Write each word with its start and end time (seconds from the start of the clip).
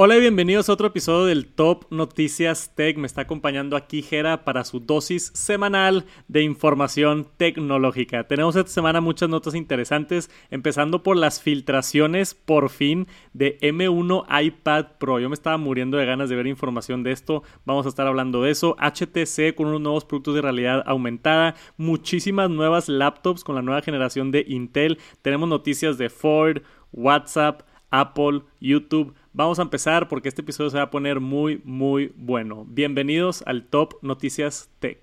Hola 0.00 0.16
y 0.16 0.20
bienvenidos 0.20 0.68
a 0.68 0.74
otro 0.74 0.86
episodio 0.86 1.26
del 1.26 1.48
Top 1.48 1.86
Noticias 1.90 2.72
Tech. 2.76 2.96
Me 2.98 3.08
está 3.08 3.22
acompañando 3.22 3.76
aquí 3.76 4.00
Jera 4.00 4.44
para 4.44 4.62
su 4.62 4.78
dosis 4.78 5.32
semanal 5.34 6.04
de 6.28 6.44
información 6.44 7.26
tecnológica. 7.36 8.28
Tenemos 8.28 8.54
esta 8.54 8.70
semana 8.70 9.00
muchas 9.00 9.28
notas 9.28 9.56
interesantes, 9.56 10.30
empezando 10.52 11.02
por 11.02 11.16
las 11.16 11.42
filtraciones 11.42 12.36
por 12.36 12.70
fin 12.70 13.08
de 13.32 13.58
M1 13.58 14.24
iPad 14.40 14.86
Pro. 15.00 15.18
Yo 15.18 15.28
me 15.28 15.34
estaba 15.34 15.56
muriendo 15.58 15.96
de 15.96 16.06
ganas 16.06 16.28
de 16.28 16.36
ver 16.36 16.46
información 16.46 17.02
de 17.02 17.10
esto. 17.10 17.42
Vamos 17.64 17.84
a 17.84 17.88
estar 17.88 18.06
hablando 18.06 18.40
de 18.44 18.52
eso. 18.52 18.76
HTC 18.78 19.56
con 19.56 19.66
unos 19.66 19.80
nuevos 19.80 20.04
productos 20.04 20.36
de 20.36 20.42
realidad 20.42 20.84
aumentada, 20.86 21.56
muchísimas 21.76 22.48
nuevas 22.50 22.88
laptops 22.88 23.42
con 23.42 23.56
la 23.56 23.62
nueva 23.62 23.82
generación 23.82 24.30
de 24.30 24.44
Intel. 24.46 24.98
Tenemos 25.22 25.48
noticias 25.48 25.98
de 25.98 26.08
Ford, 26.08 26.62
WhatsApp, 26.92 27.62
Apple, 27.90 28.42
YouTube. 28.60 29.14
Vamos 29.32 29.58
a 29.58 29.62
empezar 29.62 30.08
porque 30.08 30.28
este 30.28 30.42
episodio 30.42 30.70
se 30.70 30.76
va 30.78 30.84
a 30.84 30.90
poner 30.90 31.20
muy, 31.20 31.62
muy 31.64 32.12
bueno. 32.16 32.64
Bienvenidos 32.68 33.42
al 33.46 33.64
Top 33.64 33.94
Noticias 34.02 34.70
Tech. 34.78 34.98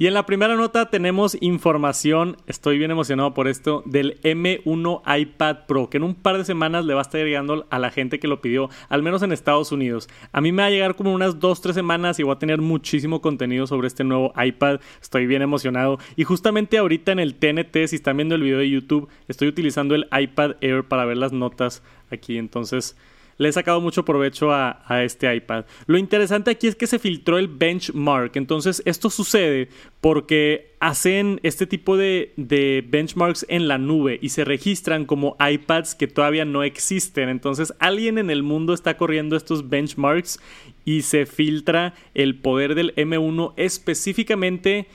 Y 0.00 0.06
en 0.06 0.14
la 0.14 0.24
primera 0.24 0.56
nota 0.56 0.88
tenemos 0.88 1.36
información, 1.42 2.38
estoy 2.46 2.78
bien 2.78 2.90
emocionado 2.90 3.34
por 3.34 3.48
esto, 3.48 3.82
del 3.84 4.18
M1 4.22 5.02
iPad 5.20 5.66
Pro, 5.68 5.90
que 5.90 5.98
en 5.98 6.04
un 6.04 6.14
par 6.14 6.38
de 6.38 6.46
semanas 6.46 6.86
le 6.86 6.94
va 6.94 7.00
a 7.00 7.02
estar 7.02 7.22
llegando 7.22 7.66
a 7.68 7.78
la 7.78 7.90
gente 7.90 8.18
que 8.18 8.26
lo 8.26 8.40
pidió, 8.40 8.70
al 8.88 9.02
menos 9.02 9.22
en 9.22 9.30
Estados 9.30 9.72
Unidos. 9.72 10.08
A 10.32 10.40
mí 10.40 10.52
me 10.52 10.62
va 10.62 10.68
a 10.68 10.70
llegar 10.70 10.96
como 10.96 11.12
unas 11.12 11.38
2-3 11.38 11.74
semanas 11.74 12.18
y 12.18 12.22
voy 12.22 12.32
a 12.32 12.38
tener 12.38 12.62
muchísimo 12.62 13.20
contenido 13.20 13.66
sobre 13.66 13.88
este 13.88 14.02
nuevo 14.02 14.32
iPad, 14.42 14.80
estoy 15.02 15.26
bien 15.26 15.42
emocionado. 15.42 15.98
Y 16.16 16.24
justamente 16.24 16.78
ahorita 16.78 17.12
en 17.12 17.18
el 17.18 17.34
TNT, 17.34 17.86
si 17.86 17.96
están 17.96 18.16
viendo 18.16 18.36
el 18.36 18.42
video 18.42 18.60
de 18.60 18.70
YouTube, 18.70 19.10
estoy 19.28 19.48
utilizando 19.48 19.94
el 19.94 20.08
iPad 20.18 20.52
Air 20.62 20.84
para 20.84 21.04
ver 21.04 21.18
las 21.18 21.32
notas 21.32 21.82
aquí, 22.10 22.38
entonces 22.38 22.96
le 23.40 23.48
he 23.48 23.52
sacado 23.52 23.80
mucho 23.80 24.04
provecho 24.04 24.52
a, 24.52 24.84
este 25.02 25.34
iPad. 25.34 25.64
Lo 25.86 25.96
interesante 25.96 26.50
aquí 26.50 26.66
es 26.66 26.76
que 26.76 26.86
se 26.86 26.98
filtró 26.98 27.38
el 27.38 27.48
benchmark. 27.48 28.36
Entonces, 28.36 28.82
esto 28.84 29.08
sucede 29.08 29.70
porque 30.02 30.74
hacen 30.78 31.40
este 31.42 31.66
tipo 31.66 31.96
de, 31.96 32.34
de, 32.36 32.84
benchmarks 32.86 33.46
en 33.48 33.66
la 33.66 33.78
nube 33.78 34.18
y 34.20 34.28
se 34.28 34.44
registran 34.44 35.06
como 35.06 35.38
iPads 35.40 35.94
que 35.94 36.06
todavía 36.06 36.44
no 36.44 36.62
existen. 36.62 37.30
Entonces, 37.30 37.72
alguien 37.78 38.18
en 38.18 38.28
el 38.28 38.42
mundo 38.42 38.74
está 38.74 38.98
corriendo 38.98 39.36
estos 39.36 39.70
benchmarks 39.70 40.38
y 40.84 41.00
se 41.00 41.24
filtra 41.24 41.94
el 42.12 42.38
poder 42.38 42.74
del 42.74 42.94
M1 42.94 43.54
específicamente 43.56 44.86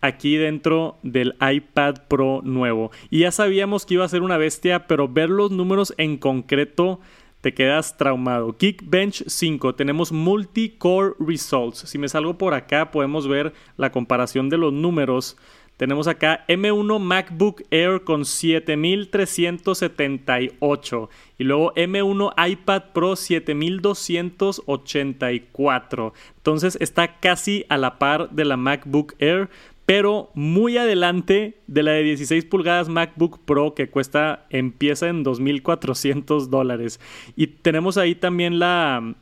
aquí 0.00 0.36
dentro 0.36 0.98
del 1.02 1.34
iPad 1.40 2.02
Pro 2.06 2.42
nuevo. 2.44 2.92
Y 3.10 3.20
ya 3.20 3.32
sabíamos 3.32 3.84
que 3.86 3.94
iba 3.94 4.04
a 4.04 4.08
ser 4.08 4.22
una 4.22 4.36
bestia, 4.36 4.86
pero 4.86 5.08
ver 5.08 5.30
los 5.30 5.50
números 5.50 5.94
en 5.98 6.16
concreto 6.16 7.00
te 7.40 7.54
quedas 7.54 7.96
traumado. 7.96 8.54
Geekbench 8.58 9.22
5, 9.26 9.74
tenemos 9.74 10.12
multi-core 10.12 11.14
results. 11.18 11.88
Si 11.88 11.96
me 11.98 12.08
salgo 12.08 12.36
por 12.36 12.52
acá, 12.54 12.90
podemos 12.90 13.28
ver 13.28 13.52
la 13.76 13.92
comparación 13.92 14.48
de 14.48 14.58
los 14.58 14.72
números. 14.72 15.36
Tenemos 15.76 16.08
acá 16.08 16.44
M1 16.48 16.98
MacBook 16.98 17.62
Air 17.70 18.02
con 18.02 18.24
7378 18.24 21.10
y 21.38 21.44
luego 21.44 21.72
M1 21.74 22.32
iPad 22.50 22.82
Pro 22.92 23.14
7284. 23.14 26.12
Entonces 26.36 26.76
está 26.80 27.20
casi 27.20 27.64
a 27.68 27.76
la 27.76 28.00
par 28.00 28.30
de 28.30 28.44
la 28.44 28.56
MacBook 28.56 29.14
Air, 29.20 29.48
pero 29.88 30.28
muy 30.34 30.76
adelante 30.76 31.54
de 31.66 31.82
la 31.82 31.92
de 31.92 32.02
16 32.02 32.44
pulgadas 32.44 32.90
MacBook 32.90 33.38
Pro 33.46 33.72
que 33.72 33.88
cuesta, 33.88 34.44
empieza 34.50 35.08
en 35.08 35.24
2.400 35.24 36.48
dólares. 36.48 37.00
Y 37.36 37.46
tenemos 37.46 37.96
ahí 37.96 38.14
también 38.14 38.58
la, 38.58 39.14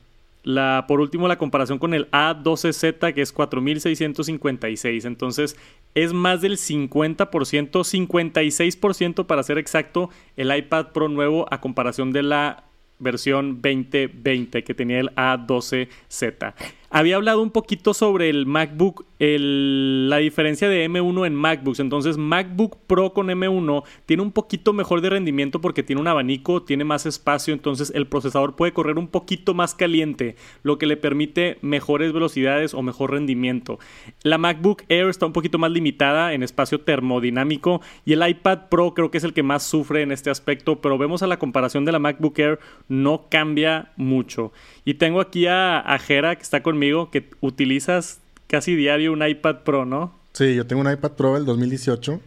la, 0.42 0.86
por 0.88 0.98
último, 0.98 1.28
la 1.28 1.38
comparación 1.38 1.78
con 1.78 1.94
el 1.94 2.10
A12Z 2.10 3.14
que 3.14 3.22
es 3.22 3.32
4.656. 3.32 5.04
Entonces 5.04 5.56
es 5.94 6.12
más 6.12 6.40
del 6.40 6.56
50%, 6.56 7.28
56% 7.28 9.24
para 9.24 9.44
ser 9.44 9.58
exacto, 9.58 10.10
el 10.36 10.52
iPad 10.52 10.88
Pro 10.88 11.08
nuevo 11.08 11.46
a 11.48 11.60
comparación 11.60 12.10
de 12.10 12.24
la 12.24 12.64
versión 12.98 13.60
2020 13.62 14.64
que 14.64 14.74
tenía 14.74 15.00
el 15.00 15.14
A12Z. 15.14 16.54
Había 16.90 17.16
hablado 17.16 17.42
un 17.42 17.50
poquito 17.50 17.94
sobre 17.94 18.30
el 18.30 18.46
MacBook, 18.46 19.04
la 19.18 20.18
diferencia 20.18 20.68
de 20.68 20.88
M1 20.88 21.26
en 21.26 21.34
MacBooks. 21.34 21.80
Entonces, 21.80 22.18
MacBook 22.18 22.76
Pro 22.86 23.12
con 23.12 23.28
M1 23.28 23.84
tiene 24.04 24.22
un 24.22 24.32
poquito 24.32 24.72
mejor 24.72 25.00
de 25.00 25.10
rendimiento 25.10 25.60
porque 25.60 25.82
tiene 25.82 26.00
un 26.00 26.08
abanico, 26.08 26.62
tiene 26.62 26.84
más 26.84 27.06
espacio. 27.06 27.54
Entonces, 27.54 27.92
el 27.94 28.06
procesador 28.06 28.56
puede 28.56 28.72
correr 28.72 28.98
un 28.98 29.08
poquito 29.08 29.54
más 29.54 29.74
caliente, 29.74 30.36
lo 30.62 30.78
que 30.78 30.86
le 30.86 30.96
permite 30.96 31.58
mejores 31.62 32.12
velocidades 32.12 32.74
o 32.74 32.82
mejor 32.82 33.12
rendimiento. 33.12 33.78
La 34.22 34.38
MacBook 34.38 34.82
Air 34.88 35.08
está 35.08 35.26
un 35.26 35.32
poquito 35.32 35.58
más 35.58 35.70
limitada 35.70 36.34
en 36.34 36.42
espacio 36.42 36.80
termodinámico 36.80 37.80
y 38.04 38.12
el 38.12 38.28
iPad 38.28 38.68
Pro 38.68 38.94
creo 38.94 39.10
que 39.10 39.18
es 39.18 39.24
el 39.24 39.32
que 39.32 39.42
más 39.42 39.62
sufre 39.62 40.02
en 40.02 40.12
este 40.12 40.30
aspecto. 40.30 40.80
Pero 40.80 40.98
vemos 40.98 41.22
a 41.22 41.26
la 41.26 41.38
comparación 41.38 41.84
de 41.84 41.92
la 41.92 41.98
MacBook 41.98 42.38
Air, 42.38 42.58
no 42.88 43.26
cambia 43.30 43.92
mucho. 43.96 44.52
Y 44.84 44.94
tengo 44.94 45.20
aquí 45.20 45.46
a, 45.46 45.78
a 45.78 45.98
Jera 45.98 46.36
que 46.36 46.42
está 46.42 46.62
conmigo, 46.62 47.10
que 47.10 47.30
utilizas 47.40 48.20
casi 48.46 48.74
diario 48.74 49.12
un 49.12 49.26
iPad 49.26 49.56
Pro, 49.64 49.84
¿no? 49.84 50.12
Sí, 50.32 50.54
yo 50.54 50.66
tengo 50.66 50.82
un 50.82 50.90
iPad 50.90 51.12
Pro 51.12 51.34
del 51.34 51.44
2018. 51.44 52.20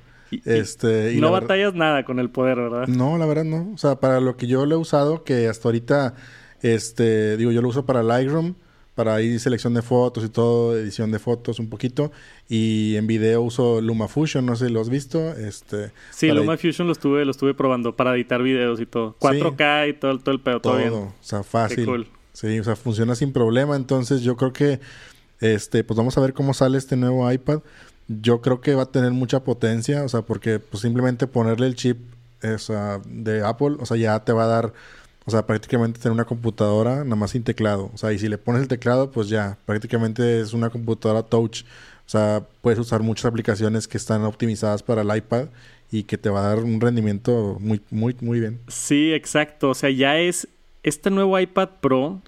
este, 0.45 1.13
y 1.13 1.21
no 1.21 1.31
batallas 1.31 1.73
nada 1.73 2.03
con 2.03 2.19
el 2.19 2.29
poder, 2.29 2.57
¿verdad? 2.57 2.87
No, 2.87 3.17
la 3.17 3.25
verdad 3.25 3.45
no. 3.45 3.71
O 3.73 3.77
sea, 3.77 3.95
para 3.95 4.19
lo 4.19 4.37
que 4.37 4.47
yo 4.47 4.65
lo 4.65 4.75
he 4.75 4.77
usado, 4.77 5.23
que 5.23 5.47
hasta 5.47 5.67
ahorita, 5.67 6.15
este, 6.61 7.37
digo, 7.37 7.51
yo 7.51 7.61
lo 7.61 7.69
uso 7.69 7.85
para 7.85 8.03
Lightroom, 8.03 8.55
para 8.99 9.15
ahí 9.15 9.39
selección 9.39 9.73
de 9.73 9.81
fotos 9.81 10.25
y 10.25 10.29
todo, 10.29 10.77
edición 10.77 11.11
de 11.11 11.19
fotos 11.19 11.59
un 11.59 11.69
poquito. 11.69 12.11
Y 12.49 12.95
en 12.97 13.07
video 13.07 13.41
uso 13.41 13.79
LumaFusion, 13.79 14.45
no 14.45 14.55
sé 14.55 14.67
si 14.67 14.73
lo 14.73 14.81
has 14.81 14.89
visto. 14.89 15.31
Este, 15.37 15.91
sí, 16.11 16.29
LumaFusion 16.31 16.85
lo 16.85 16.91
estuve, 16.91 17.23
lo 17.23 17.31
estuve 17.31 17.53
probando 17.53 17.95
para 17.95 18.13
editar 18.15 18.43
videos 18.43 18.81
y 18.81 18.85
todo. 18.85 19.15
4K 19.19 19.89
y 19.89 19.93
todo, 19.93 20.19
todo 20.19 20.35
el 20.35 20.41
pedo, 20.41 20.59
todo, 20.59 20.73
todo 20.73 20.81
bien. 20.81 20.93
O 20.93 21.13
sea, 21.21 21.43
fácil. 21.43 22.07
Sí, 22.33 22.59
o 22.59 22.63
sea, 22.63 22.75
funciona 22.75 23.15
sin 23.15 23.31
problema. 23.31 23.75
Entonces 23.75 24.21
yo 24.21 24.35
creo 24.35 24.51
que, 24.51 24.79
este, 25.39 25.83
pues 25.83 25.97
vamos 25.97 26.17
a 26.17 26.21
ver 26.21 26.33
cómo 26.33 26.53
sale 26.53 26.77
este 26.77 26.95
nuevo 26.95 27.31
iPad. 27.31 27.61
Yo 28.07 28.41
creo 28.41 28.61
que 28.61 28.75
va 28.75 28.83
a 28.83 28.91
tener 28.91 29.11
mucha 29.11 29.43
potencia, 29.43 30.03
o 30.03 30.09
sea, 30.09 30.21
porque 30.23 30.59
pues 30.59 30.81
simplemente 30.81 31.27
ponerle 31.27 31.67
el 31.67 31.75
chip 31.75 31.97
de 32.41 33.43
Apple, 33.45 33.77
o 33.79 33.85
sea, 33.85 33.97
ya 33.97 34.19
te 34.23 34.31
va 34.31 34.45
a 34.45 34.47
dar, 34.47 34.73
o 35.25 35.31
sea, 35.31 35.45
prácticamente 35.45 35.99
tener 35.99 36.13
una 36.13 36.25
computadora 36.25 37.03
nada 37.03 37.15
más 37.15 37.31
sin 37.31 37.43
teclado. 37.43 37.91
O 37.93 37.97
sea, 37.97 38.13
y 38.13 38.19
si 38.19 38.27
le 38.27 38.37
pones 38.37 38.61
el 38.61 38.67
teclado, 38.67 39.11
pues 39.11 39.29
ya, 39.29 39.57
prácticamente 39.65 40.39
es 40.39 40.53
una 40.53 40.69
computadora 40.69 41.23
touch. 41.23 41.63
O 42.05 42.09
sea, 42.09 42.43
puedes 42.61 42.79
usar 42.79 43.03
muchas 43.03 43.25
aplicaciones 43.25 43.87
que 43.87 43.97
están 43.97 44.23
optimizadas 44.23 44.81
para 44.81 45.03
el 45.03 45.15
iPad 45.15 45.49
y 45.91 46.03
que 46.03 46.17
te 46.17 46.29
va 46.29 46.39
a 46.39 46.55
dar 46.55 46.63
un 46.63 46.81
rendimiento 46.81 47.57
muy, 47.59 47.81
muy, 47.91 48.15
muy 48.21 48.39
bien. 48.39 48.59
Sí, 48.67 49.13
exacto. 49.13 49.69
O 49.69 49.75
sea, 49.75 49.91
ya 49.91 50.17
es 50.17 50.47
este 50.81 51.11
nuevo 51.11 51.39
iPad 51.39 51.69
Pro 51.81 52.21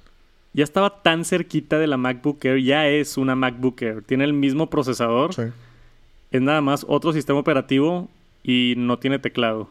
ya 0.54 0.64
estaba 0.64 1.02
tan 1.02 1.24
cerquita 1.26 1.80
de 1.80 1.88
la 1.88 1.98
MacBook 1.98 2.44
Air, 2.44 2.62
ya 2.62 2.88
es 2.88 3.18
una 3.18 3.36
MacBook 3.36 3.82
Air. 3.82 4.02
Tiene 4.04 4.26
el 4.26 4.34
mismo 4.34 4.70
procesador. 4.70 5.34
Sí. 5.34 5.44
Es 6.32 6.42
nada 6.42 6.62
más 6.62 6.86
otro 6.88 7.14
sistema 7.14 7.40
operativo 7.40 8.10
y 8.44 8.74
no 8.78 9.00
tiene 9.00 9.20
teclado. 9.20 9.70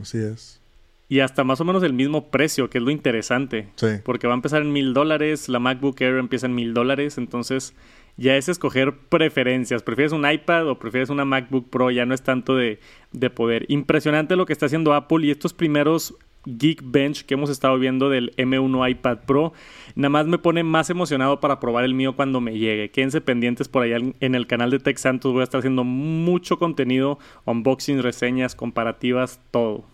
Así 0.00 0.18
es. 0.18 0.60
Y 1.08 1.20
hasta 1.20 1.42
más 1.42 1.60
o 1.60 1.64
menos 1.64 1.82
el 1.82 1.92
mismo 1.92 2.30
precio, 2.30 2.70
que 2.70 2.78
es 2.78 2.84
lo 2.84 2.92
interesante. 2.92 3.68
Sí. 3.74 3.88
Porque 4.04 4.28
va 4.28 4.34
a 4.34 4.36
empezar 4.36 4.62
en 4.62 4.72
mil 4.72 4.94
dólares, 4.94 5.48
la 5.48 5.58
MacBook 5.58 6.00
Air 6.00 6.18
empieza 6.18 6.46
en 6.46 6.54
mil 6.54 6.72
dólares, 6.72 7.18
entonces 7.18 7.74
ya 8.16 8.36
es 8.36 8.48
escoger 8.48 8.96
preferencias. 8.96 9.82
¿Prefieres 9.82 10.12
un 10.12 10.30
iPad 10.30 10.68
o 10.68 10.78
prefieres 10.78 11.10
una 11.10 11.24
MacBook 11.24 11.68
Pro? 11.68 11.90
Ya 11.90 12.06
no 12.06 12.14
es 12.14 12.22
tanto 12.22 12.54
de, 12.54 12.78
de 13.10 13.30
poder. 13.30 13.64
Impresionante 13.68 14.36
lo 14.36 14.46
que 14.46 14.52
está 14.52 14.66
haciendo 14.66 14.94
Apple 14.94 15.26
y 15.26 15.32
estos 15.32 15.52
primeros 15.52 16.14
Geekbench 16.44 17.24
que 17.24 17.34
hemos 17.34 17.50
estado 17.50 17.78
viendo 17.78 18.08
del 18.08 18.34
M1 18.36 18.90
iPad 18.90 19.18
Pro. 19.26 19.52
Nada 19.94 20.10
más 20.10 20.26
me 20.26 20.38
pone 20.38 20.62
más 20.62 20.90
emocionado 20.90 21.40
para 21.40 21.60
probar 21.60 21.84
el 21.84 21.94
mío 21.94 22.16
cuando 22.16 22.40
me 22.40 22.58
llegue. 22.58 22.90
Quédense 22.90 23.20
pendientes 23.20 23.68
por 23.68 23.82
allá 23.82 23.98
en 24.20 24.34
el 24.34 24.46
canal 24.46 24.70
de 24.70 24.78
Tech 24.78 24.96
Santos. 24.98 25.32
Voy 25.32 25.40
a 25.40 25.44
estar 25.44 25.58
haciendo 25.58 25.84
mucho 25.84 26.58
contenido, 26.58 27.18
unboxing, 27.44 28.02
reseñas, 28.02 28.54
comparativas, 28.54 29.40
todo. 29.50 29.84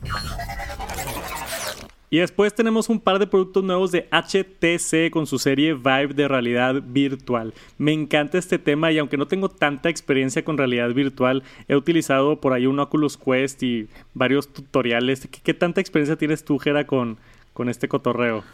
Y 2.08 2.19
después 2.19 2.55
tenemos 2.55 2.88
un 2.88 3.00
par 3.00 3.19
de 3.19 3.26
productos 3.26 3.64
nuevos 3.64 3.91
de 3.91 4.08
HTC 4.12 5.11
con 5.11 5.26
su 5.26 5.38
serie 5.38 5.75
Vive 5.75 6.14
de 6.14 6.29
realidad 6.29 6.82
virtual. 6.87 7.53
Me 7.79 7.93
encanta 7.93 8.38
este 8.38 8.58
tema 8.58 8.93
y 8.93 8.99
aunque 8.99 9.17
no 9.17 9.26
tengo 9.26 9.49
tanta 9.49 9.88
experiencia 9.88 10.44
con 10.44 10.56
realidad 10.56 10.91
virtual, 10.91 11.43
he 11.67 11.75
utilizado 11.75 12.41
por 12.41 12.53
ahí 12.53 12.67
un 12.67 12.79
Oculus 12.79 13.17
Quest 13.17 13.62
y 13.64 13.88
varios 14.14 14.49
tutoriales. 14.53 15.29
¿Qué, 15.43 15.55
tanta 15.55 15.81
experiencia 15.81 16.17
tienes 16.17 16.44
tú, 16.44 16.58
Jera, 16.58 16.87
con, 16.87 17.19
con 17.53 17.69
este 17.69 17.88
cotorreo? 17.88 18.44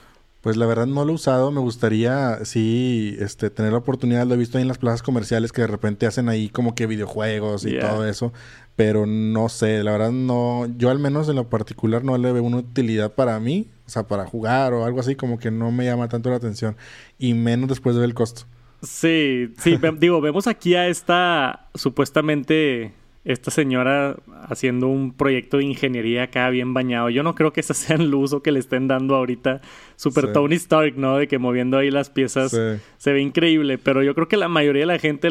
Pues 0.42 0.56
la 0.56 0.66
verdad 0.66 0.86
no 0.86 1.04
lo 1.04 1.12
he 1.12 1.14
usado, 1.14 1.52
me 1.52 1.60
gustaría 1.60 2.44
sí 2.44 3.16
este 3.20 3.48
tener 3.48 3.70
la 3.70 3.78
oportunidad, 3.78 4.26
lo 4.26 4.34
he 4.34 4.36
visto 4.36 4.58
ahí 4.58 4.62
en 4.62 4.68
las 4.68 4.78
plazas 4.78 5.00
comerciales 5.00 5.52
que 5.52 5.60
de 5.60 5.68
repente 5.68 6.04
hacen 6.04 6.28
ahí 6.28 6.48
como 6.48 6.74
que 6.74 6.88
videojuegos 6.88 7.64
y 7.64 7.78
todo 7.78 8.04
eso, 8.04 8.32
pero 8.76 9.06
no 9.06 9.48
sé, 9.48 9.82
la 9.82 9.92
verdad 9.92 10.12
no, 10.12 10.66
yo 10.76 10.90
al 10.90 10.98
menos 10.98 11.28
en 11.28 11.36
lo 11.36 11.48
particular 11.48 12.04
no 12.04 12.16
le 12.16 12.32
veo 12.32 12.42
una 12.42 12.58
utilidad 12.58 13.12
para 13.12 13.38
mí, 13.38 13.68
o 13.86 13.90
sea, 13.90 14.06
para 14.06 14.26
jugar 14.26 14.72
o 14.72 14.84
algo 14.84 15.00
así 15.00 15.14
como 15.14 15.38
que 15.38 15.50
no 15.50 15.70
me 15.70 15.84
llama 15.84 16.08
tanto 16.08 16.30
la 16.30 16.36
atención 16.36 16.76
y 17.18 17.34
menos 17.34 17.68
después 17.68 17.94
de 17.94 18.00
ver 18.00 18.10
el 18.10 18.14
costo. 18.14 18.42
Sí, 18.82 19.52
sí, 19.58 19.78
digo, 19.98 20.20
vemos 20.20 20.46
aquí 20.46 20.74
a 20.74 20.88
esta 20.88 21.68
supuestamente 21.74 22.92
esta 23.24 23.52
señora 23.52 24.16
haciendo 24.48 24.88
un 24.88 25.12
proyecto 25.12 25.58
de 25.58 25.64
ingeniería 25.64 26.24
acá 26.24 26.50
bien 26.50 26.74
bañado. 26.74 27.08
Yo 27.08 27.22
no 27.22 27.34
creo 27.34 27.52
que 27.52 27.60
ese 27.60 27.74
sea 27.74 27.96
el 27.96 28.12
uso 28.14 28.42
que 28.42 28.50
le 28.50 28.58
estén 28.58 28.88
dando 28.88 29.14
ahorita. 29.14 29.60
Super 29.96 30.32
Tony 30.32 30.56
Stark, 30.56 30.96
¿no? 30.96 31.16
De 31.16 31.28
que 31.28 31.38
moviendo 31.38 31.78
ahí 31.78 31.90
las 31.90 32.10
piezas 32.10 32.50
se 32.50 33.12
ve 33.12 33.20
increíble. 33.20 33.78
Pero 33.78 34.02
yo 34.02 34.14
creo 34.14 34.26
que 34.26 34.36
la 34.36 34.48
mayoría 34.48 34.82
de 34.82 34.86
la 34.86 34.98
gente 34.98 35.28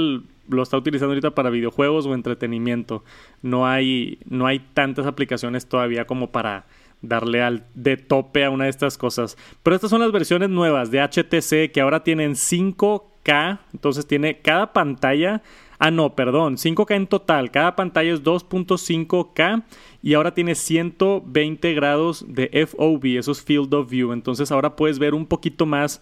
lo 0.48 0.64
está 0.64 0.78
utilizando 0.78 1.12
ahorita 1.12 1.32
para 1.32 1.50
videojuegos 1.50 2.06
o 2.06 2.14
entretenimiento. 2.14 3.04
No 3.42 3.68
hay, 3.68 4.20
no 4.26 4.48
hay 4.48 4.60
tantas 4.60 5.06
aplicaciones 5.06 5.68
todavía 5.68 6.06
como 6.06 6.32
para 6.32 6.66
darle 7.02 7.42
al 7.42 7.66
de 7.74 7.98
tope 7.98 8.46
a 8.46 8.50
una 8.50 8.66
de 8.66 8.70
estas 8.70 8.98
cosas. 8.98 9.38
Pero 9.64 9.76
estas 9.76 9.90
son 9.90 10.02
las 10.02 10.12
versiones 10.12 10.50
nuevas 10.50 10.92
de 10.92 11.02
HTC 11.02 11.72
que 11.72 11.82
ahora 11.82 12.04
tienen 12.04 12.34
5K. 12.34 13.60
Entonces 13.74 14.06
tiene 14.08 14.40
cada 14.40 14.74
pantalla 14.74 15.42
Ah, 15.84 15.90
no, 15.90 16.14
perdón, 16.14 16.58
5K 16.58 16.96
en 16.96 17.08
total. 17.08 17.50
Cada 17.50 17.76
pantalla 17.76 18.14
es 18.14 18.22
2.5K 18.22 19.64
y 20.04 20.14
ahora 20.14 20.32
tiene 20.32 20.54
120 20.54 21.74
grados 21.74 22.24
de 22.28 22.68
FOV, 22.68 23.18
eso 23.18 23.32
es 23.32 23.42
Field 23.42 23.74
of 23.74 23.90
View. 23.90 24.14
Entonces 24.14 24.52
ahora 24.52 24.76
puedes 24.76 25.00
ver 25.00 25.16
un 25.16 25.26
poquito 25.26 25.66
más 25.66 26.00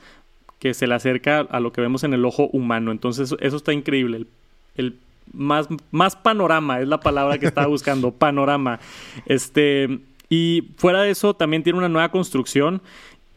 que 0.59 0.73
se 0.73 0.87
le 0.87 0.95
acerca 0.95 1.39
a 1.39 1.59
lo 1.59 1.71
que 1.71 1.81
vemos 1.81 2.03
en 2.03 2.13
el 2.13 2.25
ojo 2.25 2.49
humano. 2.51 2.91
Entonces 2.91 3.35
eso 3.39 3.57
está 3.57 3.73
increíble. 3.73 4.25
El, 4.75 4.97
más, 5.33 5.67
más 5.91 6.15
panorama 6.15 6.81
es 6.81 6.87
la 6.87 6.99
palabra 6.99 7.37
que 7.37 7.47
estaba 7.47 7.67
buscando, 7.67 8.11
panorama. 8.17 8.79
Este, 9.25 9.99
y 10.29 10.69
fuera 10.77 11.01
de 11.01 11.11
eso 11.11 11.33
también 11.33 11.63
tiene 11.63 11.79
una 11.79 11.89
nueva 11.89 12.09
construcción 12.09 12.81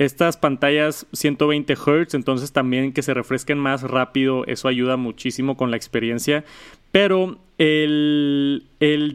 estas 0.04 0.36
pantallas 0.36 1.06
120 1.12 1.74
Hz, 1.74 2.14
entonces 2.14 2.52
también 2.52 2.92
que 2.92 3.02
se 3.02 3.14
refresquen 3.14 3.58
más 3.58 3.82
rápido, 3.82 4.44
eso 4.46 4.68
ayuda 4.68 4.96
muchísimo 4.96 5.56
con 5.56 5.70
la 5.70 5.76
experiencia. 5.76 6.44
Pero 6.90 7.38
el, 7.56 8.62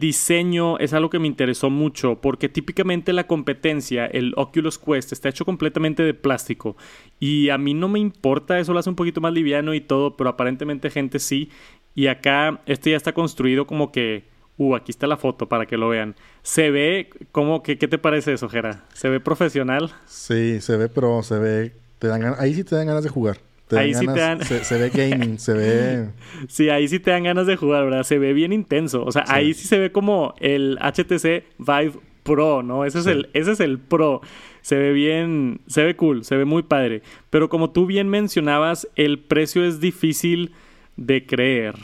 diseño 0.00 0.78
es 0.78 0.92
algo 0.92 1.10
que 1.10 1.18
me 1.18 1.28
interesó 1.28 1.70
mucho 1.70 2.20
porque 2.20 2.48
típicamente 2.48 3.12
la 3.12 3.26
competencia, 3.26 4.06
el 4.06 4.32
Oculus 4.36 4.78
Quest, 4.78 5.12
está 5.12 5.28
hecho 5.28 5.44
completamente 5.44 6.02
de 6.02 6.14
plástico. 6.14 6.76
Y 7.20 7.50
a 7.50 7.58
mí 7.58 7.74
no 7.74 7.88
me 7.88 7.98
importa, 7.98 8.58
eso 8.58 8.72
lo 8.72 8.80
hace 8.80 8.90
un 8.90 8.96
poquito 8.96 9.20
más 9.20 9.32
liviano 9.32 9.74
y 9.74 9.80
todo, 9.80 10.16
pero 10.16 10.30
aparentemente 10.30 10.90
gente 10.90 11.18
sí. 11.18 11.50
Y 11.94 12.08
acá 12.08 12.60
este 12.66 12.90
ya 12.90 12.96
está 12.96 13.12
construido 13.12 13.66
como 13.66 13.92
que 13.92 14.24
Uh, 14.58 14.74
aquí 14.74 14.90
está 14.90 15.06
la 15.06 15.16
foto 15.16 15.48
para 15.48 15.66
que 15.66 15.76
lo 15.76 15.88
vean. 15.88 16.16
Se 16.48 16.70
ve 16.70 17.10
como 17.30 17.62
que, 17.62 17.76
¿qué 17.76 17.88
te 17.88 17.98
parece 17.98 18.32
eso, 18.32 18.48
Jera? 18.48 18.82
¿Se 18.94 19.10
ve 19.10 19.20
profesional? 19.20 19.92
Sí, 20.06 20.62
se 20.62 20.78
ve, 20.78 20.88
pero 20.88 21.22
se 21.22 21.38
ve, 21.38 21.72
te 21.98 22.08
dan 22.08 22.36
ahí 22.38 22.54
sí 22.54 22.64
te 22.64 22.74
dan 22.74 22.86
ganas 22.86 23.04
de 23.04 23.10
jugar. 23.10 23.36
ahí 23.70 23.92
sí 23.92 24.06
te 24.06 24.18
dan... 24.18 24.42
Se, 24.42 24.78
ve 24.78 24.88
gaming, 24.88 25.38
se 25.38 25.52
ve... 25.52 26.08
Sí, 26.48 26.70
ahí 26.70 26.88
sí 26.88 27.00
te 27.00 27.10
dan 27.10 27.24
ganas 27.24 27.46
de 27.46 27.56
jugar, 27.56 27.84
¿verdad? 27.84 28.02
Se 28.02 28.18
ve 28.18 28.32
bien 28.32 28.54
intenso. 28.54 29.04
O 29.04 29.12
sea, 29.12 29.24
ahí 29.28 29.52
sí 29.52 29.68
se 29.68 29.78
ve 29.78 29.92
como 29.92 30.34
el 30.40 30.78
HTC 30.80 31.44
Vive 31.58 32.00
Pro, 32.22 32.62
¿no? 32.62 32.86
Ese 32.86 33.00
es, 33.00 33.06
el, 33.06 33.28
ese 33.34 33.52
es 33.52 33.60
el 33.60 33.78
Pro. 33.78 34.22
Se 34.62 34.76
ve 34.76 34.94
bien, 34.94 35.60
se 35.66 35.84
ve 35.84 35.96
cool, 35.96 36.24
se 36.24 36.34
ve 36.34 36.46
muy 36.46 36.62
padre. 36.62 37.02
Pero 37.28 37.50
como 37.50 37.72
tú 37.72 37.84
bien 37.84 38.08
mencionabas, 38.08 38.88
el 38.96 39.18
precio 39.18 39.66
es 39.66 39.80
difícil 39.80 40.52
de 40.96 41.26
creer. 41.26 41.74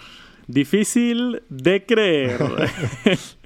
Difícil 0.46 1.42
de 1.50 1.84
creer. 1.84 2.38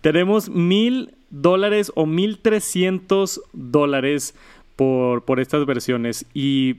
Tenemos 0.00 0.48
mil 0.48 1.14
dólares 1.30 1.92
o 1.94 2.06
mil 2.06 2.38
trescientos 2.38 3.40
dólares 3.52 4.34
por, 4.76 5.24
por 5.24 5.40
estas 5.40 5.66
versiones. 5.66 6.26
Y 6.34 6.76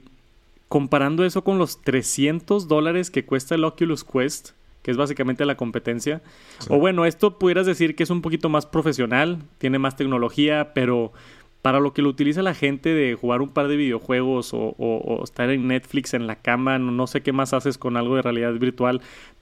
comparando 0.71 1.25
eso 1.25 1.43
con 1.43 1.57
los 1.57 1.81
300 1.81 2.67
dólares 2.67 3.11
que 3.11 3.25
cuesta 3.25 3.55
el 3.55 3.63
Oculus 3.65 4.05
Quest, 4.05 4.51
que 4.83 4.91
es 4.91 4.97
básicamente 4.97 5.45
la 5.45 5.57
competencia. 5.57 6.21
O 6.69 6.77
bueno, 6.77 7.05
esto 7.05 7.37
pudieras 7.37 7.65
decir 7.65 7.95
que 7.95 8.03
es 8.03 8.09
un 8.09 8.21
poquito 8.21 8.49
más 8.49 8.65
profesional, 8.65 9.39
tiene 9.57 9.79
más 9.79 9.95
tecnología, 9.95 10.71
pero 10.73 11.11
para 11.61 11.79
lo 11.79 11.93
que 11.93 12.01
lo 12.01 12.09
utiliza 12.09 12.41
la 12.41 12.55
gente 12.55 12.93
de 12.93 13.15
jugar 13.15 13.41
un 13.41 13.49
par 13.49 13.67
de 13.67 13.75
videojuegos 13.75 14.51
o, 14.53 15.21
estar 15.23 15.49
en 15.49 15.67
Netflix 15.67 16.13
en 16.13 16.25
la 16.25 16.37
cama, 16.37 16.79
no, 16.79 17.05
sé 17.05 17.21
qué 17.21 17.33
más 17.33 17.53
haces 17.53 17.77
con 17.77 17.97
algo 17.97 18.15
de 18.15 18.23
realidad 18.23 18.53
virtual, 18.53 19.01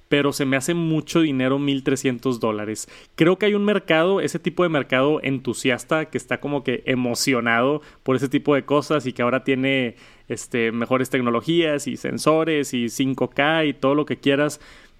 pero 0.09 0.33
se 0.33 0.45
me 0.45 0.57
hace 0.57 0.73
mucho 0.73 1.21
dinero 1.21 1.59
1.300 1.59 2.39
dólares. 2.39 2.89
Creo 3.15 3.37
que 3.37 3.45
hay 3.45 3.53
un 3.53 3.63
mercado, 3.63 4.19
ese 4.19 4.39
tipo 4.39 4.63
de 4.63 4.69
mercado 4.69 5.19
entusiasta 5.23 6.05
que 6.05 6.17
está 6.17 6.39
como 6.39 6.63
que 6.63 6.81
emocionado 6.85 7.81
por 8.03 8.15
ese 8.15 8.27
tipo 8.27 8.55
de 8.55 8.65
cosas 8.65 9.05
y 9.05 9.13
que 9.13 9.21
ahora 9.21 9.43
tiene 9.43 9.95
este, 10.27 10.71
mejores 10.71 11.11
tecnologías 11.11 11.87
y 11.87 11.95
sensores 11.95 12.73
y 12.73 12.85
5K 12.85 13.69
y 13.69 13.73
todo 13.73 13.93
lo 13.93 14.05
que 14.05 14.17
quieras. 14.17 14.59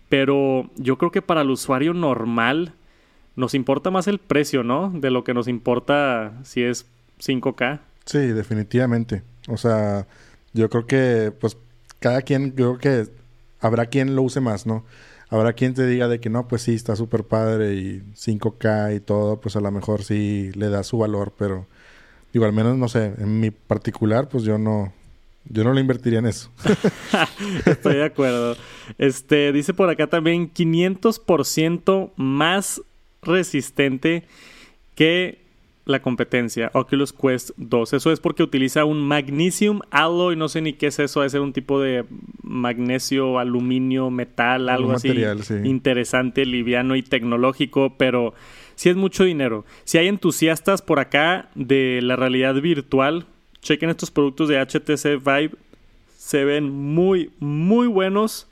Pero 0.10 0.70
yo 0.78 0.98
creo 0.98 1.12
que 1.12 1.24
para 1.24 1.42
el 1.42 1.50
usuario 1.50 1.94
normal 1.94 2.74
nos 3.36 3.56
importa 3.56 3.90
más 3.90 4.08
el 4.08 4.20
precio, 4.20 4.64
¿no? 4.64 4.92
De 4.94 5.10
lo 5.10 5.24
que 5.24 5.34
nos 5.34 5.48
importa 5.48 6.34
si 6.44 6.62
es 6.62 6.86
5K. 7.20 7.80
Sí, 8.06 8.20
definitivamente. 8.20 9.24
O 9.48 9.58
sea, 9.58 10.06
yo 10.54 10.70
creo 10.70 10.86
que 10.86 11.32
pues 11.40 11.58
cada 12.00 12.22
quien, 12.22 12.52
creo 12.52 12.78
que 12.78 13.08
habrá 13.60 13.88
quien 13.88 14.16
lo 14.16 14.24
use 14.24 14.42
más, 14.42 14.66
¿no? 14.66 14.86
Habrá 15.30 15.54
quien 15.54 15.74
te 15.74 15.86
diga 15.86 16.08
de 16.08 16.20
que 16.20 16.30
no, 16.30 16.48
pues 16.48 16.64
sí, 16.64 16.74
está 16.74 16.96
súper 16.96 17.24
padre 17.24 17.76
y 17.76 18.02
5K 18.16 18.96
y 18.96 19.00
todo, 19.00 19.40
pues 19.40 19.56
a 19.56 19.62
lo 19.62 19.70
mejor 19.72 20.04
sí 20.04 20.52
le 20.56 20.70
da 20.70 20.84
su 20.84 20.98
valor, 20.98 21.34
pero 21.38 21.68
digo, 22.34 22.46
al 22.46 22.54
menos, 22.54 22.78
no 22.78 22.88
sé, 22.88 23.14
en 23.18 23.40
mi 23.40 23.52
particular, 23.52 24.28
pues 24.28 24.44
yo 24.44 24.58
no, 24.58 24.92
yo 25.46 25.64
no 25.64 25.74
lo 25.74 25.80
invertiría 25.80 26.20
en 26.20 26.26
eso. 26.26 26.50
Estoy 27.66 27.96
de 27.96 28.06
acuerdo. 28.06 28.56
Este, 28.98 29.52
dice 29.52 29.74
por 29.74 29.90
acá 29.90 30.08
también 30.08 30.52
500% 30.52 32.12
más 32.16 32.82
resistente 33.22 34.24
que 34.96 35.49
la 35.90 36.02
competencia, 36.02 36.70
Oculus 36.74 37.14
Quest 37.14 37.52
2. 37.58 37.94
Eso 37.94 38.12
es 38.12 38.20
porque 38.20 38.44
utiliza 38.44 38.86
un 38.86 39.02
magnesium 39.02 39.82
alloy, 39.90 40.36
no 40.36 40.48
sé 40.48 40.62
ni 40.62 40.74
qué 40.74 40.88
es 40.88 41.00
eso, 41.00 41.22
debe 41.22 41.32
ser 41.32 41.42
un 41.42 41.52
tipo 41.52 41.82
de 41.82 42.06
magnesio, 42.44 43.40
aluminio, 43.40 44.12
metal, 44.12 44.70
algo 44.70 44.94
así 44.94 45.10
interesante, 45.64 46.46
liviano 46.46 46.96
y 46.96 47.02
tecnológico, 47.02 47.96
pero 47.98 48.36
sí 48.76 48.90
es 48.90 48.96
mucho 48.96 49.24
dinero. 49.24 49.66
Si 49.84 49.98
hay 49.98 50.08
entusiastas 50.08 50.82
por 50.82 51.00
acá 51.00 51.50
de 51.56 52.00
la 52.04 52.16
realidad 52.16 52.54
virtual, 52.56 53.26
chequen 53.62 53.90
estos 53.90 54.12
productos 54.12 54.48
de 54.48 54.60
HTC 54.60 55.24
Vive, 55.26 55.56
se 56.18 56.46
ven 56.46 56.70
muy, 56.70 57.32
muy 57.40 57.88
buenos, 57.88 58.48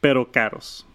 pero 0.00 0.30
caros. 0.30 0.86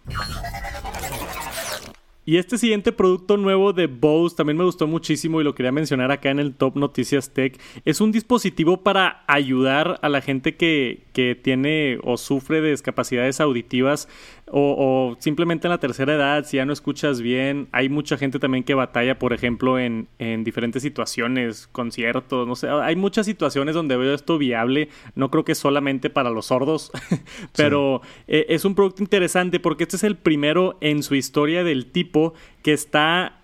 Y 2.31 2.37
este 2.37 2.57
siguiente 2.57 2.93
producto 2.93 3.35
nuevo 3.35 3.73
de 3.73 3.87
Bose 3.87 4.37
también 4.37 4.55
me 4.55 4.63
gustó 4.63 4.87
muchísimo 4.87 5.41
y 5.41 5.43
lo 5.43 5.53
quería 5.53 5.73
mencionar 5.73 6.13
acá 6.13 6.29
en 6.29 6.39
el 6.39 6.55
Top 6.55 6.77
Noticias 6.77 7.33
Tech. 7.33 7.59
Es 7.83 7.99
un 7.99 8.13
dispositivo 8.13 8.83
para 8.83 9.25
ayudar 9.27 9.99
a 10.01 10.07
la 10.07 10.21
gente 10.21 10.55
que, 10.55 11.03
que 11.11 11.35
tiene 11.35 11.99
o 12.03 12.15
sufre 12.15 12.61
de 12.61 12.69
discapacidades 12.71 13.41
auditivas 13.41 14.07
o, 14.53 15.15
simplemente 15.19 15.67
en 15.67 15.71
la 15.71 15.79
tercera 15.79 16.13
edad, 16.13 16.45
si 16.45 16.57
ya 16.57 16.65
no 16.65 16.73
escuchas 16.73 17.21
bien. 17.21 17.69
Hay 17.71 17.87
mucha 17.89 18.17
gente 18.17 18.37
también 18.37 18.63
que 18.63 18.73
batalla, 18.73 19.17
por 19.17 19.31
ejemplo, 19.33 19.79
en, 19.79 20.07
en 20.19 20.43
diferentes 20.43 20.83
situaciones, 20.83 21.67
conciertos, 21.71 22.47
no 22.47 22.55
sé. 22.55 22.67
Hay 22.67 22.97
muchas 22.97 23.25
situaciones 23.25 23.75
donde 23.75 23.95
veo 23.95 24.13
esto 24.13 24.37
viable. 24.37 24.89
No 25.15 25.31
creo 25.31 25.45
que 25.45 25.55
solamente 25.55 26.09
para 26.09 26.29
los 26.29 26.47
sordos, 26.47 26.91
pero 27.55 28.01
eh, 28.27 28.45
es 28.49 28.65
un 28.65 28.75
producto 28.75 29.01
interesante 29.01 29.59
porque 29.61 29.83
este 29.83 29.95
es 29.95 30.03
el 30.03 30.17
primero 30.17 30.77
en 30.81 31.01
su 31.03 31.15
historia 31.15 31.63
del 31.63 31.85
tipo 31.85 32.20
que 32.63 32.73
está 32.73 33.39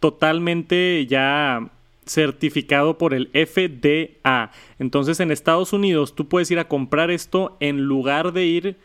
totalmente 0.00 1.06
ya 1.06 1.70
certificado 2.06 2.98
por 2.98 3.14
el 3.14 3.28
FDA. 3.28 4.50
Entonces 4.78 5.20
en 5.20 5.30
Estados 5.30 5.72
Unidos 5.72 6.14
tú 6.14 6.28
puedes 6.28 6.50
ir 6.50 6.58
a 6.58 6.68
comprar 6.68 7.10
esto 7.10 7.56
en 7.60 7.82
lugar 7.82 8.32
de 8.32 8.46
ir 8.46 8.76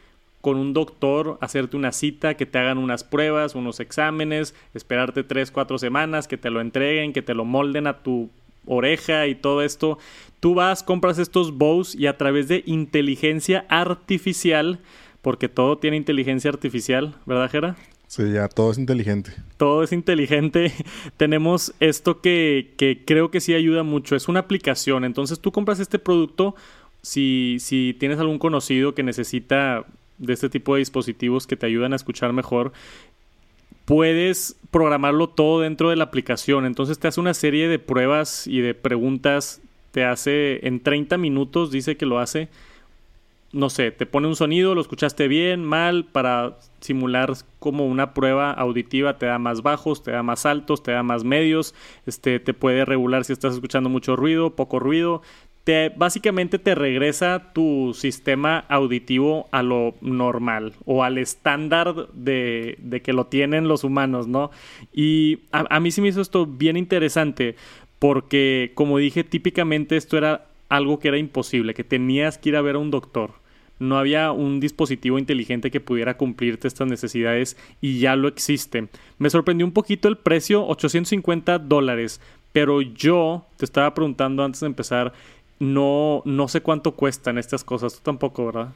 con 0.41 0.57
un 0.57 0.73
doctor, 0.73 1.37
hacerte 1.39 1.77
una 1.77 1.93
cita, 1.93 2.35
que 2.35 2.45
te 2.45 2.57
hagan 2.57 2.77
unas 2.77 3.05
pruebas, 3.05 3.55
unos 3.55 3.79
exámenes, 3.79 4.53
esperarte 4.73 5.23
tres, 5.23 5.51
cuatro 5.51 5.77
semanas, 5.77 6.27
que 6.27 6.37
te 6.37 6.49
lo 6.49 6.59
entreguen, 6.59 7.13
que 7.13 7.21
te 7.21 7.33
lo 7.33 7.45
molden 7.45 7.87
a 7.87 7.99
tu 7.99 8.29
oreja 8.65 9.25
y 9.27 9.35
todo 9.35 9.61
esto. 9.61 9.99
Tú 10.41 10.53
vas, 10.53 10.83
compras 10.83 11.17
estos 11.17 11.57
bows 11.57 11.95
y 11.95 12.07
a 12.07 12.17
través 12.17 12.49
de 12.49 12.61
inteligencia 12.65 13.65
artificial, 13.69 14.79
porque 15.21 15.47
todo 15.47 15.77
tiene 15.77 15.95
inteligencia 15.95 16.51
artificial, 16.51 17.15
¿verdad, 17.25 17.49
Jera? 17.49 17.75
Sí, 18.13 18.31
ya 18.31 18.47
todo 18.47 18.69
es 18.69 18.77
inteligente. 18.77 19.31
Todo 19.57 19.81
es 19.81 19.91
inteligente. 19.91 20.71
Tenemos 21.17 21.73
esto 21.79 22.21
que, 22.21 22.75
que, 22.77 23.03
creo 23.03 23.31
que 23.31 23.41
sí 23.41 23.55
ayuda 23.55 23.81
mucho. 23.81 24.15
Es 24.15 24.27
una 24.27 24.41
aplicación. 24.41 25.03
Entonces 25.03 25.39
tú 25.39 25.51
compras 25.51 25.79
este 25.79 25.97
producto. 25.97 26.53
Si, 27.01 27.57
si 27.59 27.95
tienes 27.99 28.19
algún 28.19 28.37
conocido 28.37 28.93
que 28.93 29.01
necesita 29.01 29.83
de 30.19 30.31
este 30.31 30.47
tipo 30.47 30.75
de 30.75 30.79
dispositivos 30.81 31.47
que 31.47 31.55
te 31.55 31.65
ayudan 31.65 31.91
a 31.91 31.95
escuchar 31.95 32.33
mejor, 32.33 32.71
puedes 33.85 34.57
programarlo 34.69 35.27
todo 35.29 35.61
dentro 35.61 35.89
de 35.89 35.95
la 35.95 36.03
aplicación. 36.03 36.67
Entonces 36.67 36.99
te 36.99 37.07
hace 37.07 37.19
una 37.19 37.33
serie 37.33 37.67
de 37.67 37.79
pruebas 37.79 38.45
y 38.45 38.61
de 38.61 38.75
preguntas. 38.75 39.59
Te 39.89 40.05
hace 40.05 40.67
en 40.67 40.81
30 40.81 41.17
minutos, 41.17 41.71
dice 41.71 41.97
que 41.97 42.05
lo 42.05 42.19
hace 42.19 42.49
no 43.53 43.69
sé, 43.69 43.91
te 43.91 44.07
pone 44.07 44.27
un 44.27 44.35
sonido, 44.35 44.73
lo 44.73 44.81
escuchaste 44.81 45.27
bien, 45.27 45.63
mal, 45.63 46.05
para 46.05 46.57
simular 46.81 47.33
como 47.59 47.85
una 47.85 48.13
prueba 48.15 48.51
auditiva, 48.51 49.19
te 49.19 49.27
da 49.27 49.37
más 49.37 49.61
bajos, 49.61 50.03
te 50.03 50.11
da 50.11 50.23
más 50.23 50.47
altos, 50.47 50.81
te 50.81 50.91
da 50.91 51.03
más 51.03 51.23
medios, 51.23 51.75
este, 52.07 52.39
te 52.39 52.55
puede 52.55 52.83
regular 52.83 53.23
si 53.23 53.31
estás 53.31 53.53
escuchando 53.53 53.89
mucho 53.89 54.15
ruido, 54.15 54.55
poco 54.55 54.79
ruido. 54.79 55.21
Te, 55.63 55.93
básicamente 55.95 56.59
te 56.59 56.75
regresa 56.75 57.53
tu 57.53 57.93
sistema 57.93 58.65
auditivo 58.67 59.47
a 59.51 59.63
lo 59.63 59.95
normal 60.01 60.73
o 60.83 61.03
al 61.03 61.17
estándar 61.17 62.09
de, 62.11 62.75
de 62.79 63.01
que 63.01 63.13
lo 63.13 63.27
tienen 63.27 63.69
los 63.69 63.85
humanos, 63.85 64.27
¿no? 64.27 64.51
Y 64.91 65.39
a, 65.53 65.63
a 65.73 65.79
mí 65.79 65.91
sí 65.91 66.01
me 66.01 66.09
hizo 66.09 66.19
esto 66.19 66.45
bien 66.47 66.75
interesante 66.75 67.55
porque, 67.99 68.71
como 68.73 68.97
dije, 68.97 69.23
típicamente 69.23 69.95
esto 69.95 70.17
era 70.17 70.47
algo 70.67 70.99
que 70.99 71.07
era 71.09 71.17
imposible, 71.17 71.73
que 71.73 71.85
tenías 71.85 72.37
que 72.37 72.49
ir 72.49 72.55
a 72.57 72.61
ver 72.61 72.75
a 72.75 72.79
un 72.79 72.91
doctor 72.91 73.42
no 73.83 73.97
había 73.97 74.31
un 74.31 74.59
dispositivo 74.59 75.19
inteligente 75.19 75.69
que 75.69 75.81
pudiera 75.81 76.17
cumplirte 76.17 76.67
estas 76.67 76.87
necesidades 76.87 77.57
y 77.81 77.99
ya 77.99 78.15
lo 78.15 78.27
existe. 78.27 78.87
Me 79.19 79.29
sorprendió 79.29 79.65
un 79.65 79.73
poquito 79.73 80.07
el 80.07 80.17
precio, 80.17 80.65
850 80.65 81.59
dólares, 81.59 82.21
pero 82.51 82.81
yo 82.81 83.45
te 83.57 83.65
estaba 83.65 83.93
preguntando 83.93 84.43
antes 84.43 84.61
de 84.61 84.67
empezar, 84.67 85.13
no, 85.59 86.21
no 86.25 86.47
sé 86.47 86.61
cuánto 86.61 86.95
cuestan 86.95 87.37
estas 87.37 87.63
cosas, 87.63 87.95
tú 87.95 87.99
tampoco, 88.03 88.45
¿verdad? 88.45 88.69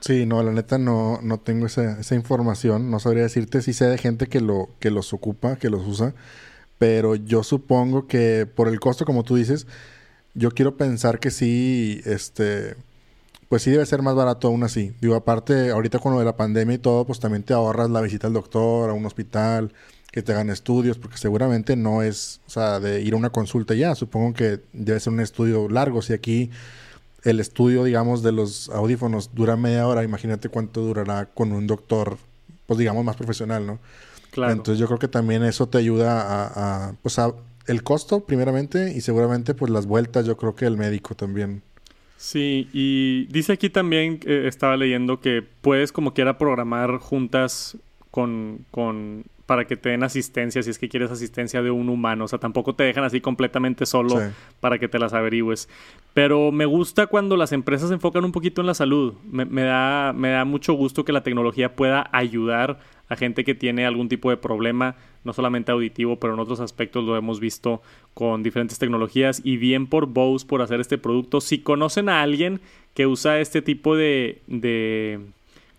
Sí, 0.00 0.26
no, 0.26 0.42
la 0.42 0.52
neta 0.52 0.78
no, 0.78 1.20
no 1.22 1.38
tengo 1.38 1.66
esa, 1.66 2.00
esa 2.00 2.14
información, 2.14 2.90
no 2.90 3.00
sabría 3.00 3.22
decirte 3.22 3.62
si 3.62 3.72
sé 3.72 3.86
de 3.86 3.98
gente 3.98 4.26
que, 4.26 4.40
lo, 4.40 4.70
que 4.78 4.90
los 4.90 5.12
ocupa, 5.12 5.56
que 5.56 5.70
los 5.70 5.86
usa, 5.86 6.14
pero 6.78 7.14
yo 7.14 7.42
supongo 7.42 8.06
que 8.06 8.46
por 8.46 8.68
el 8.68 8.80
costo, 8.80 9.04
como 9.04 9.24
tú 9.24 9.36
dices, 9.36 9.66
yo 10.34 10.50
quiero 10.52 10.76
pensar 10.76 11.18
que 11.18 11.30
sí, 11.30 12.00
este 12.04 12.76
pues 13.50 13.64
sí 13.64 13.72
debe 13.72 13.84
ser 13.84 14.00
más 14.00 14.14
barato 14.14 14.46
aún 14.46 14.62
así. 14.62 14.94
Digo, 15.00 15.16
aparte, 15.16 15.70
ahorita 15.70 15.98
con 15.98 16.12
lo 16.12 16.20
de 16.20 16.24
la 16.24 16.36
pandemia 16.36 16.76
y 16.76 16.78
todo, 16.78 17.04
pues 17.04 17.18
también 17.18 17.42
te 17.42 17.52
ahorras 17.52 17.90
la 17.90 18.00
visita 18.00 18.28
al 18.28 18.32
doctor, 18.32 18.88
a 18.88 18.92
un 18.92 19.04
hospital, 19.04 19.72
que 20.12 20.22
te 20.22 20.30
hagan 20.30 20.50
estudios, 20.50 20.98
porque 20.98 21.18
seguramente 21.18 21.74
no 21.74 22.04
es, 22.04 22.40
o 22.46 22.50
sea, 22.50 22.78
de 22.78 23.02
ir 23.02 23.14
a 23.14 23.16
una 23.16 23.30
consulta 23.30 23.74
ya. 23.74 23.96
Supongo 23.96 24.34
que 24.34 24.60
debe 24.72 25.00
ser 25.00 25.12
un 25.12 25.18
estudio 25.18 25.68
largo. 25.68 26.00
Si 26.00 26.12
aquí 26.12 26.52
el 27.24 27.40
estudio, 27.40 27.82
digamos, 27.82 28.22
de 28.22 28.30
los 28.30 28.68
audífonos 28.68 29.34
dura 29.34 29.56
media 29.56 29.84
hora, 29.88 30.04
imagínate 30.04 30.48
cuánto 30.48 30.82
durará 30.82 31.26
con 31.26 31.50
un 31.50 31.66
doctor, 31.66 32.18
pues 32.66 32.78
digamos, 32.78 33.04
más 33.04 33.16
profesional, 33.16 33.66
¿no? 33.66 33.80
Claro. 34.30 34.52
Entonces 34.52 34.78
yo 34.78 34.86
creo 34.86 35.00
que 35.00 35.08
también 35.08 35.42
eso 35.42 35.68
te 35.68 35.78
ayuda 35.78 36.22
a, 36.22 36.90
a 36.90 36.92
pues 37.02 37.18
a 37.18 37.34
el 37.66 37.82
costo 37.82 38.20
primeramente 38.26 38.92
y 38.94 39.00
seguramente 39.00 39.54
pues 39.54 39.72
las 39.72 39.86
vueltas 39.86 40.24
yo 40.24 40.36
creo 40.36 40.54
que 40.54 40.66
el 40.66 40.76
médico 40.76 41.16
también 41.16 41.62
Sí, 42.20 42.68
y 42.74 43.24
dice 43.30 43.54
aquí 43.54 43.70
también, 43.70 44.20
eh, 44.26 44.44
estaba 44.46 44.76
leyendo 44.76 45.20
que 45.20 45.40
puedes 45.40 45.90
como 45.90 46.12
quiera 46.12 46.36
programar 46.36 46.98
juntas 46.98 47.78
con, 48.10 48.66
con 48.70 49.24
para 49.46 49.64
que 49.64 49.78
te 49.78 49.88
den 49.88 50.02
asistencia 50.02 50.62
si 50.62 50.68
es 50.68 50.78
que 50.78 50.90
quieres 50.90 51.10
asistencia 51.10 51.62
de 51.62 51.70
un 51.70 51.88
humano. 51.88 52.26
O 52.26 52.28
sea, 52.28 52.38
tampoco 52.38 52.74
te 52.74 52.84
dejan 52.84 53.04
así 53.04 53.22
completamente 53.22 53.86
solo 53.86 54.20
para 54.60 54.78
que 54.78 54.86
te 54.86 54.98
las 54.98 55.14
averigües. 55.14 55.70
Pero 56.12 56.52
me 56.52 56.66
gusta 56.66 57.06
cuando 57.06 57.38
las 57.38 57.52
empresas 57.52 57.88
se 57.88 57.94
enfocan 57.94 58.26
un 58.26 58.32
poquito 58.32 58.60
en 58.60 58.66
la 58.66 58.74
salud. 58.74 59.14
Me, 59.24 59.62
da, 59.62 60.12
me 60.12 60.28
da 60.28 60.44
mucho 60.44 60.74
gusto 60.74 61.06
que 61.06 61.12
la 61.12 61.22
tecnología 61.22 61.74
pueda 61.74 62.10
ayudar 62.12 62.80
a 63.10 63.16
gente 63.16 63.44
que 63.44 63.54
tiene 63.54 63.84
algún 63.84 64.08
tipo 64.08 64.30
de 64.30 64.36
problema, 64.36 64.94
no 65.24 65.32
solamente 65.32 65.72
auditivo, 65.72 66.16
pero 66.16 66.32
en 66.32 66.40
otros 66.40 66.60
aspectos 66.60 67.04
lo 67.04 67.16
hemos 67.16 67.40
visto 67.40 67.82
con 68.14 68.42
diferentes 68.44 68.78
tecnologías 68.78 69.42
y 69.44 69.56
bien 69.56 69.88
por 69.88 70.06
Bose 70.06 70.46
por 70.46 70.62
hacer 70.62 70.80
este 70.80 70.96
producto. 70.96 71.40
Si 71.40 71.58
conocen 71.58 72.08
a 72.08 72.22
alguien 72.22 72.60
que 72.94 73.08
usa 73.08 73.40
este 73.40 73.62
tipo 73.62 73.96
de, 73.96 74.40
de 74.46 75.18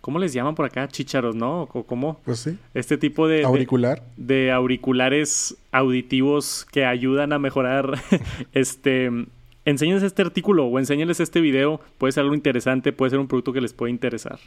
¿cómo 0.02 0.18
les 0.18 0.34
llaman 0.34 0.54
por 0.54 0.66
acá? 0.66 0.86
Chícharos, 0.88 1.34
¿no? 1.34 1.62
¿O 1.62 1.84
cómo? 1.84 2.20
Pues 2.26 2.40
sí. 2.40 2.58
Este 2.74 2.98
tipo 2.98 3.26
de... 3.26 3.44
Auricular. 3.44 4.02
De, 4.18 4.52
auriculares 4.52 5.56
auditivos 5.72 6.66
que 6.70 6.84
ayudan 6.84 7.32
a 7.32 7.38
mejorar, 7.38 7.98
este... 8.52 9.10
Enséñenles 9.64 10.02
este 10.02 10.22
artículo 10.22 10.66
o 10.66 10.78
enséñenles 10.80 11.20
este 11.20 11.40
video. 11.40 11.80
Puede 11.96 12.12
ser 12.12 12.24
algo 12.24 12.34
interesante, 12.34 12.92
puede 12.92 13.10
ser 13.10 13.20
un 13.20 13.28
producto 13.28 13.52
que 13.52 13.60
les 13.60 13.72
puede 13.72 13.92
interesar. 13.92 14.40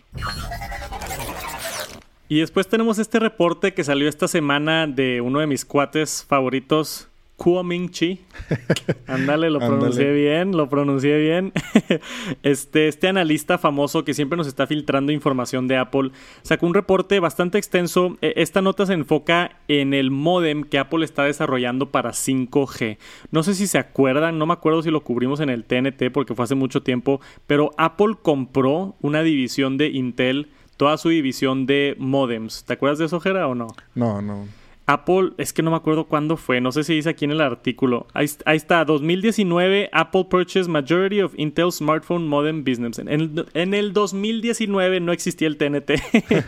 Y 2.27 2.39
después 2.39 2.67
tenemos 2.67 2.97
este 2.97 3.19
reporte 3.19 3.73
que 3.73 3.83
salió 3.83 4.09
esta 4.09 4.27
semana 4.27 4.87
de 4.87 5.21
uno 5.21 5.39
de 5.39 5.47
mis 5.47 5.63
cuates 5.63 6.25
favoritos, 6.27 7.07
Kuoming 7.35 7.89
Chi. 7.89 8.21
Ándale, 9.07 9.51
lo 9.51 9.59
pronuncié 9.59 10.11
bien, 10.11 10.57
lo 10.57 10.67
pronuncié 10.67 11.19
bien. 11.19 11.53
este, 12.43 12.87
este 12.87 13.07
analista 13.09 13.59
famoso 13.59 14.03
que 14.03 14.15
siempre 14.15 14.37
nos 14.37 14.47
está 14.47 14.65
filtrando 14.65 15.11
información 15.11 15.67
de 15.67 15.77
Apple 15.77 16.11
sacó 16.41 16.65
un 16.65 16.73
reporte 16.73 17.19
bastante 17.19 17.59
extenso. 17.59 18.17
E, 18.21 18.33
esta 18.37 18.63
nota 18.63 18.87
se 18.87 18.93
enfoca 18.93 19.59
en 19.67 19.93
el 19.93 20.09
modem 20.09 20.63
que 20.63 20.79
Apple 20.79 21.05
está 21.05 21.25
desarrollando 21.25 21.91
para 21.91 22.11
5G. 22.11 22.97
No 23.29 23.43
sé 23.43 23.53
si 23.53 23.67
se 23.67 23.77
acuerdan, 23.77 24.39
no 24.39 24.47
me 24.47 24.53
acuerdo 24.53 24.81
si 24.81 24.89
lo 24.89 25.03
cubrimos 25.03 25.41
en 25.41 25.49
el 25.49 25.65
TNT 25.65 26.11
porque 26.11 26.33
fue 26.33 26.45
hace 26.45 26.55
mucho 26.55 26.81
tiempo, 26.81 27.21
pero 27.45 27.71
Apple 27.77 28.15
compró 28.21 28.95
una 29.01 29.21
división 29.21 29.77
de 29.77 29.89
Intel 29.89 30.47
toda 30.77 30.97
su 30.97 31.09
división 31.09 31.65
de 31.65 31.95
modems. 31.97 32.63
¿Te 32.65 32.73
acuerdas 32.73 32.99
de 32.99 33.05
eso, 33.05 33.19
Jera, 33.19 33.47
o 33.47 33.55
no? 33.55 33.67
No, 33.93 34.21
no. 34.21 34.47
Apple, 34.87 35.31
es 35.37 35.51
que 35.51 35.63
no 35.63 35.71
me 35.71 35.77
acuerdo 35.77 36.05
cuándo 36.05 36.37
fue, 36.37 36.61
no 36.61 36.71
sé 36.71 36.83
si 36.83 36.93
dice 36.93 37.09
aquí 37.09 37.25
en 37.25 37.31
el 37.31 37.41
artículo. 37.41 38.05
Ahí, 38.13 38.27
está, 38.45 38.85
2019, 38.85 39.89
Apple 39.91 40.25
purchased 40.29 40.69
majority 40.69 41.21
of 41.21 41.33
Intel 41.37 41.71
smartphone 41.71 42.27
modem 42.27 42.63
business. 42.63 42.99
En 42.99 43.09
el, 43.09 43.45
en 43.53 43.73
el 43.73 43.93
2019 43.93 44.99
no 44.99 45.11
existía 45.11 45.47
el 45.47 45.57
TNT, 45.57 45.93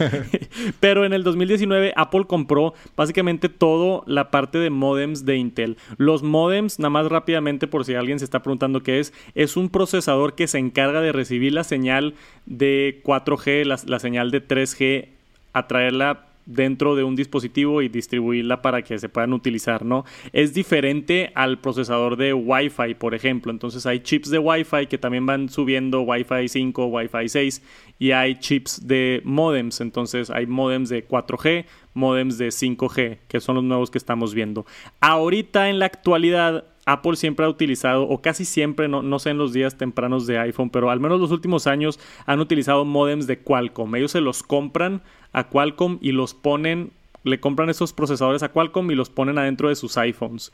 pero 0.80 1.04
en 1.04 1.14
el 1.14 1.24
2019 1.24 1.94
Apple 1.96 2.26
compró 2.28 2.76
básicamente 2.96 3.50
toda 3.50 4.04
la 4.06 4.30
parte 4.30 4.60
de 4.60 4.70
modems 4.70 5.26
de 5.26 5.38
Intel. 5.38 5.78
Los 5.98 6.22
modems, 6.22 6.78
nada 6.78 6.92
más 6.92 7.08
rápidamente 7.08 7.68
por 7.68 7.86
si 7.86 7.96
alguien 7.96 8.20
se 8.20 8.26
está 8.26 8.44
preguntando 8.44 8.84
qué 8.84 9.00
es, 9.00 9.14
es 9.34 9.58
un 9.58 9.70
procesador 9.70 10.36
que 10.36 10.48
se 10.48 10.60
encarga 10.60 11.02
de 11.02 11.12
recibir 11.12 11.54
la 11.54 11.64
señal 11.64 12.14
de 12.46 13.02
4G, 13.04 13.64
la, 13.66 13.80
la 13.88 14.00
señal 14.00 14.30
de 14.30 14.48
3G, 14.48 15.08
atraerla 15.54 16.27
dentro 16.48 16.96
de 16.96 17.04
un 17.04 17.16
dispositivo 17.16 17.82
y 17.82 17.90
distribuirla 17.90 18.62
para 18.62 18.82
que 18.82 18.98
se 18.98 19.10
puedan 19.10 19.34
utilizar, 19.34 19.86
¿no? 19.86 20.06
Es 20.34 20.54
diferente 20.54 21.32
al 21.36 21.60
procesador 21.60 22.16
de 22.16 22.34
Wi-Fi, 22.34 22.96
por 22.96 23.14
ejemplo. 23.14 23.52
Entonces 23.52 23.86
hay 23.86 24.00
chips 24.00 24.30
de 24.32 24.40
Wi-Fi 24.40 24.88
que 24.88 24.98
también 24.98 25.26
van 25.26 25.50
subiendo 25.50 26.02
Wi-Fi 26.02 26.48
5, 26.48 26.86
Wi-Fi 26.88 27.30
6 27.30 27.62
y 28.00 28.12
hay 28.12 28.36
chips 28.36 28.88
de 28.88 29.22
modems. 29.26 29.82
Entonces 29.82 30.30
hay 30.30 30.48
modems 30.48 30.90
de 30.90 31.08
4G, 31.08 31.66
modems 31.94 32.38
de 32.38 32.48
5G, 32.48 33.18
que 33.28 33.42
son 33.42 33.56
los 33.56 33.64
nuevos 33.64 33.92
que 33.92 33.98
estamos 33.98 34.34
viendo. 34.34 34.66
Ahorita 35.02 35.70
en 35.70 35.80
la 35.80 35.86
actualidad 35.86 36.64
Apple 36.88 37.18
siempre 37.18 37.46
ha 37.46 37.50
utilizado, 37.50 38.08
o 38.08 38.22
casi 38.22 38.46
siempre, 38.46 38.88
no, 38.88 39.02
no, 39.02 39.20
sé 39.20 39.32
en 39.32 39.38
los 39.38 39.52
días 39.52 39.78
tempranos 39.78 40.26
de 40.26 40.40
iPhone, 40.40 40.70
pero 40.70 40.90
al 40.90 41.02
menos 41.02 41.20
los 41.20 41.32
últimos 41.32 41.68
años 41.68 42.00
han 42.26 42.40
utilizado 42.40 42.86
modems 42.86 43.28
de 43.28 43.40
Qualcomm. 43.40 43.94
Ellos 43.96 44.12
se 44.12 44.22
los 44.22 44.42
compran 44.42 45.02
a 45.34 45.50
Qualcomm 45.50 45.98
y 46.00 46.14
los 46.14 46.34
ponen, 46.34 46.92
le 47.26 47.42
compran 47.42 47.70
esos 47.70 47.92
procesadores 47.92 48.42
a 48.42 48.54
Qualcomm 48.54 48.90
y 48.90 48.96
los 48.96 49.10
ponen 49.10 49.38
adentro 49.38 49.68
de 49.68 49.76
sus 49.76 49.98
iPhones. 49.98 50.54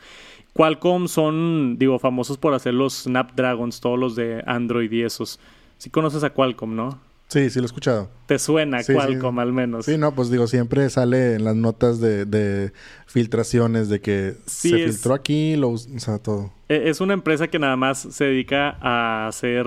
Qualcomm 0.53 1.07
son, 1.07 1.77
digo, 1.77 1.99
famosos 1.99 2.39
por 2.39 2.55
hacer 2.55 2.73
los 2.73 3.03
Snapdragons, 3.03 3.79
todos 3.79 3.99
los 3.99 4.15
de 4.15 4.41
Android 4.47 4.91
y 4.91 5.03
esos. 5.03 5.39
Si 5.77 5.91
conoces 5.91 6.23
a 6.23 6.31
Qualcomm, 6.31 6.75
¿no? 6.75 6.99
Sí, 7.27 7.49
sí 7.49 7.59
lo 7.59 7.63
he 7.63 7.65
escuchado. 7.65 8.09
¿Te 8.27 8.37
suena 8.37 8.83
Qualcomm 8.83 9.39
al 9.39 9.53
menos? 9.53 9.85
Sí, 9.85 9.97
no, 9.97 10.13
pues 10.13 10.29
digo, 10.29 10.45
siempre 10.47 10.89
sale 10.89 11.35
en 11.35 11.43
las 11.43 11.55
notas 11.55 11.99
de, 11.99 12.71
filtraciones 13.07 13.89
de 13.89 14.01
que 14.01 14.35
se 14.45 14.69
filtró 14.69 15.13
aquí, 15.13 15.55
lo, 15.55 15.69
o 15.69 15.77
sea, 15.77 16.19
todo. 16.19 16.53
E, 16.69 16.89
es 16.89 17.01
una 17.01 17.13
empresa 17.13 17.47
que 17.47 17.59
nada 17.59 17.75
más 17.75 17.99
se 17.99 18.25
dedica 18.25 18.77
a 18.81 19.27
hacer 19.27 19.65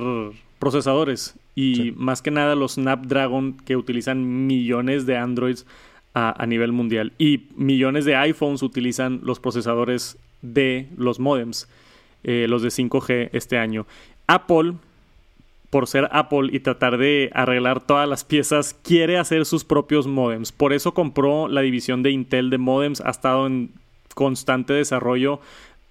procesadores 0.58 1.34
y 1.54 1.92
más 1.96 2.22
que 2.22 2.30
nada 2.30 2.54
los 2.54 2.74
Snapdragon 2.74 3.56
que 3.56 3.76
utilizan 3.76 4.46
millones 4.46 5.06
de 5.06 5.16
Androids 5.16 5.66
a, 6.14 6.46
nivel 6.46 6.72
mundial 6.72 7.12
y 7.18 7.48
millones 7.56 8.06
de 8.06 8.16
iPhones 8.16 8.62
utilizan 8.62 9.20
los 9.22 9.38
procesadores 9.38 10.16
de 10.40 10.88
los 10.96 11.20
modems, 11.20 11.68
eh, 12.24 12.46
los 12.48 12.62
de 12.62 12.68
5G 12.68 13.28
este 13.32 13.58
año. 13.58 13.86
Apple 14.26 14.74
por 15.70 15.86
ser 15.86 16.08
Apple 16.12 16.48
y 16.52 16.60
tratar 16.60 16.98
de 16.98 17.30
arreglar 17.34 17.80
todas 17.80 18.08
las 18.08 18.24
piezas, 18.24 18.74
quiere 18.82 19.18
hacer 19.18 19.44
sus 19.44 19.64
propios 19.64 20.06
modems. 20.06 20.52
Por 20.52 20.72
eso 20.72 20.94
compró 20.94 21.48
la 21.48 21.60
división 21.60 22.02
de 22.02 22.10
Intel 22.10 22.50
de 22.50 22.58
modems, 22.58 23.00
ha 23.00 23.10
estado 23.10 23.46
en 23.46 23.72
constante 24.14 24.72
desarrollo 24.72 25.40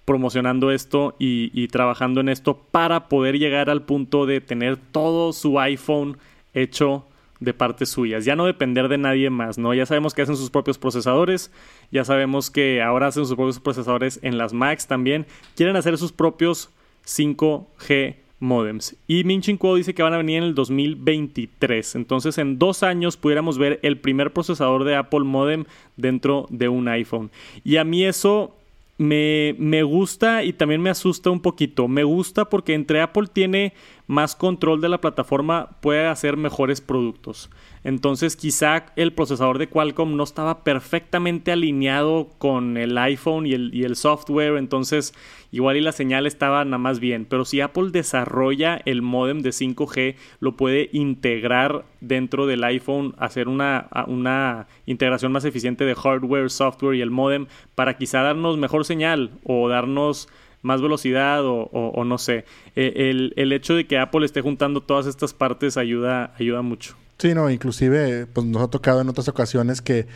promocionando 0.04 0.70
esto 0.70 1.16
y, 1.18 1.66
trabajando 1.68 2.20
en 2.20 2.28
esto 2.28 2.56
para 2.70 3.08
poder 3.08 3.38
llegar 3.38 3.68
al 3.68 3.82
punto 3.82 4.24
de 4.24 4.40
tener 4.40 4.76
todo 4.76 5.32
su 5.32 5.58
iPhone 5.58 6.16
hecho 6.54 7.04
de 7.40 7.52
partes 7.52 7.90
suyas, 7.90 8.24
ya 8.24 8.34
no 8.34 8.46
depender 8.46 8.88
de 8.88 8.96
nadie 8.96 9.28
más, 9.28 9.58
¿no? 9.58 9.74
Ya 9.74 9.84
sabemos 9.84 10.14
que 10.14 10.22
hacen 10.22 10.36
sus 10.36 10.48
propios 10.48 10.78
procesadores, 10.78 11.50
ya 11.90 12.04
sabemos 12.04 12.50
que 12.50 12.80
ahora 12.80 13.08
hacen 13.08 13.26
sus 13.26 13.34
propios 13.34 13.60
procesadores 13.60 14.20
en 14.22 14.38
las 14.38 14.54
Macs 14.54 14.86
también, 14.86 15.26
quieren 15.54 15.76
hacer 15.76 15.98
sus 15.98 16.12
propios 16.12 16.70
5G 17.04 18.16
modems. 18.38 18.96
Y 19.06 19.24
Min 19.24 19.40
Kuo 19.58 19.76
dice 19.76 19.94
que 19.94 20.02
van 20.02 20.14
a 20.14 20.18
venir 20.18 20.38
en 20.38 20.44
el 20.44 20.54
2023. 20.54 21.96
Entonces, 21.96 22.38
en 22.38 22.58
dos 22.58 22.82
años 22.82 23.16
pudiéramos 23.16 23.58
ver 23.58 23.80
el 23.82 23.98
primer 23.98 24.32
procesador 24.32 24.84
de 24.84 24.96
Apple 24.96 25.20
modem 25.20 25.64
dentro 25.96 26.46
de 26.50 26.68
un 26.68 26.88
iPhone. 26.88 27.30
Y 27.64 27.76
a 27.76 27.84
mí 27.84 28.04
eso 28.04 28.56
me, 28.98 29.54
me 29.58 29.82
gusta 29.82 30.42
y 30.44 30.52
también 30.52 30.82
me 30.82 30.90
asusta 30.90 31.30
un 31.30 31.40
poquito. 31.40 31.88
Me 31.88 32.04
gusta 32.04 32.46
porque 32.46 32.74
entre 32.74 33.00
Apple 33.00 33.28
tiene 33.32 33.72
más 34.06 34.36
control 34.36 34.80
de 34.80 34.88
la 34.88 35.00
plataforma 35.00 35.70
puede 35.80 36.06
hacer 36.06 36.36
mejores 36.36 36.80
productos. 36.80 37.50
Entonces 37.86 38.34
quizá 38.34 38.86
el 38.96 39.12
procesador 39.12 39.58
de 39.58 39.68
Qualcomm 39.68 40.16
no 40.16 40.24
estaba 40.24 40.64
perfectamente 40.64 41.52
alineado 41.52 42.30
con 42.38 42.76
el 42.78 42.98
iPhone 42.98 43.46
y 43.46 43.52
el, 43.52 43.94
software, 43.94 44.56
entonces 44.56 45.14
igual 45.52 45.76
y 45.76 45.80
la 45.80 45.92
señal 45.92 46.26
estaba 46.26 46.64
nada 46.64 46.78
más 46.78 46.98
bien. 46.98 47.26
Pero 47.26 47.44
si 47.44 47.60
Apple 47.60 47.90
desarrolla 47.92 48.80
el 48.86 49.02
modem 49.02 49.40
de 49.40 49.50
5G, 49.50 50.16
lo 50.40 50.56
puede 50.56 50.90
integrar 50.92 51.84
dentro 52.00 52.48
del 52.48 52.64
iPhone, 52.64 53.14
hacer 53.18 53.46
una, 53.46 53.86
una 54.08 54.66
integración 54.86 55.30
más 55.30 55.44
eficiente 55.44 55.84
de 55.84 55.94
hardware, 55.94 56.50
software 56.50 56.96
y 56.96 57.02
el 57.02 57.12
modem 57.12 57.46
para 57.76 57.96
quizá 57.96 58.22
darnos 58.22 58.58
mejor 58.58 58.84
señal 58.84 59.30
o 59.44 59.68
darnos 59.68 60.28
más 60.60 60.82
velocidad 60.82 61.42
o, 61.44 62.02
no 62.04 62.18
sé. 62.18 62.46
E, 62.74 63.10
el, 63.10 63.32
el, 63.36 63.52
hecho 63.52 63.76
de 63.76 63.86
que 63.86 63.96
Apple 63.96 64.26
esté 64.26 64.40
juntando 64.40 64.80
todas 64.80 65.06
estas 65.06 65.32
partes 65.32 65.76
ayuda, 65.76 66.34
ayuda 66.36 66.62
mucho. 66.62 66.96
Sí, 67.18 67.34
no, 67.34 67.50
inclusive 67.50 68.26
pues 68.26 68.46
nos 68.46 68.62
ha 68.62 68.68
tocado 68.68 69.00
en 69.00 69.08
otras 69.08 69.28
ocasiones 69.28 69.80
que 69.80 70.06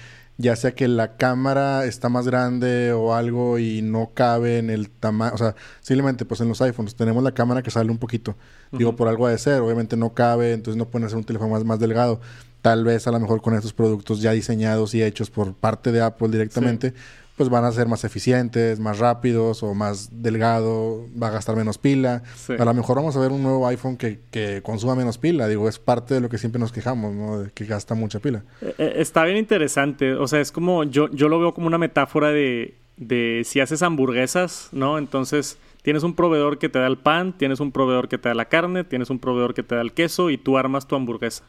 ya 0.41 0.57
sea 0.57 0.73
que 0.73 0.89
la 0.89 1.17
cámara 1.17 1.85
está 1.85 2.09
más 2.09 2.27
grande 2.27 2.93
o 2.93 3.15
algo 3.15 3.59
y 3.59 3.83
no 3.83 4.13
cabe 4.15 4.59
en 4.59 4.71
el 4.71 4.89
tamaño, 4.89 5.35
o 5.35 5.39
sea, 5.39 5.55
simplemente 5.81 6.25
pues 6.25 6.41
en 6.41 6.49
los 6.49 6.63
iPhones 6.63 6.95
tenemos 6.95 7.23
la 7.23 7.33
cámara 7.33 7.63
que 7.63 7.71
sale 7.71 7.91
un 7.91 7.99
poquito, 7.99 8.37
digo, 8.73 8.97
por 8.97 9.09
algo 9.09 9.29
de 9.29 9.37
ser, 9.37 9.61
obviamente 9.61 9.99
no 9.99 10.15
cabe, 10.15 10.53
entonces 10.53 10.79
no 10.79 10.89
pueden 10.89 11.07
hacer 11.07 11.19
un 11.19 11.25
teléfono 11.25 11.51
más, 11.53 11.65
más 11.65 11.79
delgado. 11.79 12.21
Tal 12.63 12.85
vez 12.85 13.07
a 13.07 13.11
lo 13.11 13.21
mejor 13.21 13.43
con 13.43 13.55
estos 13.55 13.73
productos 13.75 14.21
ya 14.23 14.33
diseñados 14.33 14.95
y 14.95 15.03
hechos 15.03 15.31
por 15.31 15.55
parte 15.55 15.93
de 15.93 16.01
Apple 16.01 16.29
directamente, 16.29 16.95
pues 17.41 17.49
van 17.49 17.65
a 17.65 17.73
ser 17.73 17.89
más 17.89 18.05
eficientes, 18.05 18.81
más 18.81 18.99
rápidos 18.99 19.63
o 19.63 19.73
más 19.73 20.11
delgado, 20.13 21.07
va 21.17 21.29
a 21.29 21.31
gastar 21.31 21.57
menos 21.57 21.79
pila. 21.79 22.23
A 22.59 22.65
lo 22.67 22.75
mejor 22.75 22.97
vamos 22.97 23.17
a 23.17 23.21
ver 23.21 23.33
un 23.33 23.43
nuevo 23.43 23.67
iPhone 23.67 23.97
que, 23.97 24.21
que, 24.31 24.61
consuma 24.63 24.95
menos 24.95 25.17
pila. 25.17 25.49
Digo, 25.49 25.67
es 25.67 25.79
parte 25.79 26.13
de 26.13 26.21
lo 26.21 26.29
que 26.29 26.37
siempre 26.37 26.61
nos 26.61 26.71
quejamos, 26.71 27.15
¿no? 27.15 27.39
De 27.39 27.51
que 27.51 27.65
gasta 27.65 27.95
mucha 27.95 28.19
pila. 28.21 28.45
Eh, 28.61 28.75
eh, 28.77 28.93
está 28.97 29.25
bien 29.25 29.39
interesante. 29.39 30.13
O 30.13 30.29
sea, 30.29 30.43
es 30.43 30.53
como, 30.53 30.85
yo, 30.85 31.11
yo 31.13 31.31
lo 31.31 31.41
veo 31.41 31.55
como 31.55 31.67
una 31.67 31.79
metáfora 31.79 32.29
de, 32.29 32.75
de 32.99 33.41
si 33.47 33.61
haces 33.61 33.81
hamburguesas, 33.81 34.69
¿no? 34.73 34.99
Entonces 34.99 35.57
tienes 35.81 36.03
un 36.03 36.15
proveedor 36.15 36.59
que 36.59 36.69
te 36.69 36.79
da 36.79 36.89
el 36.89 36.99
pan, 36.99 37.33
tienes 37.33 37.59
un 37.61 37.73
proveedor 37.73 38.09
que 38.09 38.19
te 38.19 38.29
da 38.29 38.35
la 38.35 38.51
carne, 38.51 38.85
tienes 38.85 39.09
un 39.09 39.19
proveedor 39.19 39.55
que 39.55 39.63
te 39.63 39.77
da 39.77 39.81
el 39.81 39.93
queso 39.95 40.29
y 40.29 40.37
tú 40.37 40.59
armas 40.59 40.87
tu 40.87 40.95
hamburguesa. 40.95 41.45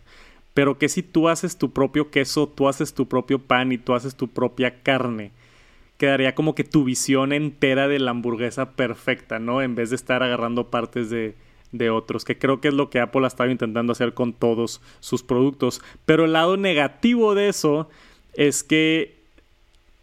Pero 0.54 0.78
que 0.78 0.88
si 0.88 1.04
tú 1.04 1.28
haces 1.28 1.58
tu 1.58 1.72
propio 1.74 2.12
queso, 2.12 2.48
tú 2.48 2.70
haces 2.70 2.94
tu 2.94 3.10
propio 3.10 3.40
pan 3.40 3.74
y 3.74 3.78
tú 3.78 3.94
haces 3.94 4.16
tu 4.16 4.30
propia 4.30 4.82
carne 4.84 5.34
quedaría 6.02 6.34
como 6.34 6.56
que 6.56 6.64
tu 6.64 6.84
visión 6.84 7.32
entera 7.32 7.88
de 7.88 8.00
la 8.00 8.10
hamburguesa 8.10 8.72
perfecta, 8.72 9.38
¿no? 9.38 9.62
En 9.62 9.76
vez 9.76 9.92
de 9.92 9.98
estar 9.98 10.24
agarrando 10.24 10.72
partes 10.72 11.12
de, 11.12 11.36
de 11.72 11.92
otros, 11.92 12.26
que 12.26 12.40
creo 12.40 12.60
que 12.60 12.70
es 12.70 12.74
lo 12.74 12.90
que 12.90 13.00
Apple 13.00 13.24
ha 13.24 13.28
estado 13.28 13.52
intentando 13.52 13.92
hacer 13.92 14.16
con 14.16 14.34
todos 14.34 14.82
sus 15.00 15.22
productos. 15.22 15.80
Pero 16.08 16.26
el 16.26 16.34
lado 16.34 16.58
negativo 16.58 17.36
de 17.36 17.50
eso 17.50 17.88
es 18.34 18.64
que 18.64 19.22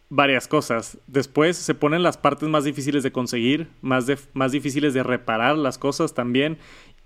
varias 0.09 0.47
cosas. 0.47 0.99
Después 1.09 1.57
se 1.57 1.75
ponen 1.75 2.05
las 2.05 2.17
partes 2.17 2.49
más 2.49 2.63
difíciles 2.63 3.03
de 3.03 3.11
conseguir, 3.11 3.67
más, 3.83 4.07
de, 4.07 4.17
más 4.35 4.53
difíciles 4.53 4.95
de 4.95 5.03
reparar 5.03 5.59
las 5.59 5.79
cosas 5.79 6.15
también 6.15 6.59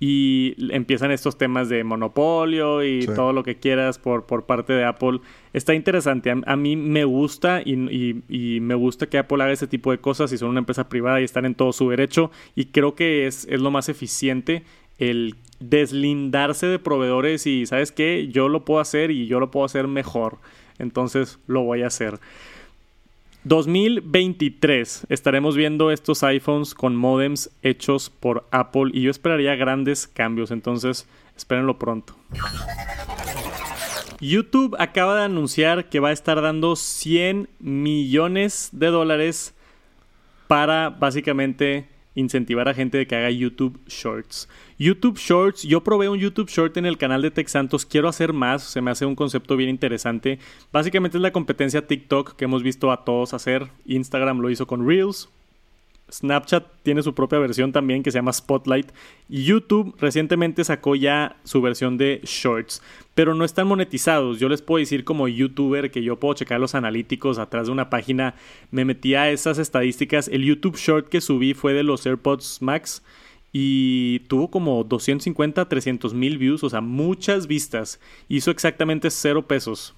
y 0.04 0.56
empiezan 0.73 1.12
estos 1.12 1.38
temas 1.38 1.68
de 1.68 1.85
monopolio 1.85 2.82
y 2.82 3.06
todo 3.06 3.33
lo 3.33 3.44
que 3.44 3.61
quieras 3.61 4.00
por, 4.00 4.27
por 4.27 4.46
parte 4.46 4.72
de 4.72 4.85
Apple. 4.85 5.20
Está 5.53 5.74
interesante. 5.74 6.35
A, 6.44 6.57
mí 6.57 6.74
me 6.74 7.05
gusta 7.05 7.62
y, 7.64 8.20
y, 8.29 8.59
me 8.59 8.74
gusta 8.74 9.07
que 9.07 9.18
Apple 9.18 9.40
haga 9.44 9.53
ese 9.53 9.68
tipo 9.68 9.92
de 9.92 9.98
cosas 9.98 10.33
y 10.33 10.38
son 10.38 10.48
una 10.48 10.59
empresa 10.59 10.88
privada 10.88 11.20
y 11.20 11.24
están 11.24 11.44
en 11.44 11.55
todo 11.55 11.72
su 11.72 11.88
derecho. 11.88 12.33
Y 12.57 12.64
creo 12.64 12.96
que 12.96 13.29
es, 13.29 13.46
es 13.48 13.61
lo 13.61 13.70
más 13.70 13.88
eficiente 13.88 14.64
el 14.98 15.37
deslindarse 15.61 16.66
de 16.66 16.81
proveedores 16.81 17.46
y, 17.46 17.64
¿sabes 17.66 17.92
qué? 17.92 18.27
Yo 18.27 18.48
lo 18.48 18.64
puedo 18.64 18.81
hacer 18.81 19.12
y 19.12 19.29
yo 19.29 19.38
lo 19.38 19.53
puedo 19.53 19.66
hacer 19.66 19.87
mejor. 19.87 20.38
Entonces 20.81 21.38
lo 21.46 21.62
voy 21.62 21.83
a 21.83 21.87
hacer. 21.87 22.18
2023 23.44 25.07
estaremos 25.09 25.57
viendo 25.57 25.90
estos 25.90 26.22
iPhones 26.22 26.74
con 26.74 26.94
modems 26.94 27.50
hechos 27.62 28.09
por 28.09 28.46
Apple 28.52 28.90
y 28.92 29.02
yo 29.02 29.11
esperaría 29.11 29.57
grandes 29.57 30.07
cambios, 30.07 30.52
entonces 30.52 31.09
espérenlo 31.37 31.78
pronto. 31.78 32.14
YouTube 34.20 34.76
acaba 34.78 35.16
de 35.16 35.24
anunciar 35.24 35.88
que 35.88 35.98
va 35.98 36.11
a 36.11 36.12
estar 36.12 36.40
dando 36.40 36.76
100 36.76 37.48
millones 37.59 38.68
de 38.70 38.87
dólares 38.87 39.55
para 40.46 40.90
básicamente 40.90 41.88
incentivar 42.14 42.68
a 42.68 42.75
gente 42.75 42.98
de 42.98 43.07
que 43.07 43.16
haga 43.16 43.31
YouTube 43.31 43.81
Shorts. 43.87 44.48
YouTube 44.79 45.18
Shorts, 45.18 45.62
yo 45.62 45.83
probé 45.83 46.09
un 46.09 46.18
YouTube 46.18 46.51
Short 46.51 46.77
en 46.77 46.87
el 46.87 46.98
canal 46.98 47.22
de 47.22 47.31
Tech 47.31 47.48
Santos, 47.48 47.87
quiero 47.87 48.09
hacer 48.09 48.33
más, 48.33 48.62
se 48.62 48.81
me 48.81 48.90
hace 48.90 49.07
un 49.07 49.14
concepto 49.14 49.57
bien 49.57 49.70
interesante. 49.70 50.38
Básicamente 50.72 51.18
es 51.18 51.22
la 51.22 51.33
competencia 51.33 51.87
TikTok 51.87 52.37
que 52.37 52.44
hemos 52.44 52.62
visto 52.62 52.90
a 52.90 53.05
todos 53.05 53.35
hacer. 53.35 53.68
Instagram 53.87 54.40
lo 54.40 54.51
hizo 54.51 54.66
con 54.66 54.87
Reels, 54.87 55.29
Snapchat 56.12 56.66
tiene 56.83 57.03
su 57.03 57.14
propia 57.14 57.38
versión 57.38 57.72
también 57.72 58.03
que 58.03 58.11
se 58.11 58.18
llama 58.18 58.33
Spotlight. 58.33 58.92
Y 59.29 59.44
YouTube 59.44 59.94
recientemente 59.98 60.62
sacó 60.64 60.94
ya 60.94 61.37
su 61.44 61.62
versión 61.62 61.96
de 61.96 62.20
Shorts, 62.25 62.83
pero 63.14 63.35
no 63.35 63.44
están 63.44 63.66
monetizados. 63.66 64.38
Yo 64.38 64.48
les 64.48 64.61
puedo 64.61 64.81
decir 64.81 65.05
como 65.05 65.27
youtuber 65.27 65.90
que 65.90 66.03
yo 66.03 66.20
puedo 66.20 66.35
checar 66.35 66.61
los 66.61 66.75
analíticos 66.75 67.38
atrás 67.38 67.66
de 67.66 67.72
una 67.72 67.88
página. 67.88 68.35
Me 68.70 68.85
metí 68.85 69.14
a 69.14 69.31
esas 69.31 69.59
estadísticas. 69.59 70.29
El 70.29 70.44
YouTube 70.44 70.77
Short 70.77 71.09
que 71.09 71.20
subí 71.20 71.55
fue 71.55 71.72
de 71.72 71.83
los 71.83 72.05
AirPods 72.05 72.61
Max 72.61 73.03
y 73.53 74.20
tuvo 74.29 74.51
como 74.51 74.85
250, 74.85 75.68
300 75.68 76.14
mil 76.14 76.38
views, 76.38 76.62
o 76.62 76.70
sea, 76.70 76.81
muchas 76.81 77.46
vistas. 77.46 78.01
Hizo 78.29 78.51
exactamente 78.51 79.11
cero 79.11 79.46
pesos. 79.46 79.94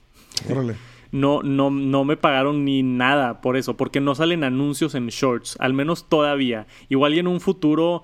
Órale 0.49 0.94
no, 1.15 1.45
no, 1.45 1.71
no 1.71 2.03
me 2.03 2.17
pagaron 2.17 2.65
ni 2.65 2.83
nada 2.83 3.41
por 3.41 3.57
eso, 3.57 3.77
porque 3.77 4.01
no 4.01 4.17
salen 4.17 4.43
anuncios 4.43 4.97
en 4.97 5.07
shorts, 5.07 5.57
al 5.61 5.73
menos 5.73 6.09
todavía. 6.09 6.67
Igual 6.89 7.15
y 7.15 7.21
en 7.21 7.29
un 7.29 7.41
futuro 7.41 8.03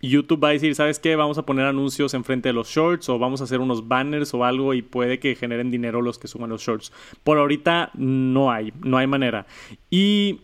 YouTube 0.00 0.44
va 0.44 0.50
a 0.50 0.52
decir, 0.52 0.72
¿sabes 0.76 1.00
qué? 1.00 1.16
Vamos 1.16 1.38
a 1.38 1.42
poner 1.44 1.66
anuncios 1.66 2.14
enfrente 2.14 2.50
de 2.50 2.52
los 2.52 2.68
shorts 2.68 3.08
o 3.08 3.18
vamos 3.18 3.40
a 3.40 3.44
hacer 3.44 3.58
unos 3.58 3.88
banners 3.88 4.32
o 4.32 4.44
algo 4.44 4.74
y 4.74 4.82
puede 4.82 5.18
que 5.18 5.34
generen 5.34 5.72
dinero 5.72 6.02
los 6.02 6.20
que 6.20 6.28
suban 6.28 6.50
los 6.50 6.62
shorts. 6.62 6.92
Por 7.24 7.38
ahorita 7.38 7.90
no 7.94 8.52
hay, 8.52 8.72
no 8.80 8.96
hay 8.96 9.08
manera. 9.08 9.46
Y 9.90 10.38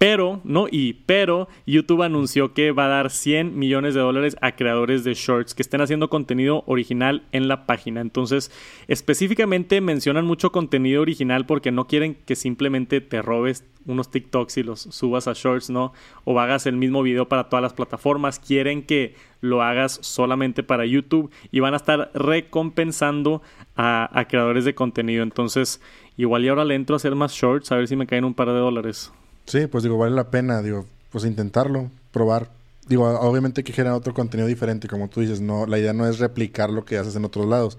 pero, 0.00 0.40
no 0.44 0.66
y, 0.70 0.94
pero 1.04 1.46
YouTube 1.66 2.00
anunció 2.00 2.54
que 2.54 2.72
va 2.72 2.86
a 2.86 2.88
dar 2.88 3.10
100 3.10 3.58
millones 3.58 3.92
de 3.92 4.00
dólares 4.00 4.34
a 4.40 4.56
creadores 4.56 5.04
de 5.04 5.12
shorts 5.12 5.54
que 5.54 5.60
estén 5.60 5.82
haciendo 5.82 6.08
contenido 6.08 6.64
original 6.64 7.24
en 7.32 7.48
la 7.48 7.66
página. 7.66 8.00
Entonces, 8.00 8.50
específicamente 8.88 9.82
mencionan 9.82 10.24
mucho 10.24 10.52
contenido 10.52 11.02
original 11.02 11.44
porque 11.44 11.70
no 11.70 11.86
quieren 11.86 12.14
que 12.14 12.34
simplemente 12.34 13.02
te 13.02 13.20
robes 13.20 13.66
unos 13.84 14.10
TikToks 14.10 14.56
y 14.56 14.62
los 14.62 14.80
subas 14.80 15.28
a 15.28 15.34
shorts, 15.34 15.68
¿no? 15.68 15.92
O 16.24 16.40
hagas 16.40 16.64
el 16.64 16.78
mismo 16.78 17.02
video 17.02 17.28
para 17.28 17.50
todas 17.50 17.62
las 17.62 17.74
plataformas. 17.74 18.38
Quieren 18.38 18.84
que 18.84 19.16
lo 19.42 19.60
hagas 19.60 19.98
solamente 20.00 20.62
para 20.62 20.86
YouTube 20.86 21.30
y 21.50 21.60
van 21.60 21.74
a 21.74 21.76
estar 21.76 22.10
recompensando 22.14 23.42
a, 23.76 24.08
a 24.18 24.26
creadores 24.28 24.64
de 24.64 24.74
contenido. 24.74 25.22
Entonces, 25.22 25.82
igual 26.16 26.46
y 26.46 26.48
ahora 26.48 26.64
le 26.64 26.74
entro 26.74 26.94
a 26.94 26.96
hacer 26.96 27.14
más 27.14 27.34
shorts 27.34 27.70
a 27.70 27.76
ver 27.76 27.86
si 27.86 27.96
me 27.96 28.06
caen 28.06 28.24
un 28.24 28.32
par 28.32 28.46
de 28.48 28.54
dólares. 28.54 29.12
Sí, 29.50 29.66
pues 29.66 29.82
digo, 29.82 29.98
vale 29.98 30.14
la 30.14 30.30
pena, 30.30 30.62
digo, 30.62 30.86
pues 31.10 31.24
intentarlo, 31.24 31.90
probar. 32.12 32.50
Digo, 32.86 33.08
obviamente 33.08 33.64
que 33.64 33.72
genera 33.72 33.96
otro 33.96 34.14
contenido 34.14 34.46
diferente, 34.46 34.86
como 34.86 35.08
tú 35.08 35.22
dices, 35.22 35.40
no, 35.40 35.66
la 35.66 35.76
idea 35.76 35.92
no 35.92 36.06
es 36.06 36.20
replicar 36.20 36.70
lo 36.70 36.84
que 36.84 36.98
haces 36.98 37.16
en 37.16 37.24
otros 37.24 37.46
lados. 37.46 37.76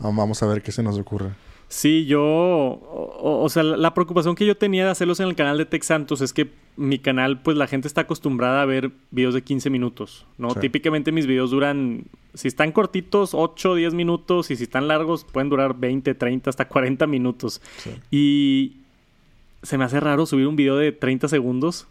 Vamos 0.00 0.42
a 0.42 0.46
ver 0.46 0.62
qué 0.62 0.72
se 0.72 0.82
nos 0.82 0.98
ocurre. 0.98 1.30
Sí, 1.68 2.06
yo, 2.06 2.20
o, 2.22 3.48
sea, 3.48 3.62
la 3.62 3.94
preocupación 3.94 4.34
que 4.34 4.46
yo 4.46 4.56
tenía 4.56 4.84
de 4.84 4.90
hacerlos 4.90 5.20
en 5.20 5.28
el 5.28 5.36
canal 5.36 5.58
de 5.58 5.66
Tech 5.66 5.84
Santos 5.84 6.20
es 6.20 6.32
que 6.32 6.50
mi 6.76 6.98
canal, 6.98 7.40
pues 7.40 7.56
la 7.56 7.68
gente 7.68 7.86
está 7.86 8.00
acostumbrada 8.00 8.62
a 8.62 8.64
ver 8.64 8.90
videos 9.12 9.34
de 9.34 9.42
15 9.42 9.70
minutos, 9.70 10.26
¿no? 10.38 10.54
Típicamente 10.56 11.12
mis 11.12 11.26
videos 11.26 11.52
duran 11.52 12.04
si 12.34 12.48
están 12.48 12.72
cortitos, 12.72 13.32
8, 13.32 13.76
10 13.76 13.94
minutos, 13.94 14.50
y 14.50 14.56
si 14.56 14.64
están 14.64 14.88
largos, 14.88 15.24
pueden 15.24 15.50
durar 15.50 15.76
20, 15.76 16.14
30, 16.14 16.50
hasta 16.50 16.68
40 16.68 17.06
minutos. 17.06 17.62
Y 18.10 18.85
se 19.66 19.78
me 19.78 19.84
hace 19.84 20.00
raro 20.00 20.26
subir 20.26 20.46
un 20.46 20.56
video 20.56 20.76
de 20.76 20.92
30 20.92 21.28
segundos. 21.28 21.86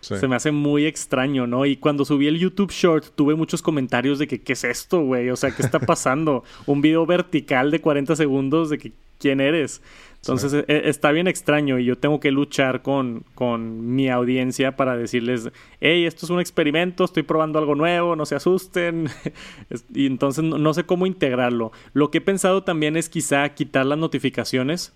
Se 0.00 0.28
me 0.28 0.36
hace 0.36 0.52
muy 0.52 0.86
extraño, 0.86 1.48
¿no? 1.48 1.66
Y 1.66 1.78
cuando 1.78 2.04
subí 2.04 2.28
el 2.28 2.38
YouTube 2.38 2.70
Short, 2.70 3.16
tuve 3.16 3.34
muchos 3.34 3.60
comentarios 3.60 4.20
de 4.20 4.28
que, 4.28 4.40
¿qué 4.40 4.52
es 4.52 4.62
esto, 4.62 5.00
güey? 5.00 5.30
O 5.30 5.36
sea, 5.36 5.50
¿qué 5.50 5.62
está 5.62 5.80
pasando? 5.80 6.44
un 6.66 6.80
video 6.80 7.06
vertical 7.06 7.72
de 7.72 7.80
40 7.80 8.14
segundos 8.14 8.70
de 8.70 8.78
que, 8.78 8.92
¿quién 9.18 9.40
eres? 9.40 9.82
Entonces 10.20 10.52
e, 10.52 10.64
e, 10.68 10.88
está 10.88 11.12
bien 11.12 11.28
extraño 11.28 11.78
y 11.78 11.84
yo 11.84 11.96
tengo 11.96 12.20
que 12.20 12.30
luchar 12.30 12.82
con, 12.82 13.24
con 13.34 13.94
mi 13.94 14.08
audiencia 14.08 14.76
para 14.76 14.96
decirles, 14.96 15.50
hey, 15.80 16.04
esto 16.04 16.26
es 16.26 16.30
un 16.30 16.40
experimento, 16.40 17.04
estoy 17.04 17.22
probando 17.22 17.58
algo 17.58 17.74
nuevo, 17.74 18.16
no 18.16 18.26
se 18.26 18.34
asusten. 18.34 19.08
y 19.94 20.06
entonces 20.06 20.44
no, 20.44 20.74
sé 20.74 20.84
cómo 20.84 21.06
integrarlo. 21.06 21.72
Lo 21.94 22.10
que 22.10 22.18
he 22.18 22.20
pensado 22.20 22.62
también 22.62 22.96
es 22.96 23.08
quizá 23.08 23.48
quitar 23.50 23.86
las 23.86 23.98
notificaciones 23.98 24.92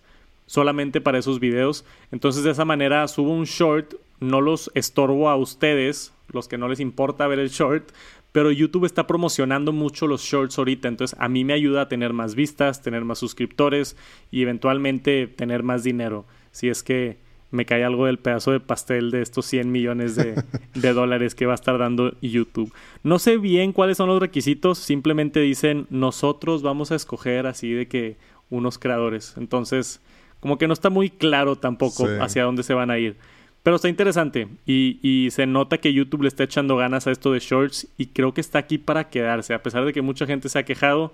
solamente 0.50 1.00
para 1.00 1.18
esos 1.18 1.38
videos. 1.38 1.84
Entonces 2.10 2.42
de 2.42 2.50
esa 2.50 2.64
manera 2.64 3.06
subo 3.06 3.30
un 3.30 3.44
short, 3.44 3.94
no 4.18 4.40
los 4.40 4.68
estorbo 4.74 5.28
a 5.28 5.36
ustedes, 5.36 6.12
los 6.32 6.48
que 6.48 6.58
no 6.58 6.66
les 6.66 6.80
importa 6.80 7.28
ver 7.28 7.38
el 7.38 7.50
short, 7.50 7.92
pero 8.32 8.50
YouTube 8.50 8.84
está 8.84 9.06
promocionando 9.06 9.70
mucho 9.70 10.08
los 10.08 10.22
shorts 10.22 10.58
ahorita, 10.58 10.88
entonces 10.88 11.16
a 11.20 11.28
mí 11.28 11.44
me 11.44 11.52
ayuda 11.52 11.82
a 11.82 11.88
tener 11.88 12.12
más 12.12 12.34
vistas, 12.34 12.82
tener 12.82 13.04
más 13.04 13.20
suscriptores 13.20 13.96
y 14.32 14.42
eventualmente 14.42 15.28
tener 15.28 15.62
más 15.62 15.84
dinero. 15.84 16.26
Si 16.50 16.68
es 16.68 16.82
que 16.82 17.18
me 17.52 17.64
cae 17.64 17.84
algo 17.84 18.06
del 18.06 18.18
pedazo 18.18 18.50
de 18.50 18.58
pastel 18.58 19.12
de 19.12 19.22
estos 19.22 19.46
100 19.46 19.70
millones 19.70 20.16
de, 20.74 20.92
dólares 20.92 21.36
que 21.36 21.46
va 21.46 21.52
a 21.52 21.54
estar 21.54 21.78
dando 21.78 22.16
YouTube. 22.20 22.74
No 23.04 23.20
sé 23.20 23.38
bien 23.38 23.72
cuáles 23.72 23.98
son 23.98 24.08
los 24.08 24.18
requisitos, 24.18 24.78
simplemente 24.78 25.38
dicen 25.38 25.86
nosotros 25.90 26.62
vamos 26.62 26.90
a 26.90 26.96
escoger 26.96 27.46
así 27.46 27.70
de 27.70 27.86
que 27.86 28.16
unos 28.50 28.80
creadores. 28.80 29.34
Entonces, 29.36 30.00
como 30.40 30.59
que 30.59 30.66
no 30.66 30.72
está 30.72 30.90
muy 30.90 31.11
claro 31.11 31.57
tampoco 31.57 32.07
hacia 32.20 32.44
dónde 32.44 32.62
se 32.62 32.74
van 32.74 32.90
a 32.90 32.98
ir. 32.98 33.16
Pero 33.62 33.76
está 33.76 33.88
interesante 33.88 34.48
y, 34.66 35.29
se 35.31 35.46
nota 35.46 35.79
que 35.79 35.92
YouTube 35.92 36.22
le 36.22 36.29
está 36.29 36.44
echando 36.44 36.76
ganas 36.76 37.07
a 37.07 37.11
esto 37.11 37.33
de 37.33 37.40
shorts 37.40 37.88
y 37.98 38.07
creo 38.07 38.33
que 38.33 38.40
está 38.40 38.59
aquí 38.59 38.79
para 38.79 39.09
quedarse. 39.09 39.53
A 39.53 39.62
pesar 39.62 39.85
de 39.85 39.92
que 39.92 40.00
mucha 40.00 40.26
gente 40.26 40.48
se 40.48 40.59
ha 40.59 40.64
quejado, 40.64 41.12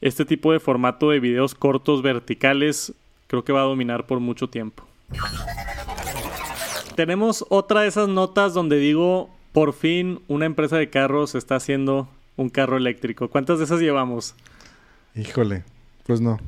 este 0.00 0.24
tipo 0.24 0.52
de 0.52 0.60
formato 0.60 1.10
de 1.10 1.18
videos 1.18 1.54
cortos 1.54 2.02
verticales 2.02 2.92
creo 3.26 3.42
que 3.42 3.52
va 3.52 3.60
a 3.60 3.64
dominar 3.64 4.06
por 4.06 4.20
mucho 4.20 4.48
tiempo. 4.48 4.84
Tenemos 6.94 7.44
otra 7.48 7.82
de 7.82 7.88
esas 7.88 8.08
notas 8.08 8.52
donde 8.52 8.78
digo, 8.78 9.30
por 9.52 9.72
fin 9.72 10.20
una 10.28 10.44
empresa 10.44 10.76
de 10.76 10.90
carros 10.90 11.34
está 11.34 11.56
haciendo 11.56 12.08
un 12.36 12.50
carro 12.50 12.76
eléctrico. 12.76 13.28
¿Cuántas 13.28 13.58
de 13.58 13.64
esas 13.64 13.80
llevamos? 13.80 14.34
Híjole, 15.14 15.64
pues 16.06 16.20
no, 16.20 16.38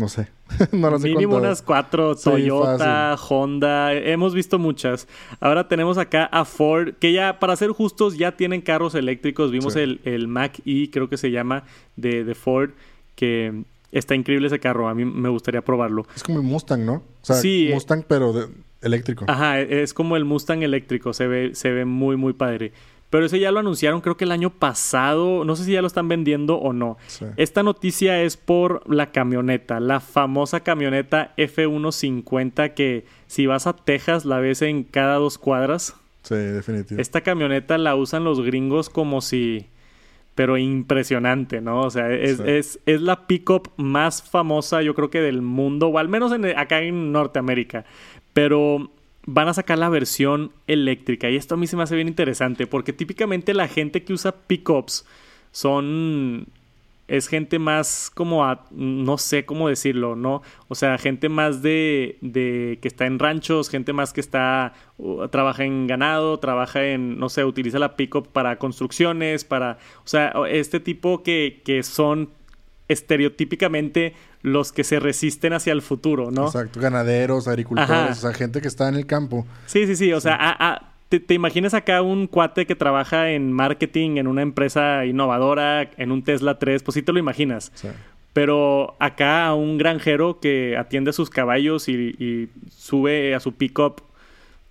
no 0.00 0.08
sé. 0.08 0.28
no 0.72 0.98
Mínimo 0.98 1.36
unas 1.36 1.62
cuatro. 1.62 2.16
Toyota, 2.16 3.14
Honda. 3.16 3.92
Hemos 3.92 4.34
visto 4.34 4.58
muchas. 4.58 5.06
Ahora 5.38 5.68
tenemos 5.68 5.98
acá 5.98 6.24
a 6.24 6.44
Ford, 6.44 6.94
que 6.98 7.12
ya, 7.12 7.38
para 7.38 7.54
ser 7.54 7.70
justos, 7.70 8.16
ya 8.16 8.32
tienen 8.32 8.62
carros 8.62 8.94
eléctricos. 8.94 9.52
Vimos 9.52 9.76
el, 9.76 10.00
el 10.04 10.26
Mac 10.26 10.60
E, 10.64 10.90
creo 10.90 11.08
que 11.08 11.16
se 11.16 11.30
llama, 11.30 11.64
de, 11.96 12.24
de 12.24 12.34
Ford, 12.34 12.70
que 13.14 13.62
está 13.92 14.14
increíble 14.14 14.48
ese 14.48 14.58
carro. 14.58 14.88
A 14.88 14.94
mí 14.94 15.04
me 15.04 15.28
gustaría 15.28 15.62
probarlo. 15.62 16.06
Es 16.16 16.22
como 16.22 16.38
el 16.38 16.44
Mustang, 16.44 16.84
¿no? 16.84 16.94
O 16.94 17.24
sea, 17.24 17.36
sí. 17.36 17.68
Mustang, 17.72 18.02
pero 18.08 18.48
eléctrico. 18.80 19.26
Ajá, 19.28 19.60
es 19.60 19.92
como 19.92 20.16
el 20.16 20.24
Mustang 20.24 20.62
eléctrico. 20.62 21.12
Se 21.12 21.26
ve, 21.26 21.54
se 21.54 21.70
ve 21.70 21.84
muy, 21.84 22.16
muy 22.16 22.32
padre. 22.32 22.72
Pero 23.10 23.26
ese 23.26 23.40
ya 23.40 23.50
lo 23.50 23.58
anunciaron 23.58 24.00
creo 24.00 24.16
que 24.16 24.24
el 24.24 24.30
año 24.30 24.50
pasado. 24.50 25.44
No 25.44 25.56
sé 25.56 25.64
si 25.64 25.72
ya 25.72 25.82
lo 25.82 25.88
están 25.88 26.08
vendiendo 26.08 26.56
o 26.56 26.72
no. 26.72 26.96
Esta 27.36 27.64
noticia 27.64 28.22
es 28.22 28.36
por 28.36 28.88
la 28.88 29.10
camioneta, 29.10 29.80
la 29.80 29.98
famosa 29.98 30.60
camioneta 30.60 31.34
F150 31.36 32.74
que 32.74 33.04
si 33.26 33.46
vas 33.46 33.66
a 33.66 33.74
Texas 33.74 34.24
la 34.24 34.38
ves 34.38 34.62
en 34.62 34.84
cada 34.84 35.16
dos 35.16 35.38
cuadras. 35.38 35.96
Sí, 36.22 36.36
definitivamente. 36.36 37.02
Esta 37.02 37.22
camioneta 37.22 37.78
la 37.78 37.96
usan 37.96 38.24
los 38.24 38.40
gringos 38.40 38.88
como 38.88 39.20
si... 39.20 39.66
Pero 40.36 40.56
impresionante, 40.56 41.60
¿no? 41.60 41.82
O 41.82 41.90
sea, 41.90 42.10
es, 42.12 42.38
es, 42.40 42.78
es 42.86 43.02
la 43.02 43.26
pickup 43.26 43.68
más 43.76 44.22
famosa 44.22 44.80
yo 44.80 44.94
creo 44.94 45.10
que 45.10 45.20
del 45.20 45.42
mundo, 45.42 45.88
o 45.88 45.98
al 45.98 46.08
menos 46.08 46.32
en, 46.32 46.46
acá 46.56 46.80
en 46.80 47.12
Norteamérica. 47.12 47.84
Pero 48.32 48.90
van 49.26 49.48
a 49.48 49.54
sacar 49.54 49.78
la 49.78 49.88
versión 49.88 50.52
eléctrica. 50.66 51.30
Y 51.30 51.36
esto 51.36 51.54
a 51.54 51.58
mí 51.58 51.66
se 51.66 51.76
me 51.76 51.82
hace 51.82 51.96
bien 51.96 52.08
interesante 52.08 52.66
porque 52.66 52.92
típicamente 52.92 53.54
la 53.54 53.68
gente 53.68 54.02
que 54.04 54.12
usa 54.12 54.32
pickups 54.32 55.06
son 55.52 56.46
es 57.10 57.26
gente 57.26 57.58
más 57.58 58.08
como 58.14 58.44
a, 58.44 58.66
no 58.70 59.18
sé 59.18 59.44
cómo 59.44 59.68
decirlo, 59.68 60.14
¿no? 60.14 60.42
O 60.68 60.76
sea, 60.76 60.96
gente 60.96 61.28
más 61.28 61.60
de, 61.60 62.18
de 62.20 62.78
que 62.80 62.86
está 62.86 63.06
en 63.06 63.18
ranchos, 63.18 63.68
gente 63.68 63.92
más 63.92 64.12
que 64.12 64.20
está, 64.20 64.74
trabaja 65.30 65.64
en 65.64 65.88
ganado, 65.88 66.38
trabaja 66.38 66.84
en, 66.84 67.18
no 67.18 67.28
sé, 67.28 67.44
utiliza 67.44 67.80
la 67.80 67.96
pickup 67.96 68.28
para 68.28 68.58
construcciones, 68.60 69.44
para, 69.44 69.78
o 70.04 70.06
sea, 70.06 70.32
este 70.48 70.78
tipo 70.78 71.24
que, 71.24 71.62
que 71.64 71.82
son 71.82 72.30
estereotípicamente 72.90 74.14
los 74.42 74.72
que 74.72 74.84
se 74.84 75.00
resisten 75.00 75.52
hacia 75.52 75.72
el 75.72 75.80
futuro, 75.80 76.30
¿no? 76.30 76.46
Exacto, 76.46 76.80
ganaderos, 76.80 77.48
agricultores, 77.48 78.18
o 78.18 78.20
sea, 78.20 78.34
gente 78.34 78.60
que 78.60 78.68
está 78.68 78.88
en 78.88 78.96
el 78.96 79.06
campo. 79.06 79.46
Sí, 79.66 79.86
sí, 79.86 79.96
sí, 79.96 80.12
o 80.12 80.20
sea, 80.20 80.92
te, 81.08 81.34
imaginas 81.34 81.72
acá 81.74 82.02
un 82.02 82.26
cuate 82.26 82.66
que 82.66 82.74
trabaja 82.74 83.30
en 83.30 83.52
marketing 83.52 84.16
en 84.16 84.26
una 84.26 84.42
empresa 84.42 85.06
innovadora, 85.06 85.88
en 85.96 86.10
un 86.10 86.22
Tesla 86.22 86.58
3, 86.58 86.82
pues 86.82 86.94
sí 86.94 87.02
te 87.02 87.12
lo 87.12 87.18
imaginas. 87.18 87.70
Sí. 87.74 87.88
Pero 88.32 88.96
acá 89.00 89.46
a 89.46 89.54
un 89.54 89.78
granjero 89.78 90.40
que 90.40 90.76
atiende 90.76 91.10
a 91.10 91.12
sus 91.12 91.30
caballos 91.30 91.88
y, 91.88 92.14
y 92.18 92.48
sube 92.70 93.34
a 93.34 93.40
su 93.40 93.54
pickup, 93.54 94.02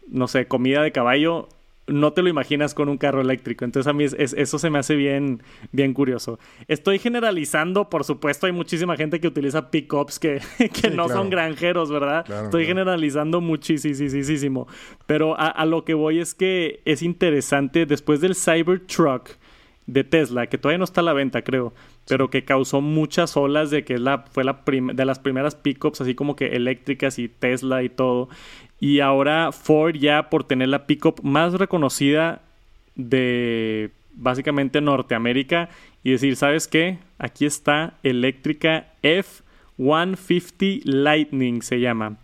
no 0.07 0.27
sé, 0.27 0.47
comida 0.47 0.81
de 0.81 0.91
caballo, 0.91 1.49
no 1.89 2.13
te 2.13 2.21
lo 2.21 2.29
imaginas 2.29 2.73
con 2.73 2.89
un 2.89 2.97
carro 2.97 3.21
eléctrico. 3.21 3.65
Entonces 3.65 3.89
a 3.89 3.93
mí 3.93 4.05
eso 4.05 4.59
se 4.59 4.69
me 4.69 4.79
hace 4.79 4.95
bien, 4.95 5.41
bien 5.71 5.93
curioso. 5.93 6.39
Estoy 6.67 6.99
generalizando, 6.99 7.89
por 7.89 8.03
supuesto, 8.03 8.45
hay 8.45 8.51
muchísima 8.51 8.95
gente 8.95 9.19
que 9.19 9.27
utiliza 9.27 9.71
pickups 9.71 10.19
que, 10.19 10.41
que 10.81 10.89
no 10.89 11.09
son 11.09 11.29
granjeros, 11.29 11.91
¿verdad? 11.91 12.25
Estoy 12.45 12.65
generalizando 12.65 13.41
muchísimo. 13.41 14.67
Pero 15.05 15.35
a, 15.37 15.65
lo 15.65 15.83
que 15.85 15.93
voy 15.93 16.19
es 16.19 16.33
que 16.33 16.81
es 16.85 17.01
interesante, 17.01 17.85
después 17.85 18.21
del 18.21 18.35
Cybertruck 18.35 19.31
de 19.89 20.03
Tesla, 20.03 20.47
que 20.47 20.57
todavía 20.59 20.77
no 20.77 20.83
está 20.83 21.01
a 21.01 21.03
la 21.03 21.13
venta, 21.13 21.41
creo, 21.41 21.73
pero 22.07 22.29
que 22.29 22.45
causó 22.45 22.79
muchas 22.79 23.35
olas 23.35 23.71
de 23.71 23.83
que 23.83 23.97
la, 23.97 24.25
fue 24.31 24.43
la 24.43 24.61
de 24.65 25.05
las 25.05 25.17
primeras 25.17 25.55
pickups, 25.55 26.01
así 26.01 26.13
como 26.13 26.35
que 26.35 26.55
eléctricas 26.55 27.17
y 27.17 27.27
Tesla 27.27 27.81
y 27.81 27.89
todo. 27.89 28.29
Y 28.79 28.99
ahora 28.99 29.51
Ford 29.51 29.95
ya 29.95 30.29
por 30.29 30.43
tener 30.43 30.69
la 30.69 30.85
pickup 30.85 31.21
más 31.23 31.53
reconocida 31.53 32.41
de 32.95 33.89
básicamente 34.13 34.79
Norteamérica 34.79 35.69
y 36.03 36.11
decir, 36.11 36.35
¿sabes 36.35 36.67
qué? 36.67 36.99
Aquí 37.17 37.45
está 37.45 37.93
eléctrica 38.03 38.93
F-150 39.01 40.83
Lightning 40.83 41.63
se 41.63 41.79
llama. 41.79 42.17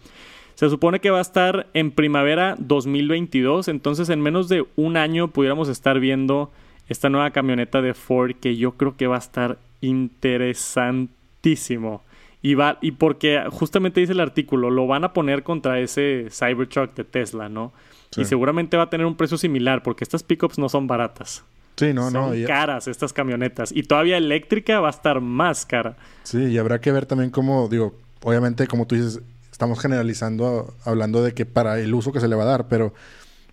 Se 0.53 0.69
supone 0.69 0.99
que 0.99 1.09
va 1.09 1.17
a 1.17 1.21
estar 1.21 1.67
en 1.73 1.91
primavera 1.91 2.55
2022, 2.59 3.67
entonces 3.69 4.09
en 4.09 4.21
menos 4.21 4.49
de 4.49 4.65
un 4.75 4.97
año 4.97 5.29
pudiéramos 5.29 5.67
estar 5.67 5.99
viendo 5.99 6.51
esta 6.89 7.09
nueva 7.09 7.31
camioneta 7.31 7.81
de 7.81 7.93
Ford 7.93 8.35
que 8.39 8.57
yo 8.57 8.73
creo 8.73 8.95
que 8.95 9.07
va 9.07 9.15
a 9.15 9.19
estar 9.19 9.57
interesantísimo. 9.81 12.03
Y, 12.41 12.53
va, 12.53 12.77
y 12.81 12.91
porque 12.91 13.43
justamente 13.49 14.01
dice 14.01 14.13
el 14.13 14.19
artículo, 14.19 14.69
lo 14.69 14.85
van 14.85 15.03
a 15.03 15.13
poner 15.13 15.41
contra 15.43 15.79
ese 15.79 16.27
Cybertruck 16.29 16.93
de 16.93 17.03
Tesla, 17.03 17.49
¿no? 17.49 17.73
Y 18.17 18.23
seguramente 18.25 18.77
va 18.77 18.83
a 18.83 18.89
tener 18.89 19.05
un 19.05 19.17
precio 19.17 19.37
similar, 19.37 19.83
porque 19.83 20.05
estas 20.05 20.23
pickups 20.23 20.57
no 20.57 20.69
son 20.69 20.87
baratas. 20.87 21.43
Sí, 21.75 21.91
no, 21.91 22.09
no. 22.11 22.29
Son 22.29 22.43
caras 22.45 22.87
estas 22.87 23.11
camionetas. 23.11 23.73
Y 23.73 23.83
todavía 23.83 24.15
eléctrica 24.17 24.79
va 24.79 24.87
a 24.87 24.91
estar 24.91 25.19
más 25.19 25.65
cara. 25.65 25.97
Sí, 26.23 26.37
y 26.37 26.57
habrá 26.57 26.79
que 26.79 26.91
ver 26.91 27.05
también 27.05 27.29
cómo, 27.29 27.67
digo, 27.67 27.95
obviamente, 28.23 28.67
como 28.67 28.87
tú 28.87 28.95
dices, 28.95 29.21
estamos 29.51 29.81
generalizando, 29.81 30.73
hablando 30.85 31.23
de 31.23 31.33
que 31.33 31.45
para 31.45 31.79
el 31.79 31.93
uso 31.93 32.11
que 32.11 32.19
se 32.19 32.27
le 32.27 32.35
va 32.35 32.43
a 32.43 32.47
dar, 32.47 32.67
pero 32.67 32.93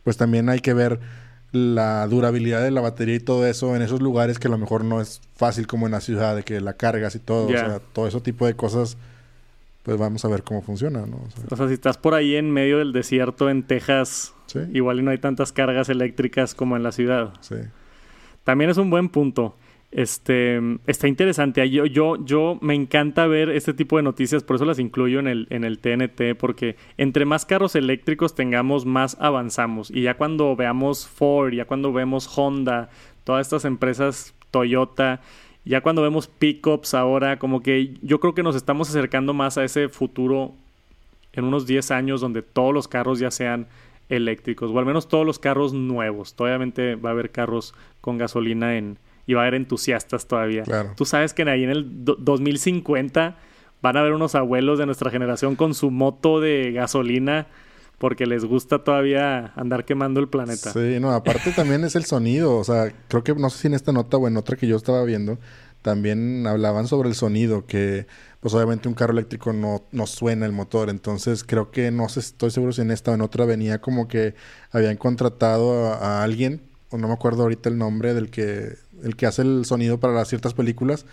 pues 0.05 0.17
también 0.17 0.49
hay 0.49 0.61
que 0.61 0.75
ver 0.75 1.01
la 1.53 2.07
durabilidad 2.07 2.63
de 2.63 2.71
la 2.71 2.81
batería 2.81 3.15
y 3.15 3.21
todo 3.21 3.47
eso 3.47 3.77
en 3.77 3.83
esos 3.83 4.01
lugares 4.01 4.39
que 4.39 4.49
a 4.49 4.51
lo 4.51 4.59
mejor 4.59 4.85
no 4.85 5.01
es 5.01 5.21
fácil 5.37 5.67
como 5.67 5.87
en 5.87 5.93
la 5.93 6.01
ciudad, 6.01 6.35
de 6.35 6.43
que 6.43 6.61
la 6.61 6.73
cargas 6.73 7.15
y 7.15 7.19
todo, 7.19 7.47
o 7.47 7.51
sea, 7.51 7.79
todo 7.93 8.09
ese 8.09 8.21
tipo 8.21 8.47
de 8.47 8.55
cosas, 8.55 8.97
pues 9.83 9.99
vamos 9.99 10.25
a 10.25 10.29
ver 10.29 10.43
cómo 10.43 10.63
funciona, 10.63 11.05
¿no? 11.05 11.21
O 11.51 11.57
sea, 11.57 11.69
si 11.69 11.75
estás 11.75 11.99
por 11.99 12.15
ahí 12.15 12.37
en 12.37 12.51
medio 12.51 12.79
del 12.79 12.93
desierto 12.93 13.51
en 13.51 13.63
Texas, 13.65 14.35
igual 14.73 15.01
y 15.01 15.03
no 15.03 15.11
hay 15.11 15.19
tantas 15.19 15.53
cargas 15.53 15.89
eléctricas 15.91 16.55
como 16.55 16.77
en 16.77 16.83
la 16.83 16.93
ciudad. 16.93 17.35
Sí. 17.41 17.57
También 18.45 18.71
es 18.71 18.79
un 18.79 18.91
buen 18.91 19.09
punto. 19.09 19.55
Este, 19.93 20.59
está 20.87 21.07
interesante. 21.07 21.69
Yo, 21.69 21.85
yo, 21.85 22.17
yo 22.25 22.59
me 22.63 22.75
encanta 22.75 23.27
ver 23.27 23.51
este 23.51 23.75
tipo 23.75 23.99
de 23.99 24.03
noticias, 24.03 24.43
por 24.43 24.57
eso 24.57 24.65
las 24.65 24.79
incluyo 24.79 25.21
en 25.21 25.29
el, 25.29 25.47
en 25.51 25.65
el 25.65 25.79
TNT, 25.79 26.35
porque 26.39 26.77
entre 26.97 27.27
más 27.27 27.45
carros 27.45 27.77
eléctricos 27.77 28.35
tengamos, 28.35 28.87
más 28.87 29.19
avanzamos. 29.21 29.91
Y 29.91 30.03
ya 30.03 30.17
cuando 30.17 30.57
veamos 30.57 31.07
Ford, 31.07 31.53
ya 31.53 31.67
cuando 31.67 31.93
vemos 31.93 32.27
Honda, 32.39 32.89
todas 33.25 33.47
estas 33.47 33.67
empresas, 33.67 34.35
Toyota, 34.51 35.21
Ya 35.65 35.81
cuando 35.83 36.03
vemos 36.03 36.27
pickups 36.27 36.95
ahora, 36.95 37.39
como 37.39 37.63
que 37.63 37.95
yo 38.03 38.19
creo 38.19 38.35
que 38.35 38.43
nos 38.43 38.57
estamos 38.57 38.89
acercando 38.89 39.35
más 39.35 39.59
a 39.59 39.65
ese 39.65 39.89
futuro 39.89 40.55
en 41.35 41.45
unos 41.45 41.67
10 41.67 41.91
años 41.93 42.21
donde 42.21 42.43
todos 42.43 42.75
los 42.75 42.89
carros 42.89 43.19
ya 43.19 43.31
sean 43.31 43.69
eléctricos, 44.09 44.71
o 44.71 44.79
al 44.79 44.87
menos 44.87 45.09
todos 45.09 45.25
los 45.25 45.39
carros 45.39 45.73
nuevos. 45.73 46.35
Obviamente 46.39 46.97
va 46.97 47.11
a 47.11 47.13
haber 47.13 47.31
carros 47.31 47.75
con 48.01 48.19
gasolina 48.19 48.77
en, 48.77 48.99
y 49.27 49.35
va 49.35 49.43
a 49.43 49.45
haber 49.45 49.55
entusiastas 49.55 50.27
todavía. 50.27 50.65
Tú 50.97 51.05
sabes 51.05 51.35
que 51.35 51.43
ahí 51.43 51.65
en 51.65 51.71
el 51.71 51.87
2050 52.19 53.37
van 53.83 53.97
a 53.97 54.01
haber 54.01 54.13
unos 54.13 54.35
abuelos 54.35 54.79
de 54.79 54.87
nuestra 54.87 55.11
generación 55.11 55.57
con 55.57 55.75
su 55.75 55.91
moto 55.91 56.41
de 56.41 56.73
gasolina 56.73 57.47
porque 57.99 58.27
les 58.27 58.45
gusta 58.45 58.83
todavía 58.83 59.53
andar 59.55 59.85
quemando 59.85 60.19
el 60.19 60.29
planeta. 60.29 60.73
Sí, 60.73 60.99
no, 61.01 61.13
aparte 61.13 61.53
también 61.53 61.85
es 61.85 61.95
el 61.95 62.05
sonido, 62.05 62.57
o 62.57 62.65
sea, 62.65 62.93
creo 63.07 63.23
que 63.23 63.33
no 63.33 63.49
sé 63.49 63.59
si 63.59 63.67
en 63.69 63.75
esta 63.75 63.93
nota 63.93 64.17
o 64.17 64.27
en 64.27 64.37
otra 64.37 64.57
que 64.57 64.67
yo 64.67 64.77
estaba 64.77 65.05
viendo, 65.05 65.39
también 65.83 66.45
hablaban 66.47 66.89
sobre 66.89 67.09
el 67.09 67.15
sonido, 67.15 67.67
que 67.67 68.09
pues 68.41 68.55
obviamente 68.55 68.89
un 68.89 68.95
carro 68.95 69.13
eléctrico 69.13 69.53
no, 69.53 69.85
no 69.93 70.09
suena 70.09 70.47
el 70.47 70.53
motor, 70.53 70.91
entonces 70.91 71.45
creo 71.45 71.71
que 71.71 71.93
no 71.93 72.09
sé, 72.09 72.19
estoy 72.21 72.51
seguro 72.51 72.73
si 72.73 72.81
en 72.81 72.91
esta 72.91 73.13
o 73.13 73.15
en 73.15 73.21
otra 73.21 73.45
venía 73.45 73.81
como 73.81 74.09
que 74.09 74.35
habían 74.73 74.97
contratado 74.97 75.93
a, 75.93 76.25
alguien, 76.25 76.63
o 76.93 76.99
no 76.99 77.09
me 77.09 77.15
acuerdo 77.15 77.43
ahorita 77.43 77.69
el 77.69 77.79
nombre 77.79 78.15
del 78.15 78.31
que, 78.31 78.77
el 79.03 79.17
que 79.17 79.27
hace 79.27 79.43
el 79.43 79.65
sonido 79.65 79.99
para 79.99 80.25
ciertas 80.25 80.55
películas, 80.55 81.07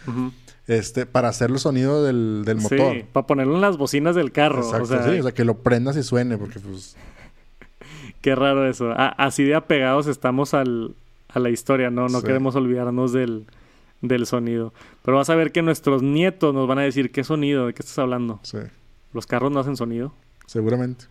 este, 0.67 1.05
para 1.05 1.29
hacer 1.29 1.49
el 1.49 1.59
sonido 1.59 2.03
del, 2.03 2.43
del 2.45 2.57
motor. 2.57 2.93
Sí, 2.93 3.05
para 3.11 3.25
ponerlo 3.25 3.55
en 3.55 3.61
las 3.61 3.77
bocinas 3.77 4.15
del 4.15 4.31
carro. 4.31 4.59
Exacto, 4.59 4.83
o 4.83 4.87
sea, 4.87 5.03
sí, 5.03 5.19
o 5.19 5.23
sea, 5.23 5.31
que 5.31 5.45
lo 5.45 5.55
prendas 5.59 5.95
y 5.97 6.03
suene, 6.03 6.37
porque 6.37 6.59
pues... 6.59 6.95
Qué 8.21 8.35
raro 8.35 8.69
eso. 8.69 8.93
así 8.95 9.45
de 9.45 9.55
apegados 9.55 10.07
estamos 10.07 10.53
al, 10.53 10.95
a 11.29 11.39
la 11.39 11.49
historia, 11.49 11.89
¿no? 11.89 12.09
No 12.09 12.21
queremos 12.21 12.55
olvidarnos 12.55 13.13
del, 13.13 13.45
del 14.01 14.25
sonido. 14.25 14.73
Pero 15.03 15.17
vas 15.17 15.29
a 15.29 15.35
ver 15.35 15.53
que 15.53 15.61
nuestros 15.61 16.03
nietos 16.03 16.53
nos 16.53 16.67
van 16.67 16.79
a 16.79 16.81
decir, 16.81 17.11
¿qué 17.11 17.23
sonido? 17.23 17.67
¿De 17.67 17.73
qué 17.73 17.81
estás 17.81 17.97
hablando? 17.99 18.41
Sí. 18.43 18.57
¿Los 19.13 19.25
carros 19.25 19.51
no 19.51 19.61
hacen 19.61 19.77
sonido? 19.77 20.13
Seguramente. 20.45 21.05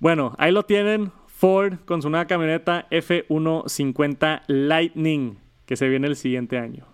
Bueno, 0.00 0.34
ahí 0.38 0.50
lo 0.50 0.64
tienen. 0.64 1.12
Ford 1.42 1.78
con 1.86 2.02
su 2.02 2.08
nueva 2.08 2.28
camioneta 2.28 2.86
F150 2.90 4.42
Lightning, 4.46 5.40
que 5.66 5.76
se 5.76 5.88
viene 5.88 6.06
el 6.06 6.14
siguiente 6.14 6.56
año 6.56 6.86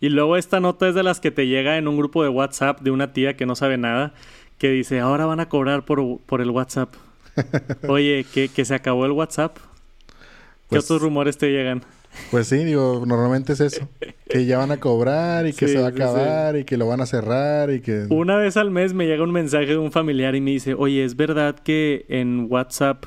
y 0.00 0.08
luego 0.08 0.38
esta 0.38 0.60
nota 0.60 0.88
es 0.88 0.94
de 0.94 1.02
las 1.02 1.20
que 1.20 1.30
te 1.30 1.46
llega 1.46 1.76
en 1.76 1.88
un 1.88 1.98
grupo 1.98 2.22
de 2.22 2.30
WhatsApp 2.30 2.80
de 2.80 2.90
una 2.90 3.12
tía 3.12 3.36
que 3.36 3.44
no 3.44 3.54
sabe 3.54 3.76
nada, 3.76 4.14
que 4.56 4.70
dice, 4.70 5.00
ahora 5.00 5.26
van 5.26 5.40
a 5.40 5.50
cobrar 5.50 5.84
por, 5.84 6.20
por 6.20 6.40
el 6.40 6.48
WhatsApp. 6.48 6.94
Oye, 7.86 8.24
¿que, 8.32 8.48
que 8.48 8.64
se 8.64 8.74
acabó 8.74 9.04
el 9.04 9.12
WhatsApp. 9.12 9.56
¿Qué 9.58 10.76
pues 10.78 10.84
otros 10.84 11.02
rumores 11.02 11.36
te 11.36 11.50
llegan? 11.50 11.82
Pues 12.30 12.48
sí, 12.48 12.64
digo, 12.64 13.04
normalmente 13.06 13.52
es 13.52 13.60
eso. 13.60 13.88
Que 14.28 14.46
ya 14.46 14.58
van 14.58 14.70
a 14.70 14.78
cobrar 14.78 15.46
y 15.46 15.52
que 15.52 15.68
se 15.68 15.78
va 15.78 15.86
a 15.86 15.90
acabar 15.90 16.56
y 16.56 16.64
que 16.64 16.76
lo 16.76 16.86
van 16.86 17.00
a 17.00 17.06
cerrar 17.06 17.70
y 17.70 17.80
que... 17.80 18.06
Una 18.10 18.36
vez 18.36 18.56
al 18.56 18.70
mes 18.70 18.94
me 18.94 19.06
llega 19.06 19.22
un 19.22 19.32
mensaje 19.32 19.66
de 19.66 19.78
un 19.78 19.92
familiar 19.92 20.34
y 20.34 20.40
me 20.40 20.52
dice, 20.52 20.74
oye, 20.74 21.04
¿es 21.04 21.16
verdad 21.16 21.56
que 21.56 22.04
en 22.08 22.46
WhatsApp 22.50 23.04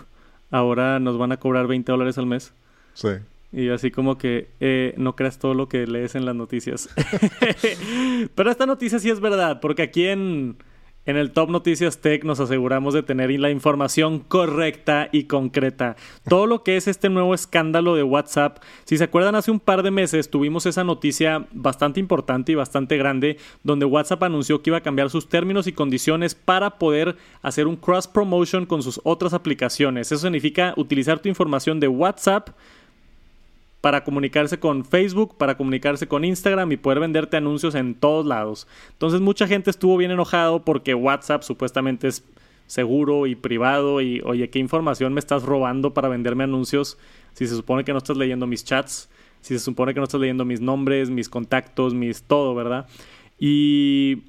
ahora 0.51 0.99
nos 0.99 1.17
van 1.17 1.31
a 1.31 1.37
cobrar 1.37 1.67
20 1.67 1.91
dólares 1.91 2.17
al 2.17 2.25
mes? 2.25 2.53
Sí. 2.93 3.09
Y 3.51 3.69
así 3.69 3.89
como 3.89 4.17
que 4.17 4.49
eh, 4.59 4.93
no 4.97 5.15
creas 5.15 5.39
todo 5.39 5.53
lo 5.53 5.69
que 5.69 5.87
lees 5.87 6.15
en 6.15 6.25
las 6.25 6.35
noticias. 6.35 6.89
Pero 8.35 8.51
esta 8.51 8.65
noticia 8.65 8.99
sí 8.99 9.09
es 9.09 9.19
verdad, 9.19 9.59
porque 9.61 9.83
aquí 9.83 10.07
en, 10.07 10.57
en 11.05 11.17
el 11.17 11.31
Top 11.31 11.49
Noticias 11.49 11.99
Tech 11.99 12.23
nos 12.23 12.39
aseguramos 12.39 12.93
de 12.93 13.03
tener 13.03 13.25
la 13.39 13.49
información 13.49 14.19
correcta 14.19 15.09
y 15.11 15.25
concreta. 15.25 15.95
Todo 16.27 16.47
lo 16.47 16.63
que 16.63 16.77
es 16.77 16.87
este 16.87 17.09
nuevo 17.09 17.33
escándalo 17.33 17.95
de 17.95 18.03
WhatsApp. 18.03 18.59
Si 18.83 18.97
se 18.97 19.03
acuerdan, 19.03 19.35
hace 19.35 19.51
un 19.51 19.59
par 19.59 19.83
de 19.83 19.91
meses 19.91 20.29
tuvimos 20.29 20.65
esa 20.65 20.83
noticia 20.83 21.47
bastante 21.51 21.99
importante 21.99 22.51
y 22.51 22.55
bastante 22.55 22.97
grande, 22.97 23.37
donde 23.63 23.85
WhatsApp 23.85 24.23
anunció 24.23 24.61
que 24.61 24.69
iba 24.69 24.77
a 24.77 24.83
cambiar 24.83 25.09
sus 25.09 25.27
términos 25.27 25.67
y 25.67 25.73
condiciones 25.73 26.35
para 26.35 26.77
poder 26.77 27.15
hacer 27.41 27.67
un 27.67 27.75
cross 27.75 28.07
promotion 28.07 28.65
con 28.65 28.81
sus 28.81 28.99
otras 29.03 29.33
aplicaciones. 29.33 30.11
Eso 30.11 30.21
significa 30.21 30.73
utilizar 30.77 31.19
tu 31.19 31.29
información 31.29 31.79
de 31.79 31.87
WhatsApp 31.87 32.49
para 33.85 34.03
comunicarse 34.03 34.57
con 34.57 34.83
Facebook, 34.83 35.37
para 35.37 35.57
comunicarse 35.57 36.07
con 36.07 36.25
Instagram 36.25 36.71
y 36.71 36.77
poder 36.77 36.99
venderte 36.99 37.37
anuncios 37.37 37.75
en 37.75 37.93
todos 37.93 38.25
lados. 38.25 38.65
Entonces 38.93 39.21
mucha 39.21 39.45
gente 39.45 39.69
estuvo 39.69 39.95
bien 39.95 40.09
enojado 40.09 40.65
porque 40.65 40.95
WhatsApp 40.95 41.43
supuestamente 41.43 42.07
es 42.07 42.23
seguro 42.65 43.27
y 43.27 43.35
privado 43.35 44.01
y 44.01 44.21
oye, 44.25 44.49
¿qué 44.49 44.57
información 44.57 45.13
me 45.13 45.19
estás 45.19 45.43
robando 45.43 45.93
para 45.93 46.09
venderme 46.09 46.45
anuncios 46.45 46.97
si 47.35 47.45
se 47.45 47.55
supone 47.55 47.83
que 47.83 47.91
no 47.91 47.99
estás 47.99 48.17
leyendo 48.17 48.47
mis 48.47 48.65
chats? 48.65 49.07
Si 49.41 49.53
se 49.53 49.59
supone 49.59 49.93
que 49.93 49.99
no 49.99 50.05
estás 50.05 50.19
leyendo 50.19 50.45
mis 50.45 50.61
nombres, 50.61 51.11
mis 51.11 51.29
contactos, 51.29 51.93
mis 51.93 52.23
todo, 52.23 52.55
¿verdad? 52.55 52.87
Y 53.37 54.23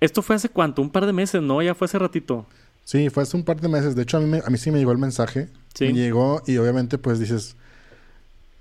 esto 0.00 0.22
fue 0.22 0.36
hace 0.36 0.48
cuánto, 0.48 0.80
un 0.80 0.88
par 0.88 1.04
de 1.04 1.12
meses, 1.12 1.42
¿no? 1.42 1.60
Ya 1.60 1.74
fue 1.74 1.84
hace 1.84 1.98
ratito. 1.98 2.46
Sí, 2.84 3.10
fue 3.10 3.24
hace 3.24 3.36
un 3.36 3.44
par 3.44 3.60
de 3.60 3.68
meses. 3.68 3.94
De 3.94 4.04
hecho, 4.04 4.16
a 4.16 4.20
mí, 4.20 4.38
a 4.42 4.48
mí 4.48 4.56
sí 4.56 4.70
me 4.70 4.78
llegó 4.78 4.92
el 4.92 4.98
mensaje. 4.98 5.50
Sí. 5.74 5.84
Me 5.84 5.92
llegó 5.92 6.40
y 6.46 6.56
obviamente 6.56 6.96
pues 6.96 7.20
dices, 7.20 7.56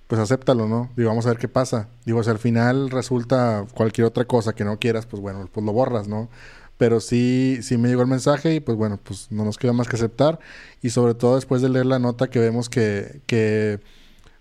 pues 0.07 0.21
acéptalo, 0.21 0.67
¿no? 0.67 0.89
Digo, 0.95 1.09
vamos 1.09 1.25
a 1.25 1.29
ver 1.29 1.37
qué 1.37 1.47
pasa. 1.47 1.89
Digo, 2.05 2.23
si 2.23 2.29
al 2.29 2.37
final 2.37 2.91
resulta 2.91 3.65
cualquier 3.73 4.05
otra 4.05 4.25
cosa 4.25 4.53
que 4.53 4.63
no 4.63 4.77
quieras, 4.77 5.05
pues 5.05 5.21
bueno, 5.21 5.49
pues 5.51 5.65
lo 5.65 5.73
borras, 5.73 6.07
¿no? 6.07 6.29
Pero 6.77 6.99
sí, 6.99 7.59
sí 7.61 7.77
me 7.77 7.87
llegó 7.87 8.01
el 8.01 8.07
mensaje 8.07 8.55
y 8.55 8.59
pues 8.59 8.77
bueno, 8.77 8.99
pues 9.01 9.31
no 9.31 9.45
nos 9.45 9.57
queda 9.57 9.73
más 9.73 9.87
que 9.87 9.95
aceptar. 9.95 10.39
Y 10.81 10.89
sobre 10.89 11.15
todo 11.15 11.35
después 11.35 11.61
de 11.61 11.69
leer 11.69 11.85
la 11.85 11.99
nota 11.99 12.29
que 12.29 12.39
vemos 12.39 12.69
que, 12.69 13.21
que 13.25 13.79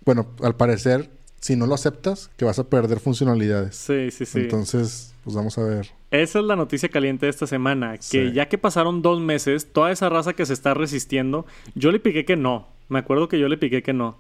bueno, 0.05 0.27
al 0.43 0.57
parecer, 0.57 1.11
si 1.41 1.57
no 1.57 1.67
lo 1.67 1.75
aceptas, 1.75 2.31
que 2.37 2.45
vas 2.45 2.59
a 2.59 2.65
perder 2.65 3.01
funcionalidades. 3.01 3.77
Sí, 3.77 4.11
sí, 4.11 4.27
sí. 4.27 4.41
Entonces, 4.41 5.15
pues 5.23 5.35
vamos 5.35 5.57
a 5.57 5.63
ver. 5.63 5.93
Esa 6.11 6.41
es 6.41 6.45
la 6.45 6.57
noticia 6.57 6.89
caliente 6.89 7.27
de 7.27 7.31
esta 7.31 7.47
semana, 7.47 7.97
que 7.99 8.33
ya 8.33 8.49
que 8.49 8.59
pasaron 8.59 9.01
dos 9.01 9.21
meses, 9.21 9.73
toda 9.73 9.91
esa 9.93 10.09
raza 10.09 10.35
que 10.35 10.45
se 10.45 10.53
está 10.53 10.75
resistiendo, 10.75 11.47
yo 11.75 11.91
le 11.91 12.01
piqué 12.01 12.25
que 12.25 12.37
no. 12.37 12.69
Me 12.89 12.99
acuerdo 12.99 13.29
que 13.29 13.39
yo 13.39 13.49
le 13.49 13.57
piqué 13.57 13.83
que 13.83 13.95
no 13.95 14.19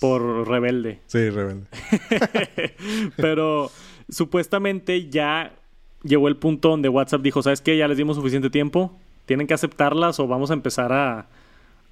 por 0.00 0.48
rebelde. 0.48 1.00
Sí, 1.06 1.30
rebelde. 1.30 1.66
Pero 3.16 3.70
supuestamente 4.08 5.08
ya 5.08 5.52
llegó 6.02 6.28
el 6.28 6.36
punto 6.36 6.70
donde 6.70 6.88
WhatsApp 6.88 7.22
dijo, 7.22 7.42
¿sabes 7.42 7.60
qué? 7.60 7.76
Ya 7.76 7.88
les 7.88 7.96
dimos 7.96 8.16
suficiente 8.16 8.50
tiempo, 8.50 8.96
tienen 9.26 9.46
que 9.46 9.54
aceptarlas 9.54 10.20
o 10.20 10.26
vamos 10.26 10.50
a 10.50 10.54
empezar 10.54 10.92
a, 10.92 11.28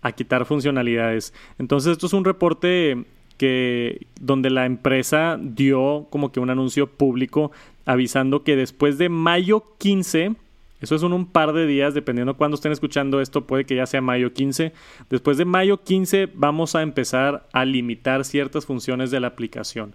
a 0.03 0.13
quitar 0.13 0.45
funcionalidades. 0.45 1.35
Entonces 1.59 1.93
esto 1.93 2.07
es 2.07 2.13
un 2.13 2.25
reporte 2.25 3.05
que 3.37 4.07
donde 4.21 4.51
la 4.51 4.67
empresa 4.67 5.39
dio 5.41 6.07
como 6.11 6.31
que 6.31 6.41
un 6.41 6.51
anuncio 6.51 6.87
público 6.87 7.51
avisando 7.85 8.45
que 8.45 8.55
después 8.55 8.97
de 8.99 9.09
mayo 9.09 9.65
15 9.79 10.37
eso 10.85 10.95
es 10.95 11.03
en 11.03 11.13
un 11.13 11.27
par 11.27 11.53
de 11.53 11.67
días, 11.67 11.95
dependiendo 11.95 12.33
de 12.33 12.39
cuándo 12.39 12.55
estén 12.55 12.73
escuchando 12.73 13.21
esto, 13.21 13.47
puede 13.47 13.65
que 13.65 13.77
ya 13.77 13.87
sea 13.87 14.01
mayo 14.01 14.33
15. 14.33 14.73
Después 15.11 15.37
de 15.37 15.45
mayo 15.45 15.83
15 15.83 16.31
vamos 16.35 16.75
a 16.75 16.83
empezar 16.83 17.49
a 17.53 17.65
limitar 17.65 18.25
ciertas 18.25 18.67
funciones 18.67 19.11
de 19.11 19.21
la 19.21 19.29
aplicación. 19.29 19.95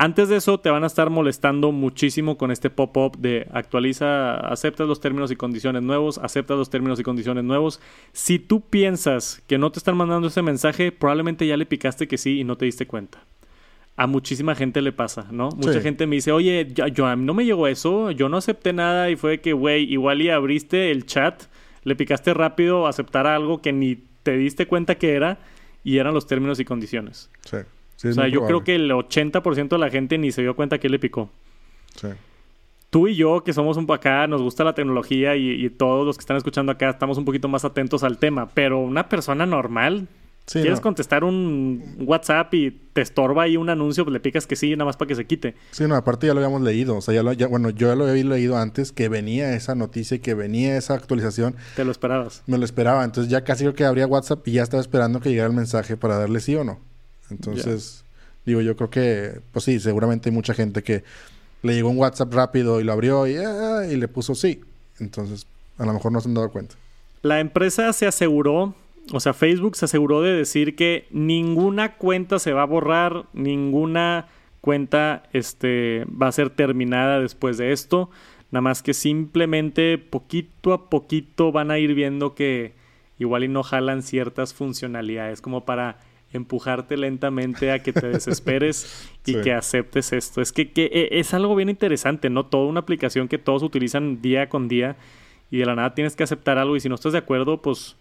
Antes 0.00 0.28
de 0.28 0.36
eso 0.36 0.60
te 0.60 0.70
van 0.70 0.84
a 0.84 0.86
estar 0.86 1.10
molestando 1.10 1.72
muchísimo 1.72 2.38
con 2.38 2.52
este 2.52 2.70
pop-up 2.70 3.18
de 3.18 3.48
actualiza, 3.52 4.36
acepta 4.36 4.84
los 4.84 5.00
términos 5.00 5.32
y 5.32 5.36
condiciones 5.36 5.82
nuevos, 5.82 6.18
acepta 6.18 6.54
los 6.54 6.70
términos 6.70 7.00
y 7.00 7.02
condiciones 7.02 7.42
nuevos. 7.42 7.80
Si 8.12 8.38
tú 8.38 8.60
piensas 8.60 9.42
que 9.48 9.58
no 9.58 9.72
te 9.72 9.80
están 9.80 9.96
mandando 9.96 10.28
ese 10.28 10.42
mensaje, 10.42 10.92
probablemente 10.92 11.48
ya 11.48 11.56
le 11.56 11.66
picaste 11.66 12.06
que 12.06 12.16
sí 12.16 12.38
y 12.38 12.44
no 12.44 12.56
te 12.56 12.66
diste 12.66 12.86
cuenta 12.86 13.24
a 13.98 14.06
muchísima 14.06 14.54
gente 14.54 14.80
le 14.80 14.92
pasa, 14.92 15.26
¿no? 15.32 15.48
Mucha 15.56 15.80
gente 15.80 16.06
me 16.06 16.14
dice, 16.14 16.30
oye, 16.30 16.68
yo, 16.72 17.04
a 17.04 17.16
mí 17.16 17.24
no 17.24 17.34
me 17.34 17.44
llegó 17.44 17.66
eso, 17.66 18.12
yo 18.12 18.28
no 18.28 18.36
acepté 18.36 18.72
nada 18.72 19.10
y 19.10 19.16
fue 19.16 19.40
que, 19.40 19.52
güey, 19.52 19.92
igual 19.92 20.22
y 20.22 20.30
abriste 20.30 20.92
el 20.92 21.04
chat, 21.04 21.42
le 21.82 21.96
picaste 21.96 22.32
rápido 22.32 22.86
a 22.86 22.90
aceptar 22.90 23.26
algo 23.26 23.60
que 23.60 23.72
ni 23.72 23.96
te 24.22 24.36
diste 24.36 24.68
cuenta 24.68 24.94
que 24.94 25.14
era 25.14 25.40
y 25.82 25.98
eran 25.98 26.14
los 26.14 26.28
términos 26.28 26.60
y 26.60 26.64
condiciones. 26.64 27.28
Sí. 27.44 27.56
o 28.08 28.12
sea, 28.12 28.28
yo 28.28 28.46
creo 28.46 28.62
que 28.62 28.76
el 28.76 28.88
80% 28.88 29.68
de 29.68 29.78
la 29.78 29.90
gente 29.90 30.16
ni 30.16 30.30
se 30.30 30.42
dio 30.42 30.54
cuenta 30.54 30.78
que 30.78 30.88
le 30.88 31.00
picó. 31.00 31.28
Sí. 31.96 32.06
Tú 32.90 33.08
y 33.08 33.16
yo, 33.16 33.42
que 33.42 33.52
somos 33.52 33.76
un 33.78 33.86
poco 33.86 33.94
acá, 33.94 34.28
nos 34.28 34.40
gusta 34.40 34.62
la 34.62 34.74
tecnología 34.74 35.34
y, 35.34 35.64
y 35.64 35.70
todos 35.70 36.06
los 36.06 36.16
que 36.16 36.22
están 36.22 36.36
escuchando 36.36 36.70
acá 36.70 36.90
estamos 36.90 37.18
un 37.18 37.24
poquito 37.24 37.48
más 37.48 37.64
atentos 37.64 38.04
al 38.04 38.18
tema, 38.18 38.48
pero 38.54 38.78
una 38.78 39.08
persona 39.08 39.44
normal 39.44 40.06
¿Quieres 40.50 40.80
contestar 40.80 41.24
un 41.24 41.96
WhatsApp 42.00 42.52
y 42.54 42.70
te 42.70 43.02
estorba 43.02 43.42
ahí 43.42 43.56
un 43.56 43.68
anuncio? 43.68 44.04
Pues 44.04 44.12
le 44.12 44.20
picas 44.20 44.46
que 44.46 44.56
sí, 44.56 44.70
nada 44.70 44.86
más 44.86 44.96
para 44.96 45.08
que 45.08 45.14
se 45.14 45.26
quite. 45.26 45.54
Sí, 45.72 45.84
no, 45.86 45.94
aparte 45.94 46.26
ya 46.26 46.34
lo 46.34 46.40
habíamos 46.40 46.62
leído. 46.62 46.96
O 46.96 47.00
sea, 47.00 47.14
ya, 47.14 47.22
lo, 47.22 47.32
ya 47.32 47.46
bueno, 47.48 47.70
yo 47.70 47.88
ya 47.88 47.94
lo 47.94 48.06
había 48.06 48.24
leído 48.24 48.56
antes, 48.56 48.92
que 48.92 49.08
venía 49.08 49.54
esa 49.54 49.74
noticia 49.74 50.16
y 50.16 50.20
que 50.20 50.34
venía 50.34 50.76
esa 50.78 50.94
actualización. 50.94 51.54
¿Te 51.76 51.84
lo 51.84 51.90
esperabas? 51.90 52.42
Me 52.46 52.56
lo 52.56 52.64
esperaba. 52.64 53.04
Entonces 53.04 53.30
ya 53.30 53.44
casi 53.44 53.64
creo 53.64 53.74
que 53.74 53.84
abría 53.84 54.06
WhatsApp 54.06 54.46
y 54.48 54.52
ya 54.52 54.62
estaba 54.62 54.80
esperando 54.80 55.20
que 55.20 55.28
llegara 55.28 55.48
el 55.48 55.56
mensaje 55.56 55.96
para 55.96 56.18
darle 56.18 56.40
sí 56.40 56.54
o 56.54 56.64
no. 56.64 56.78
Entonces, 57.30 58.04
digo, 58.46 58.62
yo 58.62 58.74
creo 58.74 58.88
que, 58.88 59.40
pues 59.52 59.64
sí, 59.66 59.78
seguramente 59.80 60.30
hay 60.30 60.34
mucha 60.34 60.54
gente 60.54 60.82
que 60.82 61.04
le 61.62 61.74
llegó 61.74 61.90
un 61.90 61.98
WhatsApp 61.98 62.32
rápido 62.32 62.80
y 62.80 62.84
lo 62.84 62.92
abrió 62.92 63.26
y, 63.26 63.36
ah, 63.36 63.82
y 63.90 63.96
le 63.96 64.08
puso 64.08 64.34
sí. 64.34 64.62
Entonces, 64.98 65.46
a 65.76 65.84
lo 65.84 65.92
mejor 65.92 66.10
no 66.12 66.20
se 66.20 66.28
han 66.28 66.34
dado 66.34 66.50
cuenta. 66.50 66.74
La 67.22 67.40
empresa 67.40 67.92
se 67.92 68.06
aseguró 68.06 68.74
o 69.12 69.20
sea, 69.20 69.32
Facebook 69.32 69.76
se 69.76 69.86
aseguró 69.86 70.22
de 70.22 70.32
decir 70.32 70.76
que 70.76 71.06
ninguna 71.10 71.96
cuenta 71.96 72.38
se 72.38 72.52
va 72.52 72.62
a 72.62 72.66
borrar, 72.66 73.24
ninguna 73.32 74.28
cuenta 74.60 75.22
este, 75.32 76.04
va 76.10 76.28
a 76.28 76.32
ser 76.32 76.50
terminada 76.50 77.20
después 77.20 77.58
de 77.58 77.72
esto. 77.72 78.10
Nada 78.50 78.62
más 78.62 78.82
que 78.82 78.94
simplemente 78.94 79.98
poquito 79.98 80.72
a 80.72 80.88
poquito 80.88 81.52
van 81.52 81.70
a 81.70 81.78
ir 81.78 81.94
viendo 81.94 82.34
que 82.34 82.74
igual 83.18 83.44
y 83.44 83.48
no 83.48 83.62
jalan 83.62 84.02
ciertas 84.02 84.54
funcionalidades 84.54 85.40
como 85.40 85.64
para 85.64 85.98
empujarte 86.32 86.96
lentamente 86.96 87.72
a 87.72 87.82
que 87.82 87.92
te 87.92 88.08
desesperes 88.08 89.10
y 89.26 89.40
que 89.40 89.52
aceptes 89.52 90.12
esto. 90.12 90.40
Es 90.40 90.52
que, 90.52 90.70
que, 90.72 90.84
e, 90.86 91.18
es 91.18 91.34
algo 91.34 91.54
bien 91.54 91.68
interesante, 91.68 92.30
¿no? 92.30 92.46
Toda 92.46 92.66
una 92.66 92.80
aplicación 92.80 93.28
que 93.28 93.38
todos 93.38 93.62
utilizan 93.62 94.20
día 94.20 94.48
con 94.48 94.68
día 94.68 94.96
y 95.50 95.58
de 95.58 95.66
la 95.66 95.74
nada 95.74 95.94
tienes 95.94 96.16
que 96.16 96.24
aceptar 96.24 96.58
algo 96.58 96.76
y 96.76 96.80
si 96.80 96.88
no 96.88 96.94
estás 96.94 97.12
de 97.12 97.18
acuerdo, 97.18 97.62
pues, 97.62 97.96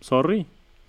sorry, 0.00 0.46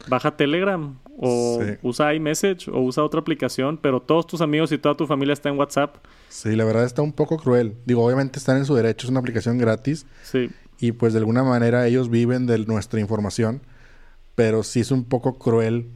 baja 0.07 0.35
Telegram 0.35 0.97
o 1.17 1.59
usa 1.81 2.13
iMessage 2.13 2.69
o 2.69 2.79
usa 2.79 3.03
otra 3.03 3.19
aplicación, 3.19 3.77
pero 3.77 4.01
todos 4.01 4.25
tus 4.25 4.41
amigos 4.41 4.71
y 4.71 4.77
toda 4.77 4.95
tu 4.95 5.05
familia 5.05 5.33
está 5.33 5.49
en 5.49 5.57
WhatsApp. 5.57 5.97
Sí, 6.29 6.55
la 6.55 6.63
verdad 6.63 6.85
está 6.85 7.01
un 7.01 7.11
poco 7.11 7.37
cruel. 7.37 7.75
Digo, 7.85 8.05
obviamente 8.05 8.39
están 8.39 8.57
en 8.57 8.65
su 8.65 8.75
derecho, 8.75 9.07
es 9.07 9.11
una 9.11 9.19
aplicación 9.19 9.57
gratis. 9.57 10.05
Sí. 10.23 10.49
Y 10.79 10.93
pues 10.93 11.13
de 11.13 11.19
alguna 11.19 11.43
manera 11.43 11.85
ellos 11.87 12.09
viven 12.09 12.45
de 12.45 12.59
nuestra 12.59 12.99
información, 13.01 13.61
pero 14.35 14.63
sí 14.63 14.79
es 14.79 14.91
un 14.91 15.03
poco 15.03 15.37
cruel 15.37 15.89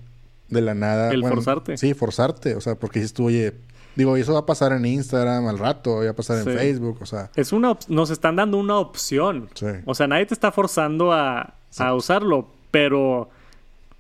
de 0.50 0.62
la 0.62 0.74
nada. 0.74 1.12
El 1.12 1.22
forzarte. 1.22 1.78
Sí, 1.78 1.94
forzarte, 1.94 2.56
o 2.56 2.62
sea, 2.62 2.76
porque 2.76 3.00
dices 3.00 3.14
tú, 3.14 3.28
oye, 3.28 3.54
digo, 3.96 4.18
eso 4.18 4.34
va 4.34 4.40
a 4.40 4.46
pasar 4.46 4.74
en 4.74 4.86
Instagram 4.86 5.48
al 5.48 5.58
rato, 5.58 6.04
va 6.04 6.10
a 6.10 6.14
pasar 6.14 6.46
en 6.46 6.54
Facebook, 6.54 6.98
o 7.02 7.06
sea. 7.06 7.32
Es 7.36 7.54
una 7.54 7.78
nos 7.88 8.10
están 8.10 8.36
dando 8.36 8.58
una 8.58 8.78
opción. 8.78 9.50
Sí. 9.54 9.68
O 9.86 9.96
sea, 9.96 10.08
nadie 10.08 10.26
te 10.26 10.34
está 10.34 10.52
forzando 10.52 11.14
a, 11.14 11.56
a 11.78 11.96
usarlo, 11.96 12.50
pero 12.74 13.30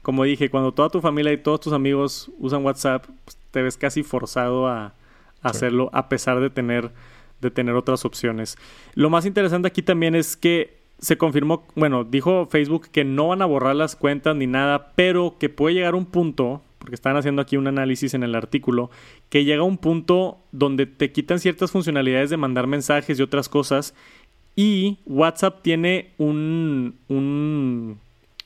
como 0.01 0.23
dije, 0.23 0.49
cuando 0.49 0.71
toda 0.71 0.89
tu 0.89 0.99
familia 0.99 1.31
y 1.31 1.37
todos 1.37 1.61
tus 1.61 1.73
amigos 1.73 2.31
usan 2.39 2.65
WhatsApp, 2.65 3.05
pues, 3.23 3.37
te 3.51 3.61
ves 3.61 3.77
casi 3.77 4.01
forzado 4.01 4.67
a, 4.67 4.95
hacerlo 5.43 5.91
a 5.93 6.09
pesar 6.09 6.39
de 6.39 6.49
tener, 6.49 6.89
de 7.39 7.51
tener 7.51 7.75
otras 7.75 8.03
opciones. 8.03 8.57
Lo 8.95 9.11
más 9.11 9.27
interesante 9.27 9.67
aquí 9.67 9.83
también 9.83 10.15
es 10.15 10.35
que 10.35 10.77
se 10.97 11.17
confirmó, 11.17 11.67
bueno, 11.75 12.03
dijo 12.03 12.47
Facebook 12.49 12.87
que 12.91 13.03
no 13.03 13.27
van 13.27 13.43
a 13.43 13.45
borrar 13.45 13.75
las 13.75 13.95
cuentas 13.95 14.35
ni 14.35 14.47
nada, 14.47 14.93
pero 14.95 15.35
que 15.39 15.49
puede 15.49 15.75
llegar 15.75 15.93
un 15.93 16.07
punto, 16.07 16.63
porque 16.79 16.95
están 16.95 17.15
haciendo 17.15 17.43
aquí 17.43 17.57
un 17.57 17.67
análisis 17.67 18.15
en 18.15 18.23
el 18.23 18.33
artículo, 18.33 18.89
que 19.29 19.45
llega 19.45 19.61
un 19.61 19.77
punto 19.77 20.39
donde 20.51 20.87
te 20.87 21.11
quitan 21.11 21.39
ciertas 21.39 21.69
funcionalidades 21.69 22.31
de 22.31 22.37
mandar 22.37 22.65
mensajes 22.65 23.19
y 23.19 23.21
otras 23.21 23.49
cosas, 23.49 23.93
y 24.55 24.97
WhatsApp 25.05 25.61
tiene 25.61 26.11
un, 26.17 26.95
un 27.07 27.99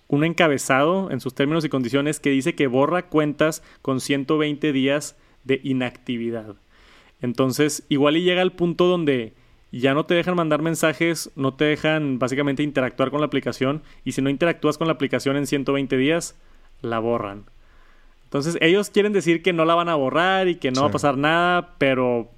un 0.08 0.24
encabezado 0.24 1.12
en 1.12 1.20
sus 1.20 1.34
términos 1.34 1.66
y 1.66 1.70
condiciones 1.70 2.20
que 2.20 2.30
dice 2.30 2.56
que 2.56 2.68
borra 2.68 3.08
cuentas 3.08 3.64
con 3.82 4.00
120 4.00 4.72
días 4.72 5.16
de 5.44 5.60
inactividad. 5.64 6.56
Entonces, 7.22 7.84
igual 7.90 8.18
y 8.18 8.24
llega 8.24 8.42
al 8.42 8.54
punto 8.54 8.86
donde 8.86 9.34
ya 9.72 9.94
no 9.94 10.06
te 10.06 10.14
dejan 10.14 10.36
mandar 10.36 10.62
mensajes, 10.62 11.32
no 11.36 11.54
te 11.54 11.66
dejan 11.66 12.20
básicamente 12.20 12.64
interactuar 12.64 13.12
con 13.12 13.20
la 13.20 13.28
aplicación 13.28 13.82
y 14.06 14.14
si 14.14 14.22
no 14.22 14.30
interactúas 14.30 14.78
con 14.78 14.88
la 14.88 14.94
aplicación 14.94 15.36
en 15.36 15.48
120 15.48 15.98
días, 15.98 16.36
la 16.82 17.00
borran. 17.00 17.46
Entonces, 18.26 18.58
ellos 18.62 18.90
quieren 18.90 19.14
decir 19.14 19.42
que 19.42 19.54
no 19.54 19.66
la 19.66 19.76
van 19.76 19.90
a 19.90 19.96
borrar 19.96 20.48
y 20.48 20.56
que 20.56 20.72
no 20.72 20.82
va 20.82 20.88
a 20.88 20.92
pasar 20.92 21.18
nada, 21.18 21.76
pero 21.78 22.30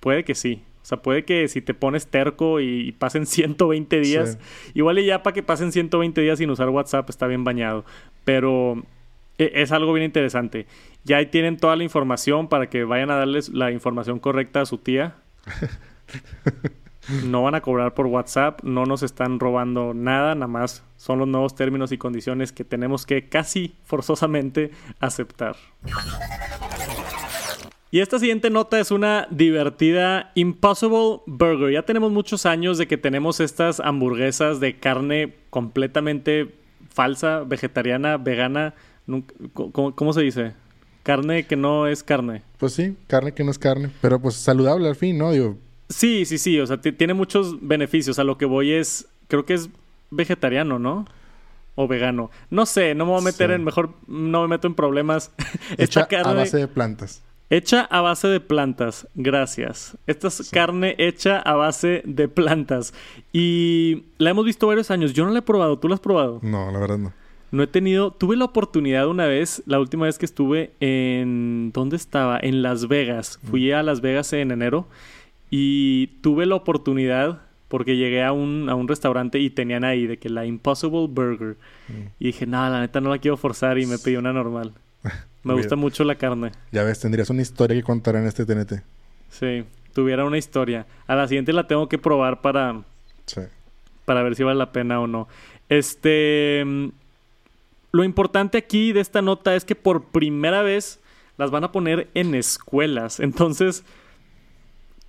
puede 0.00 0.24
que 0.24 0.34
sí. 0.34 0.62
O 0.88 0.92
sea, 0.96 1.02
puede 1.02 1.26
que 1.26 1.48
si 1.48 1.60
te 1.60 1.74
pones 1.74 2.06
terco 2.06 2.60
y, 2.60 2.92
pasen 2.92 3.26
120 3.26 4.00
días, 4.00 4.38
igual 4.72 4.98
y 4.98 5.04
ya 5.04 5.22
para 5.22 5.34
que 5.34 5.42
pasen 5.42 5.70
120 5.70 6.18
días 6.18 6.38
sin 6.38 6.48
usar 6.48 6.70
WhatsApp 6.70 7.10
está 7.10 7.26
bien 7.26 7.44
bañado. 7.44 7.84
Pero 8.24 8.82
e, 9.36 9.52
es 9.56 9.70
algo 9.70 9.92
bien 9.92 10.06
interesante. 10.06 10.66
Ya 11.04 11.18
ahí 11.18 11.26
tienen 11.26 11.58
toda 11.58 11.76
la 11.76 11.84
información 11.84 12.48
para 12.48 12.70
que 12.70 12.84
vayan 12.84 13.10
a 13.10 13.16
darles 13.16 13.50
la 13.50 13.70
información 13.70 14.18
correcta 14.18 14.62
a 14.62 14.66
su 14.66 14.78
tía. 14.78 15.16
No 17.24 17.42
van 17.42 17.54
a 17.54 17.62
cobrar 17.62 17.94
por 17.94 18.04
WhatsApp, 18.06 18.62
no 18.64 18.84
nos 18.84 19.02
están 19.02 19.40
robando 19.40 19.94
nada, 19.94 20.34
nada 20.34 20.46
más 20.46 20.84
son 20.98 21.18
los 21.18 21.26
nuevos 21.26 21.54
términos 21.54 21.90
y 21.90 21.96
condiciones 21.96 22.52
que 22.52 22.64
tenemos 22.64 23.06
que 23.06 23.30
casi 23.30 23.74
forzosamente 23.84 24.72
aceptar. 25.00 25.56
Y 27.90 28.00
esta 28.00 28.18
siguiente 28.18 28.50
nota 28.50 28.78
es 28.78 28.90
una 28.90 29.26
divertida 29.30 30.30
Impossible 30.34 31.20
Burger. 31.26 31.72
Ya 31.72 31.82
tenemos 31.82 32.12
muchos 32.12 32.44
años 32.44 32.76
de 32.76 32.86
que 32.86 32.98
tenemos 32.98 33.40
estas 33.40 33.80
hamburguesas 33.80 34.60
de 34.60 34.78
carne 34.78 35.34
completamente 35.48 36.54
falsa, 36.90 37.44
vegetariana, 37.44 38.18
vegana. 38.18 38.74
¿Cómo, 39.54 40.12
se 40.12 40.20
dice? 40.20 40.52
Carne 41.02 41.46
que 41.46 41.56
no 41.56 41.86
es 41.86 42.02
carne. 42.02 42.42
Pues 42.58 42.74
sí, 42.74 42.94
carne 43.06 43.32
que 43.32 43.42
no 43.42 43.50
es 43.50 43.58
carne, 43.58 43.90
pero 44.02 44.20
pues 44.20 44.34
saludable 44.34 44.86
al 44.86 44.96
fin, 44.96 45.16
¿no? 45.16 45.32
Digo. 45.32 45.56
Sí, 45.88 46.26
sí, 46.26 46.36
sí, 46.36 46.60
o 46.60 46.66
sea, 46.66 46.78
tiene 46.82 47.14
muchos 47.14 47.66
beneficios. 47.66 48.18
A 48.18 48.24
lo 48.24 48.36
que 48.36 48.44
voy 48.44 48.72
es, 48.72 49.08
creo 49.28 49.46
que 49.46 49.54
es 49.54 49.70
vegetariano, 50.10 50.78
¿no? 50.78 51.06
O 51.74 51.88
vegano. 51.88 52.30
No 52.50 52.66
sé, 52.66 52.94
no 52.94 53.06
me 53.06 53.12
voy 53.12 53.22
a 53.22 53.24
meter 53.24 53.50
en, 53.50 53.64
mejor 53.64 53.94
no 54.06 54.42
me 54.42 54.48
meto 54.48 54.66
en 54.66 54.74
problemas. 54.74 55.32
Esta 55.78 56.06
carne... 56.06 56.32
a 56.32 56.34
base 56.34 56.58
de 56.58 56.68
plantas. 56.68 57.22
Hecha 57.50 57.82
a 57.82 58.02
base 58.02 58.28
de 58.28 58.40
plantas, 58.40 59.08
gracias. 59.14 59.96
Esta 60.06 60.28
es 60.28 60.50
carne 60.50 60.94
hecha 60.98 61.38
a 61.38 61.54
base 61.54 62.02
de 62.04 62.28
plantas. 62.28 62.92
Y 63.32 64.04
la 64.18 64.30
hemos 64.30 64.44
visto 64.44 64.66
varios 64.66 64.90
años. 64.90 65.14
Yo 65.14 65.24
no 65.24 65.30
la 65.30 65.38
he 65.38 65.42
probado. 65.42 65.78
¿Tú 65.78 65.88
la 65.88 65.94
has 65.94 66.00
probado? 66.00 66.40
No, 66.42 66.70
la 66.70 66.78
verdad 66.78 66.98
no. 66.98 67.12
No 67.50 67.62
he 67.62 67.66
tenido. 67.66 68.10
Tuve 68.10 68.36
la 68.36 68.44
oportunidad 68.44 69.08
una 69.08 69.26
vez, 69.26 69.62
la 69.64 69.80
última 69.80 70.04
vez 70.04 70.18
que 70.18 70.26
estuve 70.26 70.72
en. 70.80 71.70
¿Dónde 71.72 71.96
estaba? 71.96 72.38
En 72.38 72.60
Las 72.60 72.86
Vegas. 72.86 73.38
Fui 73.48 73.72
a 73.72 73.82
Las 73.82 74.02
Vegas 74.02 74.30
en 74.34 74.50
enero. 74.50 74.86
Y 75.50 76.08
tuve 76.20 76.44
la 76.44 76.56
oportunidad 76.56 77.40
porque 77.68 77.96
llegué 77.96 78.24
a 78.24 78.32
un, 78.32 78.68
a 78.68 78.74
un 78.74 78.88
restaurante 78.88 79.38
y 79.38 79.48
tenían 79.48 79.84
ahí 79.84 80.06
de 80.06 80.18
que 80.18 80.28
la 80.28 80.44
Impossible 80.44 81.06
Burger. 81.08 81.56
Y 82.18 82.26
dije, 82.26 82.46
no, 82.46 82.68
la 82.68 82.80
neta 82.80 83.00
no 83.00 83.08
la 83.08 83.18
quiero 83.18 83.38
forzar 83.38 83.78
y 83.78 83.86
me 83.86 83.98
pedí 83.98 84.16
una 84.16 84.34
normal. 84.34 84.74
Me 85.54 85.60
gusta 85.60 85.76
mucho 85.76 86.04
la 86.04 86.16
carne. 86.16 86.52
Ya 86.72 86.82
ves, 86.82 87.00
tendrías 87.00 87.30
una 87.30 87.42
historia 87.42 87.76
que 87.76 87.82
contar 87.82 88.16
en 88.16 88.26
este 88.26 88.44
TNT. 88.44 88.82
Sí, 89.30 89.64
tuviera 89.94 90.24
una 90.24 90.38
historia. 90.38 90.86
A 91.06 91.14
la 91.14 91.26
siguiente 91.26 91.52
la 91.52 91.66
tengo 91.66 91.88
que 91.88 91.98
probar 91.98 92.40
para. 92.40 92.82
Sí. 93.26 93.40
Para 94.04 94.22
ver 94.22 94.36
si 94.36 94.42
vale 94.42 94.58
la 94.58 94.72
pena 94.72 95.00
o 95.00 95.06
no. 95.06 95.28
Este. 95.68 96.64
Lo 97.90 98.04
importante 98.04 98.58
aquí 98.58 98.92
de 98.92 99.00
esta 99.00 99.22
nota 99.22 99.56
es 99.56 99.64
que 99.64 99.74
por 99.74 100.04
primera 100.04 100.62
vez 100.62 101.00
las 101.38 101.50
van 101.50 101.64
a 101.64 101.72
poner 101.72 102.08
en 102.14 102.34
escuelas. 102.34 103.18
Entonces, 103.20 103.84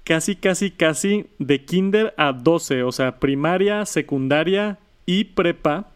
casi, 0.05 0.35
casi, 0.35 0.71
casi 0.71 1.27
de 1.39 1.65
kinder 1.65 2.13
a 2.17 2.31
12. 2.31 2.83
O 2.83 2.91
sea, 2.91 3.19
primaria, 3.19 3.85
secundaria 3.85 4.77
y 5.05 5.25
prepa. 5.25 5.87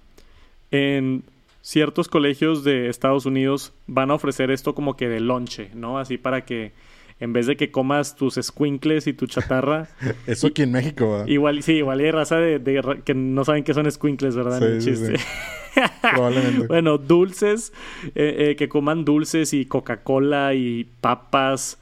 En 0.71 1.23
ciertos 1.63 2.09
colegios 2.09 2.63
de 2.63 2.89
Estados 2.89 3.25
Unidos 3.25 3.71
van 3.87 4.11
a 4.11 4.15
ofrecer 4.15 4.51
esto 4.51 4.75
como 4.75 4.95
que 4.95 5.07
de 5.07 5.21
lonche, 5.21 5.71
¿no? 5.73 5.97
Así 5.97 6.17
para 6.17 6.45
que 6.45 6.73
en 7.19 7.31
vez 7.31 7.47
de 7.47 7.55
que 7.55 7.71
comas 7.71 8.15
tus 8.15 8.35
squinkles 8.35 9.07
y 9.07 9.13
tu 9.13 9.27
chatarra. 9.27 9.87
Eso 10.27 10.47
aquí 10.47 10.63
en 10.63 10.73
México, 10.73 11.09
¿verdad? 11.09 11.27
Igual, 11.27 11.63
sí, 11.63 11.73
igual 11.73 12.01
hay 12.01 12.11
raza 12.11 12.35
de, 12.35 13.01
que 13.05 13.13
no 13.15 13.45
saben 13.45 13.63
qué 13.63 13.73
son 13.73 13.89
squinkles, 13.89 14.35
¿verdad? 14.35 14.79
Sí, 14.79 14.85
chiste. 14.85 15.15
Probablemente. 16.01 16.67
bueno, 16.67 16.97
dulces, 16.97 17.71
eh, 18.13 18.49
eh, 18.49 18.55
que 18.57 18.67
coman 18.67 19.05
dulces 19.05 19.53
y 19.53 19.65
Coca-Cola 19.65 20.53
y 20.53 20.83
papas. 20.99 21.77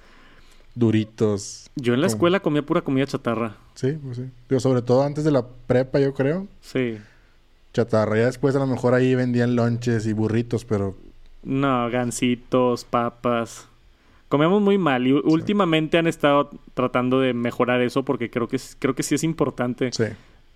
Duritos. 0.76 1.72
Yo 1.76 1.96
en 1.96 2.02
la 2.02 2.08
escuela 2.08 2.40
comía 2.40 2.62
pura 2.62 2.82
comida 2.82 3.08
chatarra. 3.08 3.58
Sí, 3.74 3.94
pues 3.94 4.18
sí. 4.18 4.26
Pero 4.48 4.60
sobre 4.60 4.84
todo 4.84 5.02
antes 5.02 5.24
de 5.24 5.32
la 5.32 5.46
prepa, 5.66 6.00
yo 6.00 6.14
creo. 6.14 6.48
Sí 6.62 6.98
chatarra. 7.74 8.18
Ya 8.18 8.26
después 8.26 8.56
a 8.56 8.60
lo 8.60 8.68
mejor 8.68 8.94
ahí 8.94 9.16
vendían 9.16 9.56
lonches 9.56 10.06
y 10.06 10.14
burritos, 10.14 10.66
pero... 10.66 10.96
No, 11.44 11.90
gancitos, 11.90 12.86
papas. 12.86 13.68
Comemos 14.30 14.62
muy 14.62 14.78
mal 14.78 15.08
y 15.08 15.14
últimamente 15.14 15.98
han 15.98 16.08
estado 16.08 16.50
tratando 16.74 17.20
de 17.20 17.34
mejorar 17.34 17.82
eso 17.82 18.04
porque 18.04 18.30
creo 18.30 18.48
que, 18.48 18.60
creo 18.80 18.96
que 18.96 19.04
sí 19.04 19.16
es 19.16 19.24
importante. 19.24 19.92
Sí. 19.92 20.06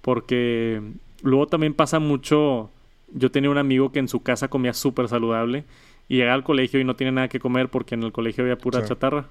Porque 0.01 0.81
luego 1.21 1.47
también 1.47 1.73
pasa 1.73 1.99
mucho... 1.99 2.69
Yo 3.13 3.31
tenía 3.31 3.49
un 3.49 3.57
amigo 3.57 3.91
que 3.91 3.99
en 3.99 4.07
su 4.07 4.21
casa 4.21 4.47
comía 4.47 4.73
súper 4.73 5.07
saludable 5.07 5.63
y 6.07 6.17
llega 6.17 6.33
al 6.33 6.43
colegio 6.43 6.79
y 6.79 6.83
no 6.83 6.95
tiene 6.95 7.11
nada 7.11 7.27
que 7.27 7.39
comer 7.39 7.69
porque 7.69 7.95
en 7.95 8.03
el 8.03 8.11
colegio 8.11 8.43
había 8.43 8.57
pura 8.57 8.83
chatarra. 8.83 9.27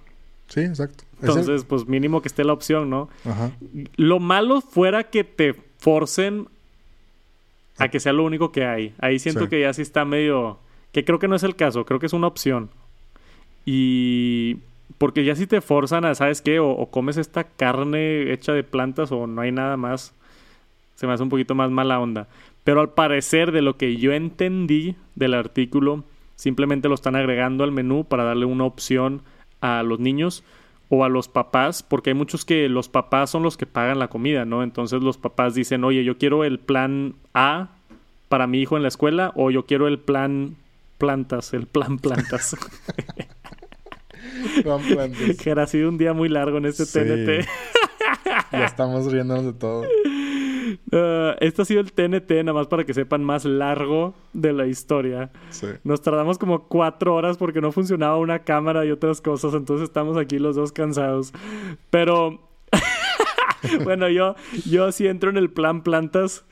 Sí, 0.49 0.61
exacto. 0.61 1.05
Entonces, 1.21 1.65
pues 1.65 1.87
mínimo 1.87 2.23
que 2.23 2.29
esté 2.29 2.45
la 2.45 2.53
opción, 2.53 2.91
¿no? 2.91 3.09
Ajá. 3.25 3.51
Lo 3.97 4.21
malo 4.21 4.61
fuera 4.61 5.05
que 5.05 5.25
te 5.25 5.55
forcen 5.79 6.49
a 7.79 7.89
que 7.89 8.01
sea 8.01 8.13
lo 8.13 8.25
único 8.25 8.53
que 8.53 8.65
hay. 8.65 8.95
Ahí 8.99 9.19
siento 9.19 9.49
que 9.49 9.61
ya 9.61 9.73
sí 9.73 9.83
está 9.83 10.05
medio... 10.05 10.59
Que 10.93 11.05
creo 11.05 11.19
que 11.19 11.27
no 11.27 11.35
es 11.35 11.43
el 11.43 11.57
caso, 11.57 11.85
creo 11.85 11.99
que 11.99 12.07
es 12.07 12.13
una 12.13 12.27
opción. 12.27 12.71
Y... 13.65 14.59
Porque 14.99 15.25
ya 15.25 15.35
si 15.35 15.47
te 15.47 15.61
forzan 15.61 16.05
a, 16.05 16.15
¿sabes 16.15 16.41
qué? 16.41 16.61
O, 16.61 16.87
comes 16.91 17.17
esta 17.17 17.45
carne 17.45 18.33
hecha 18.33 18.53
de 18.53 18.63
plantas 18.63 19.11
o 19.11 19.27
no 19.27 19.41
hay 19.41 19.51
nada 19.51 19.77
más. 19.77 20.15
Se 20.95 21.07
me 21.07 21.13
hace 21.13 21.23
un 21.23 21.31
poquito 21.31 21.55
más 21.55 21.71
mala 21.71 21.99
onda. 21.99 22.29
Pero 22.63 22.81
al 22.81 22.91
parecer, 22.91 23.51
de 23.51 23.63
lo 23.63 23.77
que 23.77 23.97
yo 23.97 24.13
entendí 24.13 24.95
del 25.17 25.35
artículo, 25.35 26.05
simplemente 26.37 26.89
lo 26.89 26.95
están 26.95 27.17
agregando 27.17 27.65
al 27.65 27.73
menú 27.73 28.05
para 28.05 28.25
darle 28.25 28.45
una 28.45 28.65
opción 28.65 29.23
a 29.61 29.83
los 29.83 29.99
niños 29.99 30.45
o 30.89 31.05
a 31.05 31.09
los 31.09 31.29
papás, 31.29 31.83
porque 31.83 32.11
hay 32.11 32.15
muchos 32.15 32.45
que 32.45 32.69
los 32.69 32.89
papás 32.89 33.31
son 33.31 33.43
los 33.43 33.57
que 33.57 33.67
pagan 33.67 33.99
la 33.99 34.09
comida, 34.09 34.45
¿no? 34.45 34.63
Entonces 34.63 35.03
los 35.03 35.19
papás 35.19 35.55
dicen, 35.55 35.85
oye, 35.85 36.05
yo 36.05 36.19
quiero 36.19 36.45
el 36.45 36.59
plan 36.59 37.15
A 37.33 37.71
para 38.29 38.47
mi 38.47 38.61
hijo 38.61 38.77
en 38.77 38.83
la 38.83 38.89
escuela 38.89 39.33
o 39.35 39.51
yo 39.51 39.65
quiero 39.65 39.89
el 39.89 39.99
plan 39.99 40.57
plantas, 40.99 41.55
el 41.55 41.67
plan 41.67 41.99
plantas. 41.99 42.57
plan 44.63 44.83
plantas. 44.83 45.37
que 45.43 45.51
ha 45.51 45.67
sido 45.67 45.89
un 45.89 45.99
día 45.99 46.13
muy 46.13 46.29
largo 46.29 46.59
en 46.59 46.67
este 46.67 46.87
TNT. 46.87 47.47
ya 48.53 48.65
estamos 48.65 49.11
riéndonos 49.11 49.45
de 49.45 49.53
todo. 49.53 49.85
Uh, 50.93 51.37
esto 51.41 51.63
ha 51.63 51.65
sido 51.65 51.81
el 51.81 51.93
TNT, 51.93 52.31
nada 52.45 52.53
más 52.53 52.67
para 52.67 52.85
que 52.85 52.95
sepan, 52.95 53.25
más 53.25 53.45
largo 53.45 54.15
de 54.33 54.53
la 54.53 54.67
historia. 54.67 55.31
Nos 55.83 56.03
tardamos 56.03 56.39
como 56.39 56.69
cuatro 56.69 57.15
horas 57.15 57.37
porque 57.37 57.61
no 57.61 57.73
funcionaba 57.73 58.17
una 58.19 58.41
cámara 58.41 58.85
y 58.85 58.91
otras 58.91 59.21
cosas, 59.21 59.55
entonces 59.55 59.89
estamos 59.89 60.17
aquí 60.17 60.39
los 60.39 60.57
dos 60.57 60.73
cansados. 60.73 61.33
Pero, 61.91 62.49
bueno, 63.85 64.09
yo, 64.09 64.35
yo 64.67 64.93
sí 64.93 65.07
entro 65.07 65.31
en 65.31 65.37
el 65.37 65.51
plan 65.51 65.83
plantas. 65.83 66.45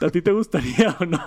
¿A 0.00 0.08
ti 0.10 0.22
te 0.22 0.32
gustaría 0.32 0.96
o 1.00 1.04
no? 1.04 1.24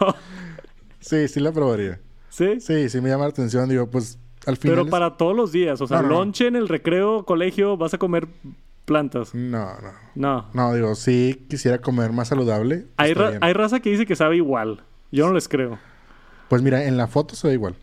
Sí, 1.00 1.28
sí 1.28 1.40
la 1.40 1.52
probaría. 1.52 2.00
¿Sí? 2.30 2.62
Sí, 2.62 2.90
sí 2.90 3.02
me 3.02 3.10
llama 3.10 3.26
la 3.26 3.32
atención. 3.32 3.68
Digo, 3.68 3.90
pues 3.90 4.18
al 4.46 4.58
final. 4.58 4.78
Pero 4.78 4.90
para 4.90 5.18
todos 5.18 5.36
los 5.36 5.52
días, 5.52 5.82
o 5.82 5.88
sea, 5.88 6.02
lonche 6.02 6.48
en 6.48 6.56
el 6.56 6.70
recreo, 6.70 7.26
colegio, 7.26 7.76
vas 7.78 7.94
a 7.94 7.98
comer 7.98 8.28
plantas. 8.86 9.34
No, 9.34 9.74
no. 9.82 9.92
No. 10.16 10.46
No, 10.54 10.74
digo, 10.74 10.96
sí 10.96 11.46
quisiera 11.50 11.80
comer 11.80 12.12
más 12.12 12.28
saludable. 12.28 12.86
Hay, 12.98 13.14
hay 13.42 13.54
raza 13.54 13.80
que 13.80 13.90
dice 13.90 14.06
que 14.06 14.16
sabe 14.16 14.38
igual. 14.38 14.84
Yo 15.12 15.28
no 15.28 15.34
les 15.34 15.48
creo. 15.48 15.80
Pues 16.50 16.62
mira, 16.62 16.86
en 16.86 16.98
la 16.98 17.08
foto 17.08 17.36
se 17.36 17.48
ve 17.48 17.54
igual. 17.54 17.76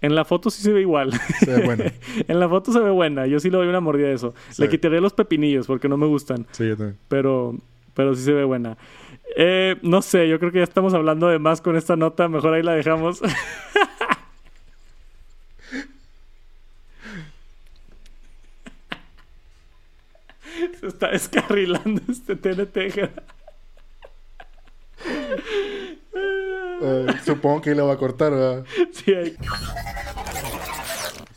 En 0.00 0.14
la 0.14 0.24
foto 0.24 0.50
sí 0.50 0.62
se 0.62 0.72
ve 0.72 0.80
igual. 0.80 1.12
Se 1.40 1.50
ve 1.50 1.64
buena. 1.64 1.84
en 2.28 2.40
la 2.40 2.48
foto 2.48 2.72
se 2.72 2.80
ve 2.80 2.90
buena. 2.90 3.26
Yo 3.26 3.38
sí 3.38 3.50
le 3.50 3.58
doy 3.58 3.68
una 3.68 3.80
mordida 3.80 4.08
a 4.08 4.12
eso. 4.12 4.34
Le 4.58 4.68
quitaré 4.68 5.00
los 5.00 5.12
pepinillos 5.12 5.66
porque 5.66 5.88
no 5.88 5.96
me 5.96 6.06
gustan. 6.06 6.46
Sí, 6.52 6.68
yo 6.68 6.76
también. 6.76 6.98
Pero, 7.08 7.54
pero 7.94 8.14
sí 8.14 8.22
se 8.22 8.32
ve 8.32 8.44
buena. 8.44 8.78
Eh, 9.36 9.76
no 9.82 10.02
sé, 10.02 10.28
yo 10.28 10.38
creo 10.38 10.50
que 10.52 10.58
ya 10.58 10.64
estamos 10.64 10.94
hablando 10.94 11.28
de 11.28 11.38
más 11.38 11.60
con 11.60 11.76
esta 11.76 11.96
nota. 11.96 12.28
Mejor 12.28 12.54
ahí 12.54 12.62
la 12.62 12.72
dejamos. 12.72 13.20
Se 20.80 20.86
está 20.86 21.08
descarrilando 21.10 22.00
este 22.08 22.36
TNT. 22.36 23.10
supongo 27.24 27.60
que 27.60 27.74
lo 27.74 27.86
va 27.86 27.94
a 27.94 27.98
cortar, 27.98 28.32
¿verdad? 28.32 28.64
Sí, 28.92 29.12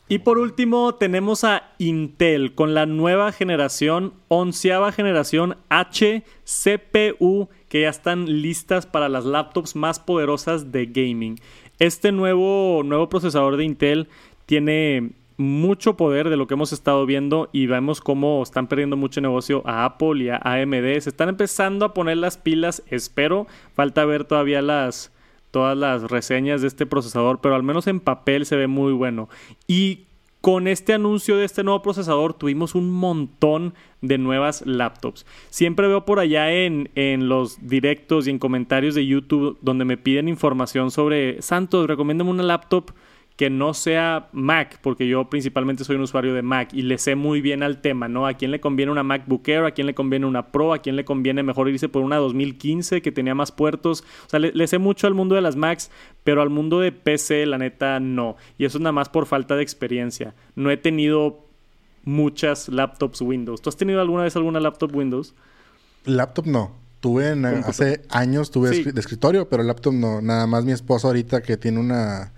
Y 0.08 0.20
por 0.20 0.38
último 0.38 0.96
tenemos 0.96 1.44
a 1.44 1.74
Intel 1.78 2.56
con 2.56 2.74
la 2.74 2.86
nueva 2.86 3.32
generación, 3.32 4.14
onceava 4.30 4.92
generación 4.92 5.58
H 5.70 6.24
CPU 6.46 7.50
que 7.68 7.82
ya 7.82 7.90
están 7.90 8.42
listas 8.42 8.86
para 8.86 9.10
las 9.10 9.26
laptops 9.26 9.76
más 9.76 10.00
poderosas 10.00 10.72
de 10.72 10.86
gaming. 10.86 11.40
Este 11.80 12.12
nuevo, 12.12 12.84
nuevo 12.86 13.10
procesador 13.10 13.58
de 13.58 13.66
Intel 13.66 14.08
tiene 14.46 15.14
mucho 15.38 15.98
poder 15.98 16.30
de 16.30 16.38
lo 16.38 16.48
que 16.48 16.54
hemos 16.54 16.74
estado 16.74 17.06
viendo 17.06 17.50
y 17.52 17.68
vemos 17.68 18.02
cómo 18.02 18.42
están 18.44 18.68
perdiendo 18.68 18.98
mucho 18.98 19.22
negocio 19.22 19.62
a 19.66 19.86
Apple 19.86 20.24
y 20.24 20.30
a 20.30 20.38
AMD. 20.38 21.00
Se 21.00 21.10
están 21.10 21.30
empezando 21.30 21.86
a 21.86 21.94
poner 21.94 22.18
las 22.18 22.38
pilas, 22.38 22.84
espero. 22.88 23.48
Falta 23.74 24.06
ver 24.06 24.26
todavía 24.26 24.62
las 24.62 25.12
todas 25.52 25.78
las 25.78 26.10
reseñas 26.10 26.62
de 26.62 26.68
este 26.68 26.88
procesador, 26.88 27.40
pero 27.40 27.54
al 27.54 27.62
menos 27.62 27.86
en 27.86 28.00
papel 28.00 28.48
se 28.48 28.56
ve 28.56 28.66
muy 28.66 28.92
bueno. 28.92 29.30
Y 29.68 30.06
con 30.42 30.68
este 30.68 30.94
anuncio 30.94 31.38
de 31.38 31.46
este 31.46 31.64
nuevo 31.64 31.84
procesador 31.84 32.34
tuvimos 32.34 32.76
un 32.76 32.90
montón 32.90 33.76
de 34.02 34.18
nuevas 34.18 34.66
laptops. 34.66 35.26
Siempre 35.50 35.88
veo 35.88 36.06
por 36.06 36.20
allá 36.20 36.52
en, 36.52 36.90
en 36.96 37.30
los 37.30 37.66
directos 37.66 38.28
y 38.28 38.32
en 38.32 38.40
comentarios 38.40 38.96
de 38.96 39.06
YouTube 39.06 39.58
donde 39.62 39.86
me 39.86 39.96
piden 39.96 40.28
información 40.28 40.92
sobre 40.92 41.42
Santos, 41.42 41.88
recomiéndame 41.88 42.32
una 42.32 42.44
laptop 42.44 42.92
que 43.36 43.50
no 43.50 43.74
sea 43.74 44.30
Mac, 44.32 44.80
porque 44.82 45.08
yo 45.08 45.30
principalmente 45.30 45.84
soy 45.84 45.96
un 45.96 46.04
usuario 46.04 46.36
de 46.36 46.44
Mac 46.44 46.70
y 46.72 46.84
le 46.84 47.00
sé 47.00 47.16
muy 47.16 47.42
bien 47.42 47.64
al 47.64 47.82
tema, 47.82 48.08
¿no? 48.08 48.28
A 48.28 48.36
quién 48.36 48.52
le 48.52 48.60
conviene 48.60 48.92
una 48.92 49.02
MacBook 49.02 49.48
Air, 49.48 49.66
a 49.66 49.72
quién 49.72 49.88
le 49.88 49.96
conviene 49.96 50.28
una 50.28 50.52
Pro, 50.52 50.72
a 50.72 50.80
quién 50.80 50.96
le 50.96 51.04
conviene 51.04 51.42
mejor 51.42 51.68
irse 51.70 51.90
por 51.90 52.04
una 52.04 52.18
2015 52.18 53.02
que 53.02 53.12
tenía 53.12 53.34
más 53.34 53.52
puertos. 53.52 54.04
O 54.28 54.30
sea, 54.30 54.40
le, 54.40 54.68
sé 54.68 54.78
mucho 54.78 55.08
al 55.08 55.16
mundo 55.16 55.34
de 55.34 55.42
las 55.42 55.56
Macs, 55.56 55.90
pero 56.24 56.44
al 56.44 56.52
mundo 56.52 56.80
de 56.80 56.92
PC, 56.92 57.48
la 57.48 57.58
neta, 57.58 58.00
no. 58.00 58.36
Y 58.60 58.66
eso 58.66 58.78
es 58.78 58.82
nada 58.82 58.94
más 58.94 59.10
por 59.10 59.26
falta 59.26 59.56
de 59.56 59.64
experiencia. 59.64 60.36
No 60.56 60.70
he 60.70 60.78
tenido 60.78 61.44
muchas 62.04 62.70
laptops 62.70 63.22
Windows. 63.22 63.62
¿Tú 63.64 63.70
has 63.70 63.78
tenido 63.78 64.00
alguna 64.00 64.24
vez 64.24 64.36
alguna 64.36 64.60
laptop 64.60 64.96
Windows? 64.96 65.34
Laptop 66.06 66.46
no. 66.46 66.84
Tuve 67.00 67.32
hace 67.66 68.02
años, 68.10 68.50
tuve 68.50 68.70
de 68.70 69.00
escritorio, 69.00 69.50
pero 69.50 69.64
laptop 69.64 69.94
no. 69.94 70.22
Nada 70.22 70.48
más 70.48 70.64
mi 70.64 70.72
esposo 70.72 71.08
ahorita 71.08 71.42
que 71.42 71.58
tiene 71.58 71.80
una 71.80 72.32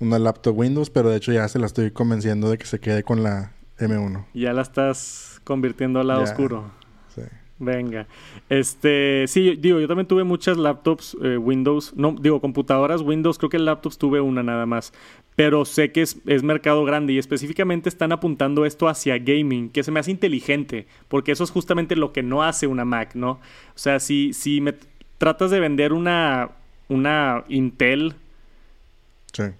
una 0.00 0.18
laptop 0.18 0.58
Windows, 0.58 0.90
pero 0.90 1.10
de 1.10 1.16
hecho 1.16 1.32
ya 1.32 1.48
se 1.48 1.58
la 1.58 1.66
estoy 1.66 1.90
convenciendo 1.90 2.50
de 2.50 2.58
que 2.58 2.66
se 2.66 2.80
quede 2.80 3.02
con 3.02 3.22
la 3.22 3.52
M1. 3.78 4.26
Ya 4.34 4.52
la 4.52 4.62
estás 4.62 5.40
convirtiendo 5.44 6.00
al 6.00 6.08
lado 6.08 6.22
oscuro. 6.22 6.70
Sí. 7.14 7.22
Venga. 7.58 8.08
Este, 8.48 9.24
sí, 9.28 9.56
digo, 9.56 9.78
yo 9.78 9.86
también 9.86 10.08
tuve 10.08 10.24
muchas 10.24 10.56
laptops 10.56 11.16
eh, 11.22 11.36
Windows, 11.36 11.92
no, 11.96 12.16
digo, 12.20 12.40
computadoras 12.40 13.00
Windows, 13.00 13.38
creo 13.38 13.48
que 13.48 13.58
laptops 13.58 13.96
tuve 13.96 14.20
una 14.20 14.42
nada 14.42 14.66
más, 14.66 14.92
pero 15.36 15.64
sé 15.64 15.92
que 15.92 16.02
es, 16.02 16.18
es, 16.26 16.42
mercado 16.42 16.84
grande 16.84 17.12
y 17.12 17.18
específicamente 17.18 17.88
están 17.88 18.10
apuntando 18.10 18.66
esto 18.66 18.88
hacia 18.88 19.18
gaming, 19.18 19.70
que 19.70 19.84
se 19.84 19.92
me 19.92 20.00
hace 20.00 20.10
inteligente, 20.10 20.86
porque 21.06 21.30
eso 21.30 21.44
es 21.44 21.50
justamente 21.50 21.94
lo 21.94 22.12
que 22.12 22.24
no 22.24 22.42
hace 22.42 22.66
una 22.66 22.84
Mac, 22.84 23.14
¿no? 23.14 23.30
O 23.30 23.40
sea, 23.76 24.00
si, 24.00 24.32
si 24.32 24.60
me 24.60 24.74
tratas 25.18 25.52
de 25.52 25.60
vender 25.60 25.92
una, 25.92 26.50
una 26.88 27.44
Intel 27.48 28.14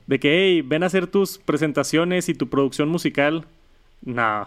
de 0.06 0.20
que, 0.20 0.38
hey, 0.38 0.62
ven 0.62 0.82
a 0.82 0.86
hacer 0.86 1.06
tus 1.06 1.38
presentaciones 1.38 2.28
y 2.28 2.34
tu 2.34 2.48
producción 2.48 2.88
musical. 2.88 3.46
No. 4.04 4.46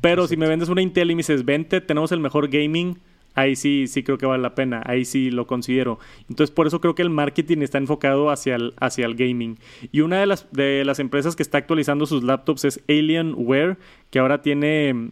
Pero 0.00 0.26
si 0.26 0.36
me 0.36 0.48
vendes 0.48 0.68
una 0.68 0.82
Intel 0.82 1.10
y 1.10 1.14
me 1.14 1.20
dices, 1.20 1.44
vente, 1.44 1.80
tenemos 1.80 2.10
el 2.10 2.20
mejor 2.20 2.48
gaming, 2.48 2.96
ahí 3.34 3.54
sí, 3.54 3.86
sí 3.86 4.02
creo 4.02 4.18
que 4.18 4.26
vale 4.26 4.42
la 4.42 4.54
pena. 4.54 4.82
Ahí 4.86 5.04
sí 5.04 5.30
lo 5.30 5.46
considero. 5.46 5.98
Entonces, 6.28 6.50
por 6.50 6.66
eso 6.66 6.80
creo 6.80 6.94
que 6.94 7.02
el 7.02 7.10
marketing 7.10 7.58
está 7.58 7.78
enfocado 7.78 8.30
hacia 8.30 8.56
el, 8.56 8.74
hacia 8.80 9.06
el 9.06 9.14
gaming. 9.14 9.58
Y 9.90 10.00
una 10.00 10.20
de 10.20 10.26
las, 10.26 10.50
de 10.52 10.84
las 10.84 10.98
empresas 11.00 11.36
que 11.36 11.42
está 11.42 11.58
actualizando 11.58 12.06
sus 12.06 12.22
laptops 12.22 12.64
es 12.64 12.80
Alienware, 12.88 13.76
que 14.10 14.18
ahora 14.18 14.42
tiene... 14.42 15.10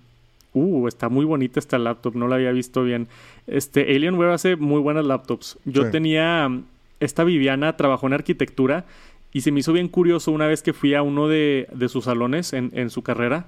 Uh, 0.52 0.88
está 0.88 1.08
muy 1.08 1.24
bonita 1.24 1.60
esta 1.60 1.78
laptop, 1.78 2.16
no 2.16 2.26
la 2.26 2.34
había 2.34 2.50
visto 2.50 2.82
bien. 2.82 3.06
Este, 3.46 3.82
Alienware 3.94 4.30
hace 4.30 4.56
muy 4.56 4.80
buenas 4.80 5.04
laptops. 5.04 5.58
Yo 5.64 5.90
tenía... 5.90 6.50
Esta 6.98 7.24
Viviana 7.24 7.76
trabajó 7.78 8.08
en 8.08 8.12
arquitectura 8.12 8.84
y 9.32 9.42
se 9.42 9.52
me 9.52 9.60
hizo 9.60 9.72
bien 9.72 9.88
curioso 9.88 10.32
una 10.32 10.46
vez 10.46 10.62
que 10.62 10.72
fui 10.72 10.94
a 10.94 11.02
uno 11.02 11.28
de, 11.28 11.68
sus 11.88 12.04
salones 12.04 12.52
en, 12.52 12.70
en, 12.74 12.90
su 12.90 13.02
carrera. 13.02 13.46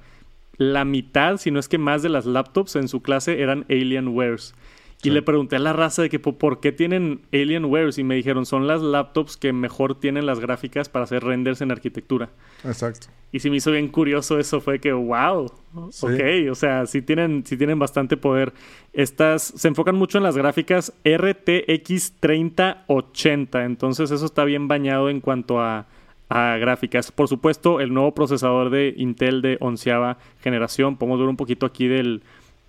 La 0.57 0.85
mitad, 0.85 1.39
si 1.39 1.51
no 1.51 1.59
es 1.59 1.69
que 1.69 1.79
más 1.79 2.03
de 2.03 2.09
las 2.09 2.27
laptops 2.27 2.77
en 2.77 2.89
su 2.89 3.03
clase 3.03 3.41
eran 3.43 3.65
Alienwares. 3.69 4.55
Y 5.03 5.11
le 5.11 5.23
pregunté 5.23 5.57
a 5.57 5.59
la 5.59 5.73
raza 5.73 6.03
de 6.03 6.09
que 6.09 6.19
por 6.19 6.61
qué 6.61 6.71
tienen 6.71 7.23
Alienwares 7.33 7.99
y 7.99 8.05
me 8.05 8.15
dijeron 8.15 8.47
son 8.47 8.67
las 8.67 8.83
laptops 8.83 9.37
que 9.37 9.53
mejor 9.53 9.99
tienen 9.99 10.27
las 10.27 10.39
gráficas 10.39 10.89
para 10.89 11.05
hacer 11.05 11.25
renders 11.25 11.61
en 11.61 11.73
arquitectura. 11.73 12.31
Exacto. 12.65 13.09
Y 13.33 13.41
si 13.41 13.51
me 13.51 13.57
hizo 13.57 13.73
bien 13.73 13.89
curioso 13.89 14.39
eso 14.39 14.61
fue 14.61 14.79
que 14.79 14.93
wow, 14.93 15.51
ok, 15.75 16.21
o 16.51 16.55
sea, 16.55 16.87
sí 16.87 17.03
tienen, 17.03 17.45
sí 17.47 17.57
tienen 17.57 17.79
bastante 17.79 18.17
poder. 18.17 18.53
Estas 18.93 19.43
se 19.43 19.69
enfocan 19.69 19.97
mucho 19.97 20.19
en 20.19 20.25
las 20.25 20.37
gráficas 20.37 20.93
RTX 21.05 22.13
3080, 22.21 23.65
entonces 23.65 24.11
eso 24.11 24.27
está 24.27 24.45
bien 24.45 24.69
bañado 24.69 25.09
en 25.09 25.21
cuanto 25.21 25.61
a, 25.61 25.87
a 26.29 26.57
gráficas. 26.59 27.11
Por 27.11 27.27
supuesto, 27.27 27.81
el 27.81 27.93
nuevo 27.93 28.15
procesador 28.15 28.71
de 28.71 28.95
Intel 28.97 29.43
de 29.43 29.57
onceava 29.61 30.19
generación, 30.43 30.97
podemos 30.97 31.19
ver 31.19 31.29
un 31.29 31.37
poquito 31.37 31.67
aquí 31.67 31.89
del 31.89 32.23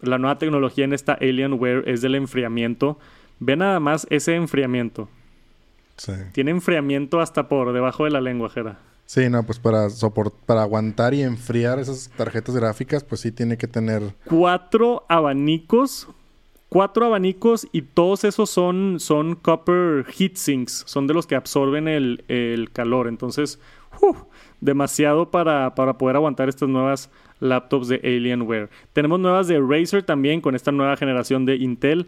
la 0.04 0.18
nueva 0.18 0.38
tecnología 0.38 0.86
en 0.86 0.93
esta 0.93 1.14
Alienware 1.14 1.88
es 1.88 2.01
del 2.01 2.16
enfriamiento. 2.16 2.99
Ve 3.39 3.56
nada 3.56 3.80
más 3.80 4.06
ese 4.10 4.36
enfriamiento. 4.36 5.10
Sí. 5.97 6.14
Tiene 6.32 6.51
enfriamiento 6.51 7.20
hasta 7.20 7.47
por 7.47 7.74
debajo 7.74 8.06
de 8.06 8.12
la 8.12 8.22
lengua, 8.22 8.49
Jera. 8.49 8.80
Sí, 9.06 9.30
no, 9.30 9.43
pues 9.43 9.60
para 9.60 9.88
para 10.45 10.64
aguantar 10.64 11.14
y 11.14 11.22
enfriar 11.22 11.78
esas 11.80 12.10
tarjetas 12.16 12.56
gráficas, 12.56 13.04
pues 13.04 13.22
sí 13.22 13.32
tiene 13.32 13.58
que 13.58 13.68
tener. 13.68 14.01
Cuatro 14.26 15.06
abanicos. 15.10 16.08
Cuatro 16.70 17.06
abanicos 17.06 17.68
y 17.72 17.84
todos 17.84 18.24
esos 18.24 18.49
son, 18.49 18.99
son 18.99 19.36
copper 19.36 20.06
heatsinks. 20.06 20.84
Son 20.88 21.06
de 21.06 21.14
los 21.14 21.28
que 21.28 21.36
absorben 21.36 21.88
el, 21.88 22.70
calor. 22.74 23.08
Entonces, 23.08 23.60
demasiado 24.64 25.30
para, 25.30 25.76
para 25.76 25.97
poder 25.97 26.16
aguantar 26.16 26.49
estas 26.49 26.70
nuevas 26.70 27.09
laptops 27.39 27.89
de 27.89 27.95
Alienware. 28.03 28.70
Tenemos 28.93 29.20
nuevas 29.20 29.47
de 29.47 29.59
Razer 29.59 30.03
también 30.03 30.41
con 30.41 30.55
esta 30.55 30.72
nueva 30.72 30.97
generación 30.97 31.45
de 31.45 31.57
Intel. 31.57 32.07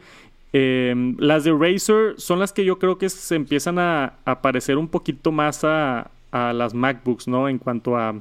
Em, 0.54 1.16
las 1.20 1.44
de 1.44 1.52
Razer 1.52 2.16
son 2.18 2.40
las 2.40 2.54
que 2.54 2.64
yo 2.64 2.80
creo 2.80 2.98
que 2.98 3.10
se 3.10 3.36
empiezan 3.36 3.78
a, 3.78 4.14
a 4.24 4.42
parecer 4.42 4.78
un 4.78 4.88
poquito 4.88 5.32
más 5.32 5.64
a, 5.64 6.10
a 6.32 6.54
las 6.54 6.74
MacBooks, 6.74 7.28
¿no? 7.28 7.50
En 7.50 7.58
cuanto 7.58 7.98
a 7.98 8.16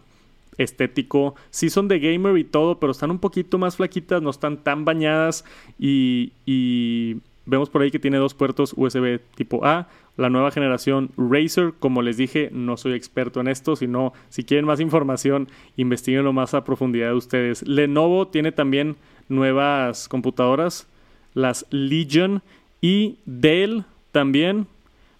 estético. 0.58 1.34
Sí 1.50 1.70
son 1.70 1.88
de 1.88 1.98
gamer 1.98 2.36
y 2.38 2.44
todo, 2.44 2.78
pero 2.78 2.92
están 2.92 3.10
un 3.10 3.18
poquito 3.18 3.58
más 3.58 3.76
flaquitas, 3.76 4.22
no 4.22 4.30
están 4.30 4.58
tan 4.58 4.84
bañadas 4.84 5.44
y, 5.78 6.32
y 6.46 7.16
vemos 7.46 7.70
por 7.70 7.82
ahí 7.82 7.90
que 7.90 7.98
tiene 7.98 8.18
dos 8.18 8.34
puertos 8.34 8.74
USB 8.76 9.20
tipo 9.36 9.64
A. 9.64 9.88
La 10.16 10.30
nueva 10.30 10.50
generación 10.50 11.10
Razer, 11.16 11.72
como 11.78 12.00
les 12.02 12.16
dije, 12.16 12.48
no 12.52 12.76
soy 12.76 12.92
experto 12.92 13.40
en 13.40 13.48
esto, 13.48 13.74
sino 13.74 14.12
si 14.28 14.44
quieren 14.44 14.64
más 14.64 14.80
información, 14.80 15.48
investiguenlo 15.76 16.32
más 16.32 16.54
a 16.54 16.64
profundidad 16.64 17.08
de 17.08 17.14
ustedes. 17.14 17.66
Lenovo 17.66 18.28
tiene 18.28 18.52
también 18.52 18.96
nuevas 19.28 20.08
computadoras, 20.08 20.86
las 21.34 21.66
Legion 21.70 22.42
y 22.80 23.18
Dell 23.24 23.84
también 24.12 24.68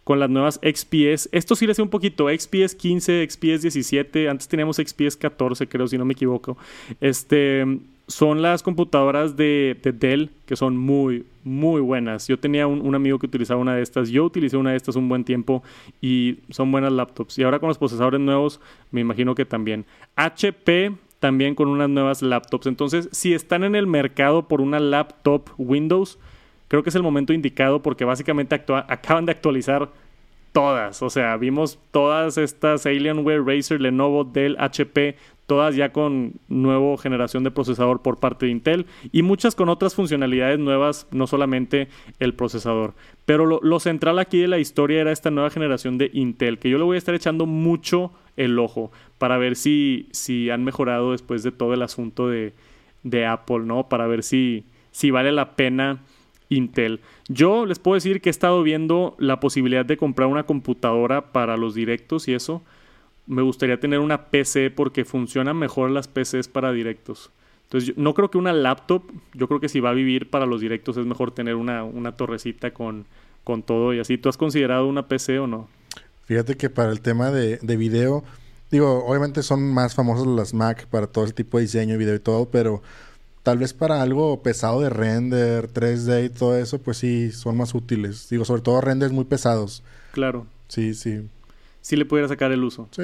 con 0.05 0.21
las 0.21 0.31
nuevas 0.31 0.61
XPS. 0.63 1.29
Esto 1.33 1.57
sí 1.57 1.67
le 1.67 1.75
sé 1.75 1.83
un 1.83 1.89
poquito. 1.89 2.29
XPS 2.29 2.75
15, 2.75 3.27
XPS 3.29 3.63
17. 3.63 4.29
Antes 4.29 4.47
teníamos 4.47 4.77
XPS 4.77 5.17
14, 5.17 5.67
creo, 5.67 5.89
si 5.89 5.99
no 5.99 6.05
me 6.05 6.13
equivoco. 6.13 6.57
Este. 7.01 7.67
Son 8.07 8.43
las 8.43 8.63
computadoras 8.63 9.37
de, 9.37 9.79
Dell 9.83 10.31
que 10.45 10.57
son 10.57 10.77
muy, 10.77 11.25
muy 11.43 11.81
buenas. 11.81 12.29
Yo 12.29 12.39
tenía 12.39 12.67
un, 12.67 12.95
amigo 12.95 13.19
que 13.19 13.27
utilizaba 13.27 13.61
una 13.61 13.75
de 13.75 13.83
estas. 13.83 14.11
Yo 14.11 14.25
utilicé 14.25 14.57
una 14.57 14.73
de 14.73 14.77
estas 14.77 14.97
un 14.97 15.09
buen 15.09 15.25
tiempo 15.25 15.63
y 16.01 16.41
son 16.51 16.71
buenas 16.71 16.93
laptops. 16.93 17.39
Y 17.39 17.43
ahora 17.43 17.59
con 17.59 17.69
los 17.69 17.79
procesadores 17.79 18.21
nuevos, 18.21 18.61
me 18.91 19.01
imagino 19.01 19.35
que 19.35 19.47
también. 19.47 19.87
HP 20.17 20.93
también 21.19 21.55
con 21.55 21.69
unas 21.69 21.89
nuevas 21.89 22.21
laptops. 22.21 22.67
Entonces, 22.67 23.09
si 23.11 23.33
están 23.33 23.65
en 23.65 23.75
el 23.75 23.87
mercado 23.87 24.47
por 24.49 24.61
una 24.61 24.79
laptop 24.79 25.49
Windows, 25.57 26.19
creo 26.69 26.83
que 26.83 26.91
es 26.91 26.97
el 26.97 27.03
momento 27.03 27.33
indicado 27.33 27.81
porque 27.81 28.05
básicamente 28.05 28.55
acaban 28.55 29.25
de 29.25 29.33
actualizar 29.33 29.89
todas. 30.55 31.03
O 31.03 31.11
sea, 31.11 31.37
vimos 31.37 31.79
todas 31.91 32.39
estas 32.39 32.87
Alienware, 32.87 33.45
Razer, 33.45 33.81
Lenovo, 33.81 34.25
Dell, 34.25 34.57
HP, 34.59 35.17
todas 35.47 35.77
ya 35.77 35.93
con 35.93 36.35
nueva 36.49 36.97
generación 36.99 37.45
de 37.45 37.51
procesador 37.51 38.03
por 38.03 38.19
parte 38.19 38.47
de 38.47 38.53
Intel 38.53 38.87
y 39.13 39.23
muchas 39.23 39.55
con 39.55 39.69
otras 39.69 39.95
funcionalidades 39.95 40.59
nuevas, 40.59 41.07
no 41.11 41.27
solamente 41.27 41.89
el 42.19 42.35
procesador. 42.35 42.95
Pero 43.25 43.47
lo, 43.47 43.61
lo, 43.63 43.81
central 43.81 44.19
aquí 44.19 44.39
de 44.39 44.49
la 44.49 44.59
historia 44.59 45.01
era 45.01 45.13
esta 45.13 45.31
nueva 45.31 45.51
generación 45.51 45.99
de 45.99 46.11
Intel, 46.13 46.59
que 46.59 46.71
yo 46.71 46.79
le 46.79 46.85
voy 46.85 46.95
a 46.95 46.99
estar 46.99 47.15
echando 47.15 47.47
mucho 47.47 48.13
el 48.37 48.59
ojo 48.59 48.91
para 49.19 49.39
ver 49.39 49.57
si, 49.57 50.09
si 50.13 50.51
han 50.51 50.65
mejorado 50.65 51.13
después 51.13 51.43
de 51.43 51.53
todo 51.53 51.75
el 51.75 51.83
asunto 51.83 52.29
de, 52.29 52.53
de 53.03 53.27
Apple, 53.27 53.61
¿no? 53.61 53.89
Para 53.89 54.07
ver 54.07 54.23
si, 54.23 54.65
si 54.91 55.11
vale 55.11 55.33
la 55.33 55.57
pena 55.57 56.03
Intel. 56.49 57.01
Yo 57.29 57.67
les 57.67 57.79
puedo 57.79 57.95
decir 57.95 58.21
que 58.21 58.29
he 58.29 58.31
estado 58.31 58.63
viendo 58.63 59.15
la 59.19 59.41
posibilidad 59.41 59.85
de 59.85 59.97
comprar 59.97 60.29
una 60.29 60.45
computadora 60.45 61.33
para 61.33 61.57
los 61.57 61.75
directos 61.75 62.29
y 62.29 62.35
eso. 62.35 62.63
Me 63.27 63.43
gustaría 63.43 63.81
tener 63.81 64.01
una 64.01 64.27
PC 64.27 64.71
porque 64.71 65.05
funcionan 65.05 65.57
mejor 65.57 65.91
las 65.91 66.09
PCs 66.09 66.49
para 66.49 66.73
directos. 66.73 67.31
Entonces, 67.65 67.97
no 67.97 68.15
creo 68.15 68.31
que 68.31 68.39
una 68.39 68.53
laptop, 68.53 69.03
yo 69.33 69.49
creo 69.49 69.61
que 69.61 69.69
si 69.69 69.81
va 69.81 69.91
a 69.91 69.95
vivir 69.95 70.31
para 70.31 70.47
los 70.47 70.61
directos 70.61 70.97
es 70.97 71.07
mejor 71.07 71.31
tener 71.33 71.55
una, 71.55 71.85
una 71.85 72.13
torrecita 72.13 72.73
con, 72.73 73.07
con 73.43 73.63
todo 73.63 73.95
y 73.95 74.01
así. 74.01 74.19
¿Tú 74.19 74.29
has 74.29 74.37
considerado 74.37 74.87
una 74.87 75.09
PC 75.09 75.39
o 75.39 75.47
no? 75.47 75.69
Fíjate 76.27 76.57
que 76.57 76.71
para 76.71 76.93
el 76.93 77.01
tema 77.01 77.31
de, 77.31 77.59
de 77.59 77.77
video, 77.77 78.25
digo, 78.71 79.05
obviamente 79.07 79.43
son 79.43 79.73
más 79.73 79.95
famosas 79.95 80.27
las 80.27 80.55
Mac 80.55 80.87
para 80.87 81.07
todo 81.07 81.25
el 81.25 81.35
tipo 81.35 81.59
de 81.59 81.63
diseño, 81.63 81.99
video 81.99 82.15
y 82.15 82.21
todo, 82.21 82.49
pero 82.51 82.83
Tal 83.45 83.59
vez 83.59 83.75
para 83.75 84.01
algo 84.01 84.43
pesado 84.43 84.81
de 84.81 84.89
render, 84.89 85.71
3D 85.71 86.25
y 86.25 86.29
todo 86.31 86.57
eso, 86.57 86.79
pues 86.79 86.97
sí, 86.97 87.31
son 87.31 87.59
más 87.59 87.75
útiles. 87.75 88.27
Digo, 88.31 88.47
sobre 88.47 88.63
todo 88.63 88.81
renders 88.81 89.13
muy 89.13 89.27
pesados. 89.27 89.83
Claro. 90.13 90.47
Sí, 90.69 90.95
sí. 90.95 91.29
Sí 91.85 91.97
le 91.97 92.07
pudiera 92.07 92.29
sacar 92.29 92.51
el 92.51 92.65
uso. 92.65 92.89
Sí. 92.93 93.03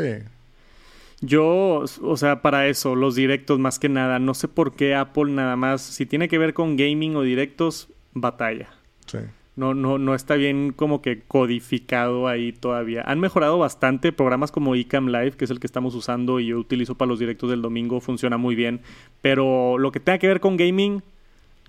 Yo, 1.20 1.84
o 2.00 2.16
sea, 2.16 2.40
para 2.40 2.66
eso, 2.68 2.94
los 2.94 3.14
directos 3.14 3.58
más 3.58 3.78
que 3.78 3.90
nada. 3.90 4.18
No 4.18 4.32
sé 4.32 4.48
por 4.48 4.74
qué 4.74 4.94
Apple 4.94 5.30
nada 5.32 5.54
más, 5.56 5.82
si 5.82 6.06
tiene 6.06 6.28
que 6.28 6.38
ver 6.38 6.54
con 6.54 6.76
gaming 6.76 7.14
o 7.14 7.20
directos, 7.20 7.88
batalla. 8.14 8.70
Sí 9.04 9.18
no, 9.60 9.74
no, 9.74 9.98
no 9.98 10.14
está 10.14 10.36
bien 10.36 10.72
como 10.74 11.02
que 11.02 11.20
codificado 11.20 12.28
ahí 12.28 12.52
todavía. 12.52 13.02
Han 13.06 13.20
mejorado 13.20 13.58
bastante 13.58 14.10
programas 14.10 14.50
como 14.50 14.74
Icam 14.74 15.08
Live, 15.08 15.32
que 15.32 15.44
es 15.44 15.50
el 15.50 15.60
que 15.60 15.66
estamos 15.66 15.94
usando 15.94 16.40
y 16.40 16.46
yo 16.46 16.58
utilizo 16.58 16.94
para 16.94 17.10
los 17.10 17.18
directos 17.18 17.50
del 17.50 17.60
domingo, 17.60 18.00
funciona 18.00 18.38
muy 18.38 18.54
bien. 18.54 18.80
Pero 19.20 19.76
lo 19.76 19.92
que 19.92 20.00
tenga 20.00 20.18
que 20.18 20.28
ver 20.28 20.40
con 20.40 20.56
gaming, 20.56 21.02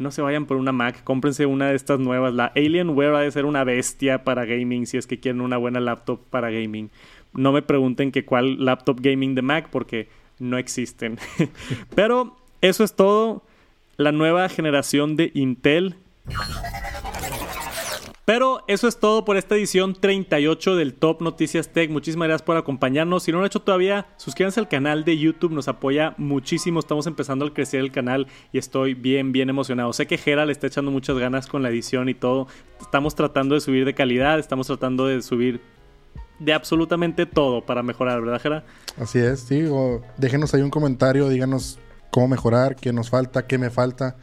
no 0.01 0.11
se 0.11 0.21
vayan 0.21 0.45
por 0.45 0.57
una 0.57 0.71
Mac, 0.71 1.03
cómprense 1.03 1.45
una 1.45 1.69
de 1.69 1.75
estas 1.75 1.99
nuevas. 1.99 2.33
La 2.33 2.51
Alienware 2.55 3.15
ha 3.15 3.19
de 3.19 3.31
ser 3.31 3.45
una 3.45 3.63
bestia 3.63 4.23
para 4.23 4.45
gaming 4.45 4.85
si 4.85 4.97
es 4.97 5.07
que 5.07 5.19
quieren 5.19 5.41
una 5.41 5.57
buena 5.57 5.79
laptop 5.79 6.19
para 6.29 6.49
gaming. 6.49 6.89
No 7.33 7.51
me 7.51 7.61
pregunten 7.61 8.11
que 8.11 8.25
cuál 8.25 8.63
laptop 8.65 8.99
gaming 8.99 9.35
de 9.35 9.41
Mac 9.41 9.69
porque 9.71 10.09
no 10.39 10.57
existen. 10.57 11.19
Pero 11.95 12.35
eso 12.61 12.83
es 12.83 12.95
todo. 12.95 13.43
La 13.97 14.11
nueva 14.11 14.49
generación 14.49 15.15
de 15.15 15.31
Intel 15.33 15.95
pero 18.33 18.63
eso 18.67 18.87
es 18.87 18.97
todo 18.97 19.25
por 19.25 19.35
esta 19.35 19.55
edición 19.55 19.93
38 19.93 20.77
del 20.77 20.93
Top 20.93 21.21
Noticias 21.21 21.67
Tech. 21.67 21.91
Muchísimas 21.91 22.29
gracias 22.29 22.45
por 22.45 22.55
acompañarnos. 22.55 23.23
Si 23.23 23.31
no 23.33 23.39
lo 23.39 23.43
han 23.43 23.47
hecho 23.47 23.61
todavía, 23.61 24.07
suscríbanse 24.15 24.61
al 24.61 24.69
canal 24.69 25.03
de 25.03 25.17
YouTube, 25.17 25.51
nos 25.51 25.67
apoya 25.67 26.15
muchísimo. 26.17 26.79
Estamos 26.79 27.07
empezando 27.07 27.45
a 27.45 27.53
crecer 27.53 27.81
el 27.81 27.91
canal 27.91 28.27
y 28.53 28.57
estoy 28.57 28.93
bien, 28.93 29.33
bien 29.33 29.49
emocionado. 29.49 29.91
Sé 29.91 30.07
que 30.07 30.17
Jera 30.17 30.45
le 30.45 30.53
está 30.53 30.67
echando 30.67 30.91
muchas 30.91 31.17
ganas 31.17 31.45
con 31.45 31.61
la 31.61 31.67
edición 31.67 32.07
y 32.07 32.13
todo. 32.13 32.47
Estamos 32.79 33.15
tratando 33.15 33.53
de 33.53 33.59
subir 33.59 33.83
de 33.83 33.93
calidad, 33.93 34.39
estamos 34.39 34.65
tratando 34.65 35.07
de 35.07 35.21
subir 35.21 35.59
de 36.39 36.53
absolutamente 36.53 37.25
todo 37.25 37.65
para 37.65 37.83
mejorar, 37.83 38.21
¿verdad, 38.21 38.39
Jera? 38.39 38.63
Así 38.97 39.19
es, 39.19 39.41
sí. 39.41 39.65
déjenos 40.15 40.53
ahí 40.53 40.61
un 40.61 40.69
comentario, 40.69 41.27
díganos 41.27 41.79
cómo 42.11 42.29
mejorar, 42.29 42.77
qué 42.77 42.93
nos 42.93 43.09
falta, 43.09 43.45
qué 43.45 43.57
me 43.57 43.69
falta. 43.69 44.15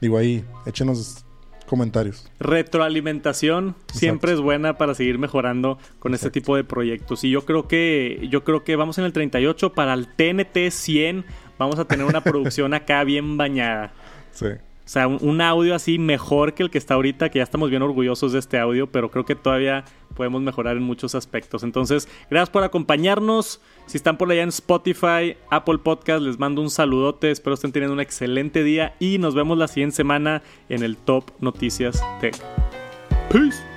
Digo 0.00 0.16
ahí, 0.16 0.44
échenos 0.64 1.24
comentarios. 1.68 2.28
Retroalimentación 2.40 3.76
siempre 3.92 4.32
es 4.32 4.40
buena 4.40 4.78
para 4.78 4.94
seguir 4.94 5.18
mejorando 5.18 5.78
con 5.98 6.14
este 6.14 6.30
tipo 6.30 6.56
de 6.56 6.64
proyectos. 6.64 7.22
Y 7.24 7.30
yo 7.30 7.44
creo 7.44 7.68
que 7.68 8.26
yo 8.30 8.42
creo 8.42 8.64
que 8.64 8.74
vamos 8.76 8.98
en 8.98 9.04
el 9.04 9.12
38 9.12 9.72
para 9.74 9.94
el 9.94 10.08
TNT 10.08 10.70
100 10.70 11.24
vamos 11.58 11.78
a 11.78 11.84
tener 11.84 12.06
una 12.06 12.22
producción 12.22 12.74
acá 12.74 13.04
bien 13.04 13.36
bañada. 13.36 13.92
Sí. 14.32 14.46
O 14.88 14.90
sea, 14.90 15.06
un, 15.06 15.42
audio 15.42 15.74
así 15.74 15.98
mejor 15.98 16.54
que 16.54 16.62
el 16.62 16.70
que 16.70 16.78
está 16.78 16.94
ahorita, 16.94 17.28
que 17.28 17.40
ya 17.40 17.42
estamos 17.42 17.68
bien 17.68 17.82
orgullosos 17.82 18.32
de 18.32 18.38
este 18.38 18.58
audio, 18.58 18.86
pero 18.90 19.10
creo 19.10 19.26
que 19.26 19.34
todavía 19.34 19.84
podemos 20.14 20.40
mejorar 20.40 20.78
en 20.78 20.82
muchos 20.82 21.14
aspectos. 21.14 21.62
Entonces, 21.62 22.08
gracias 22.30 22.48
por 22.48 22.64
acompañarnos. 22.64 23.60
Si 23.84 23.98
están 23.98 24.16
por 24.16 24.30
allá 24.30 24.44
en 24.44 24.48
Spotify, 24.48 25.36
Apple 25.50 25.76
Podcast, 25.76 26.22
les 26.22 26.38
mando 26.38 26.62
un 26.62 26.70
saludote. 26.70 27.30
Espero 27.30 27.52
estén 27.52 27.70
teniendo 27.70 27.92
un 27.92 28.00
excelente 28.00 28.64
día 28.64 28.94
y 28.98 29.18
nos 29.18 29.34
vemos 29.34 29.58
la 29.58 29.68
siguiente 29.68 29.96
semana 29.96 30.42
en 30.70 30.82
el 30.82 30.96
Top 30.96 31.32
Noticias 31.38 32.02
Tech. 32.22 32.34
Peace. 33.30 33.67